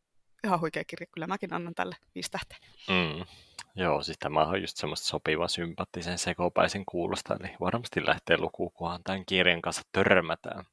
[0.43, 2.57] ihan huikea kirja, kyllä mäkin annan tälle viisi tähteä.
[2.87, 3.25] Mm.
[3.75, 9.03] Joo, siis tämä on just semmoista sopiva sympaattisen sekopäisen kuulosta, eli varmasti lähtee lukuun, kunhan
[9.03, 10.65] tämän kirjan kanssa törmätään.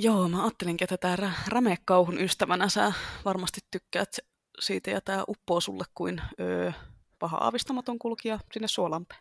[0.00, 2.92] Joo, mä ajattelinkin, että tämä rämekauhun ystävänä sä
[3.24, 4.18] varmasti tykkäät
[4.60, 6.72] siitä ja tämä uppoo sulle kuin öö,
[7.18, 9.20] paha aavistamaton kulkija sinne Suolampeen.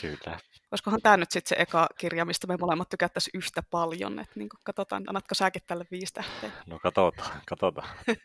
[0.00, 0.38] Kyllä.
[0.70, 4.48] Olisikohan tämä nyt sitten se eka kirja, mistä me molemmat tykättäisiin yhtä paljon, että niin
[4.64, 6.50] katsotaan, annatko säkin tälle viisi tähteä?
[6.66, 7.88] No katsotaan, katsotaan.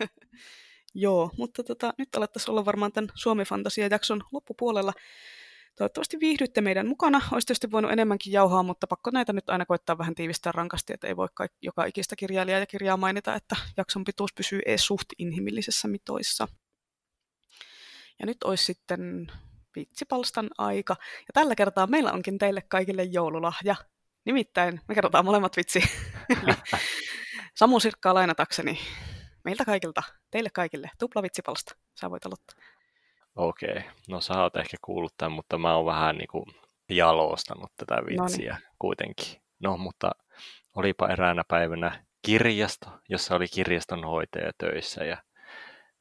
[0.94, 4.94] Joo, mutta tota, nyt alettaisiin olla varmaan tämän Suomi-fantasia-jakson loppupuolella.
[5.80, 7.22] Toivottavasti viihdytte meidän mukana.
[7.32, 11.08] Olisi tietysti voinut enemmänkin jauhaa, mutta pakko näitä nyt aina koittaa vähän tiivistää rankasti, että
[11.08, 15.06] ei voi kaik- joka ikistä kirjailijaa ja kirjaa mainita, että jakson pituus pysyy ees suht
[15.18, 16.48] inhimillisissä mitoissa.
[18.20, 19.32] Ja nyt olisi sitten
[19.76, 20.96] vitsipalstan aika.
[21.00, 23.76] Ja tällä kertaa meillä onkin teille kaikille joululahja.
[24.26, 25.84] Nimittäin me kerrotaan molemmat vitsi.
[27.60, 28.80] Samu Sirkkaa lainatakseni
[29.44, 31.76] meiltä kaikilta, teille kaikille, tupla vitsipalsta.
[32.00, 32.79] Sä voit aloittaa.
[33.40, 33.84] Okei, okay.
[34.10, 36.46] no sä oot ehkä kuullut tämän, mutta mä oon vähän niin kuin
[36.90, 38.68] jalostanut tätä vitsiä Noniin.
[38.80, 39.42] kuitenkin.
[39.60, 40.12] No, mutta
[40.76, 45.18] olipa eräänä päivänä kirjasto, jossa oli kirjastonhoitaja töissä ja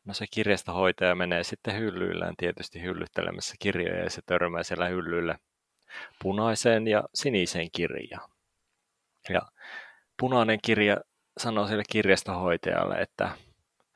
[0.05, 5.39] No se kirjastohoitaja menee sitten hyllyillään tietysti hyllyttelemässä kirjoja ja se törmää siellä hyllyllä
[6.23, 8.31] punaiseen ja siniseen kirjaan.
[9.29, 9.43] Ja
[10.21, 10.97] punainen kirja
[11.39, 13.31] sanoo sille kirjastohoitajalle, että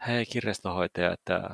[0.07, 1.51] hei kirjastohoitaja, että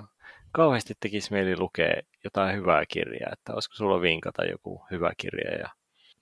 [0.53, 5.59] kauheasti tekisi mieli lukea jotain hyvää kirjaa, että olisiko sulla vinkata joku hyvä kirja.
[5.59, 5.69] Ja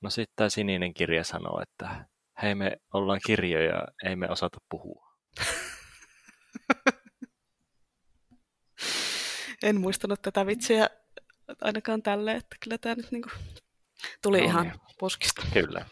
[0.00, 2.04] no sitten tämä sininen kirja sanoo, että
[2.42, 5.06] hei me ollaan kirjoja, ei me osata puhua.
[9.62, 10.88] en muistanut tätä vitsiä
[11.60, 13.30] ainakaan tälle, että kyllä tämä nyt niinku...
[14.22, 14.80] Tuli No ihan niin.
[14.98, 15.42] puskista.
[15.52, 15.86] Kyllä.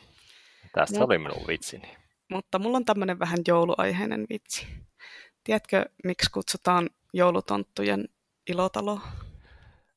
[0.72, 1.96] Tässä Mut- oli minun vitsini.
[2.30, 4.66] Mutta mulla on tämmöinen vähän jouluaiheinen vitsi.
[5.44, 8.08] Tiedätkö, miksi kutsutaan joulutonttujen
[8.48, 9.00] ilotalo?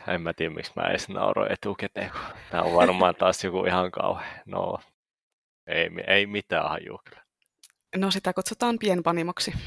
[0.07, 2.19] En mä tiedä, miksi mä edes nauroin etukäteen, kun
[2.51, 4.41] tää on varmaan taas joku ihan kauhean.
[4.45, 4.79] No,
[5.67, 7.23] ei, ei mitään hajua kyllä.
[7.95, 9.53] No sitä kutsutaan pienpanimoksi.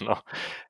[0.00, 0.16] No,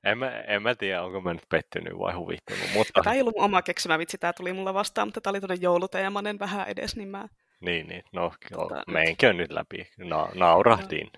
[0.03, 3.35] en mä, en mä tiedä, onko mä nyt pettynyt vai huvittunut, mutta Tämä ei ollut
[3.37, 7.07] oma keksimä vitsi, tämä tuli mulla vastaan, mutta tämä oli tuonne jouluteemainen vähän edes, niin
[7.07, 7.27] mä...
[7.59, 9.87] niin, niin, no, Tota, meinkö nyt läpi.
[9.97, 11.11] Na, naurahdin.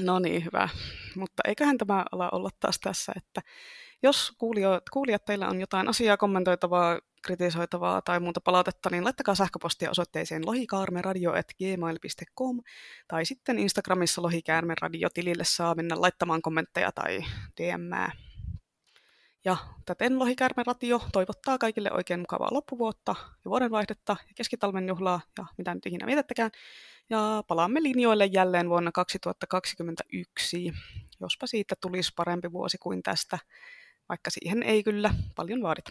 [0.00, 0.68] No niin, hyvä.
[1.16, 3.40] Mutta eiköhän tämä ala olla taas tässä, että
[4.02, 9.90] jos kuulijat, kuulijat teillä on jotain asiaa kommentoitavaa, kritisoitavaa tai muuta palautetta, niin laittakaa sähköpostia
[9.90, 12.60] osoitteeseen lohikaarmeradio.gmail.com
[13.08, 17.20] tai sitten Instagramissa lohikäärmeradio-tilille saa mennä laittamaan kommentteja tai
[17.60, 18.12] DMää.
[19.44, 19.56] Ja
[19.86, 25.86] täten Lohikäärmeradio toivottaa kaikille oikein mukavaa loppuvuotta ja vuodenvaihdetta ja keskitalven juhlaa ja mitä nyt
[25.86, 26.50] ikinä vietättekään.
[27.10, 30.72] Ja palaamme linjoille jälleen vuonna 2021,
[31.20, 33.38] jospa siitä tulisi parempi vuosi kuin tästä,
[34.08, 35.90] vaikka siihen ei kyllä paljon vaadita.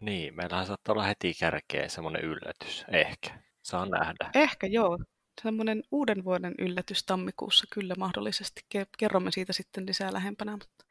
[0.00, 2.84] Niin, meillähän saattaa olla heti kärkeen semmoinen yllätys.
[2.88, 3.30] Ehkä.
[3.62, 4.30] Saa nähdä.
[4.34, 4.98] Ehkä joo,
[5.42, 8.60] semmoinen uuden vuoden yllätys tammikuussa kyllä mahdollisesti.
[8.74, 10.52] Ke- Kerromme siitä sitten lisää lähempänä.
[10.52, 10.84] Mutta...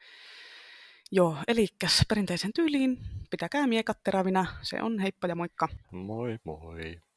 [1.12, 1.68] Joo, eli
[2.08, 4.46] perinteisen tyyliin pitäkää miekat terävinä.
[4.62, 5.68] Se on heippa ja moikka.
[5.92, 7.02] Moi moi.